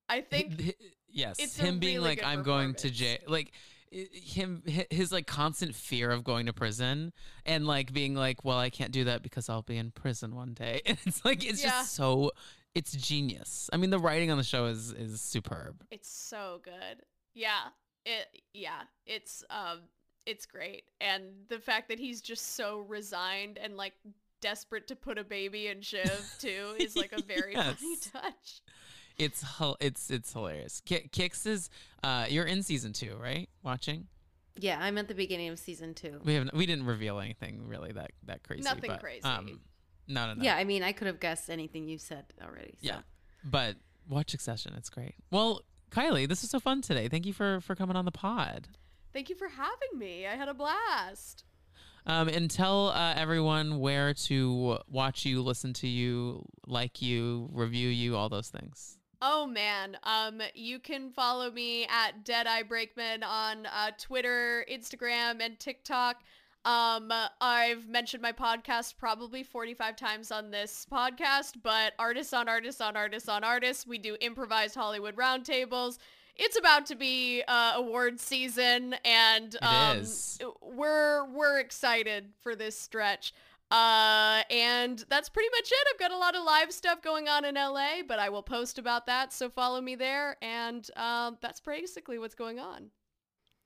I 0.10 0.22
think 0.22 0.76
yes, 1.10 1.38
it's 1.40 1.56
him 1.56 1.80
being 1.80 1.98
really 1.98 2.10
like 2.10 2.24
I'm 2.24 2.44
going 2.44 2.74
to 2.76 2.90
jail, 2.90 3.20
like 3.28 3.52
him 3.92 4.64
his 4.90 5.12
like 5.12 5.28
constant 5.28 5.76
fear 5.76 6.12
of 6.12 6.24
going 6.24 6.46
to 6.46 6.54
prison 6.54 7.12
and 7.46 7.68
like 7.68 7.92
being 7.94 8.16
like, 8.16 8.44
well, 8.46 8.58
I 8.58 8.70
can't 8.70 8.92
do 8.92 9.04
that 9.06 9.22
because 9.22 9.50
I'll 9.50 9.62
be 9.62 9.78
in 9.78 9.92
prison 9.92 10.36
one 10.36 10.54
day. 10.54 10.82
And 10.86 10.98
it's 11.06 11.24
like 11.26 11.46
it's 11.46 11.62
Yeah. 11.64 11.70
just 11.70 11.94
so 11.94 12.32
it's 12.74 12.94
genius. 12.94 13.70
I 13.74 13.78
mean, 13.78 13.90
the 13.90 14.00
writing 14.00 14.32
on 14.32 14.38
the 14.38 14.44
show 14.44 14.66
is 14.66 14.92
is 14.94 15.20
superb. 15.22 15.84
It's 15.92 16.10
so 16.10 16.62
good. 16.64 17.04
Yeah. 17.34 17.68
It 18.06 18.42
yeah, 18.54 18.82
it's 19.06 19.44
um 19.50 19.82
it's 20.26 20.46
great. 20.46 20.84
And 21.02 21.24
the 21.50 21.60
fact 21.60 21.90
that 21.90 22.00
he's 22.00 22.22
just 22.22 22.56
so 22.56 22.80
resigned 22.88 23.58
and 23.58 23.76
like 23.76 23.94
desperate 24.42 24.88
to 24.88 24.96
put 24.96 25.18
a 25.18 25.24
baby 25.24 25.68
in 25.68 25.82
Shiv 25.82 26.34
too 26.40 26.74
is 26.80 26.96
like 26.96 27.12
a 27.12 27.22
very 27.22 27.54
funny 27.56 27.98
touch. 28.14 28.62
It's 29.22 29.44
it's 29.80 30.10
it's 30.10 30.34
hilarious. 30.34 30.82
Ki- 30.86 31.10
Kix 31.12 31.46
is 31.46 31.70
uh 32.04 32.26
you're 32.30 32.46
in 32.46 32.64
season 32.64 32.94
2, 32.94 33.16
right? 33.16 33.50
Watching? 33.64 34.08
yeah 34.58 34.78
i'm 34.82 34.98
at 34.98 35.08
the 35.08 35.16
beginning 35.16 35.48
of 35.48 35.58
season 35.58 35.94
two 35.94 36.20
We 36.26 36.34
haven't 36.34 36.54
we 36.54 36.66
didn't 36.66 36.86
reveal 36.86 37.22
anything 37.22 37.70
really 37.70 37.94
that 37.94 38.12
that 38.26 38.44
crazy. 38.44 38.64
Nothing 38.64 38.90
but, 38.90 39.00
crazy. 39.00 39.24
Um, 39.24 39.62
no, 40.10 40.28
no, 40.28 40.34
no. 40.34 40.44
yeah 40.44 40.58
i 40.58 40.66
mean 40.66 40.84
i 40.84 40.92
could 40.92 41.08
have 41.08 41.22
guessed 41.22 41.50
anything 41.50 41.88
you 41.88 41.98
said 41.98 42.26
already 42.44 42.72
so. 42.82 42.90
Yeah. 42.90 43.00
But 43.44 43.78
watch 44.10 44.32
Succession. 44.32 44.74
It's 44.78 44.90
great. 44.90 45.16
Well, 45.32 45.62
Kylie, 45.90 46.28
this 46.28 46.42
was 46.42 46.50
so 46.52 46.60
fun 46.60 46.82
today. 46.82 47.08
Thank 47.08 47.26
you 47.26 47.34
for 47.34 47.60
for 47.62 47.76
coming 47.76 47.96
on 47.96 48.06
the 48.06 48.12
pod. 48.12 48.68
Thank 49.14 49.30
you 49.30 49.36
for 49.36 49.48
having 49.48 49.98
me. 49.98 50.26
I 50.28 50.36
had 50.36 50.48
a 50.48 50.54
blast. 50.54 51.44
Um, 52.06 52.30
and 52.30 52.50
tell 52.50 52.88
uh, 52.90 53.14
everyone 53.16 53.80
where 53.80 54.14
to 54.14 54.80
watch 54.90 55.24
you, 55.26 55.42
listen 55.44 55.74
to 55.74 55.88
you, 55.88 56.46
like 56.66 57.02
you, 57.02 57.50
review 57.52 57.90
you, 57.90 58.16
all 58.16 58.28
those 58.28 58.50
things. 58.50 58.98
Oh 59.24 59.46
man, 59.46 59.98
um, 60.04 60.42
you 60.56 60.80
can 60.80 61.12
follow 61.12 61.52
me 61.52 61.86
at 61.86 62.26
Deadeye 62.26 62.64
Breakman 62.64 63.24
on 63.24 63.68
uh, 63.68 63.92
Twitter, 64.00 64.66
Instagram, 64.72 65.42
and 65.42 65.60
TikTok. 65.60 66.24
Um, 66.66 67.12
I've 67.40 67.88
mentioned 67.88 68.24
my 68.24 68.32
podcast 68.32 68.98
probably 68.98 69.44
45 69.44 69.96
times 69.96 70.32
on 70.32 70.50
this 70.50 70.88
podcast, 70.92 71.54
but 71.62 71.94
artists 72.00 72.34
on 72.34 72.50
artists 72.50 72.82
on 72.82 72.98
artists 72.98 73.30
on 73.30 73.44
artists. 73.44 73.86
We 73.86 74.00
do 74.00 74.18
improvised 74.22 74.74
Hollywood 74.74 75.16
roundtables. 75.16 76.00
It's 76.36 76.58
about 76.58 76.88
to 76.88 76.96
be 76.96 77.44
uh, 77.48 77.74
award 77.76 78.20
season, 78.20 78.96
and 79.06 79.56
um, 79.62 80.04
we're 80.62 81.26
we're 81.26 81.60
excited 81.60 82.30
for 82.42 82.56
this 82.56 82.80
stretch. 82.80 83.34
Uh, 83.72 84.44
and 84.50 85.04
that's 85.10 85.30
pretty 85.30 85.50
much 85.56 85.72
it. 85.72 85.88
I've 85.92 86.00
got 86.00 86.12
a 86.12 86.18
lot 86.18 86.36
of 86.36 86.44
live 86.44 86.72
stuff 86.72 87.02
going 87.02 87.28
on 87.28 87.46
in 87.46 87.56
LA, 87.56 88.04
but 88.08 88.20
I 88.20 88.30
will 88.30 88.44
post 88.44 88.78
about 88.78 89.06
that. 89.06 89.32
So 89.32 89.50
follow 89.50 89.80
me 89.82 89.96
there. 89.96 90.36
And 90.42 90.88
um, 90.98 91.38
that's 91.42 91.62
basically 91.62 92.20
what's 92.20 92.36
going 92.36 92.60
on. 92.60 92.92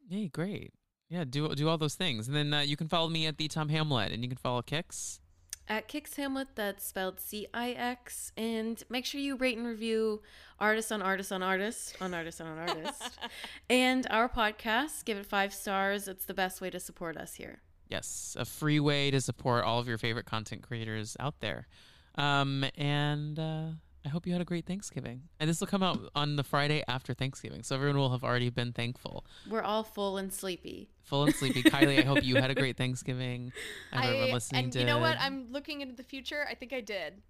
Yay, 0.08 0.28
great. 0.28 0.74
Yeah, 1.10 1.24
do 1.24 1.54
do 1.54 1.70
all 1.70 1.78
those 1.78 1.94
things, 1.94 2.28
and 2.28 2.36
then 2.36 2.52
uh, 2.52 2.62
you 2.62 2.76
can 2.76 2.88
follow 2.88 3.10
me 3.10 3.28
at 3.28 3.38
the 3.38 3.48
Tom 3.48 3.70
Hamlet, 3.70 4.12
and 4.12 4.24
you 4.24 4.28
can 4.28 4.38
follow 4.38 4.64
Kix. 4.64 5.20
At 5.68 5.88
Kix 5.88 6.16
Hamlet, 6.16 6.50
that's 6.56 6.86
spelled 6.86 7.20
C 7.20 7.48
I 7.54 7.72
X. 7.72 8.32
And 8.38 8.84
make 8.90 9.06
sure 9.06 9.20
you 9.20 9.36
rate 9.36 9.58
and 9.58 9.66
review 9.66 10.22
Artist 10.60 10.92
on 10.92 11.02
Artist 11.02 11.32
on 11.32 11.42
Artist 11.42 11.96
on 12.02 12.14
Artist 12.14 12.40
on 12.40 12.58
Artist. 12.58 13.20
and 13.70 14.06
our 14.12 14.30
podcast, 14.30 15.06
give 15.06 15.18
it 15.18 15.26
five 15.26 15.54
stars. 15.54 16.08
It's 16.08 16.26
the 16.26 16.36
best 16.36 16.62
way 16.62 16.70
to 16.70 16.80
support 16.80 17.18
us 17.18 17.36
here. 17.36 17.62
Yes, 17.90 18.36
a 18.40 18.46
free 18.46 18.80
way 18.80 19.12
to 19.12 19.22
support 19.22 19.64
all 19.64 19.80
of 19.80 19.88
your 19.88 19.98
favorite 19.98 20.26
content 20.26 20.64
creators 20.64 21.16
out 21.20 21.36
there. 21.40 21.68
Um, 22.16 22.66
and 22.78 23.38
uh, 23.38 23.68
I 24.06 24.10
hope 24.10 24.26
you 24.26 24.34
had 24.34 24.42
a 24.42 24.46
great 24.46 24.66
Thanksgiving. 24.66 25.24
And 25.40 25.50
this 25.50 25.60
will 25.60 25.68
come 25.68 25.84
out 25.84 26.00
on 26.16 26.36
the 26.36 26.44
Friday 26.44 26.84
after 26.88 27.14
Thanksgiving, 27.14 27.64
so 27.64 27.76
everyone 27.76 27.98
will 27.98 28.12
have 28.12 28.24
already 28.24 28.50
been 28.50 28.72
thankful. 28.74 29.26
We're 29.50 29.62
all 29.62 29.84
full 29.84 30.18
and 30.18 30.32
sleepy. 30.34 30.90
Full 31.04 31.26
and 31.26 31.36
sleepy. 31.36 31.64
Kylie, 31.64 32.00
I 32.00 32.04
hope 32.04 32.24
you 32.24 32.36
had 32.36 32.50
a 32.52 32.56
great 32.56 32.78
Thanksgiving. 32.78 33.52
I 33.94 33.98
hope 33.98 34.06
everyone 34.06 34.30
I, 34.30 34.34
listening 34.34 34.64
and 34.64 34.72
did. 34.72 34.80
you 34.82 34.86
know 34.86 35.00
what? 35.00 35.18
I'm 35.20 35.52
looking 35.52 35.82
into 35.82 35.96
the 35.96 36.04
future. 36.04 36.46
I 36.50 36.56
think 36.56 36.74
I 36.74 36.82
did. 36.82 37.22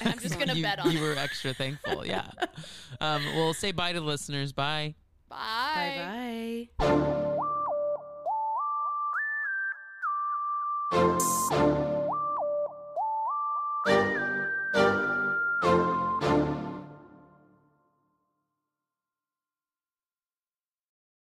I'm 0.00 0.18
just 0.18 0.38
gonna 0.38 0.54
you, 0.54 0.62
bet 0.62 0.78
on 0.78 0.90
You 0.90 0.98
it. 0.98 1.02
were 1.02 1.18
extra 1.18 1.52
thankful. 1.52 2.06
Yeah. 2.06 2.26
um, 3.00 3.24
we'll 3.34 3.54
say 3.54 3.72
bye 3.72 3.92
to 3.92 4.00
the 4.00 4.06
listeners. 4.06 4.52
Bye. 4.52 4.94
Bye. 5.28 6.68
Bye 6.78 6.86
bye. 6.86 7.32
you 10.96 11.95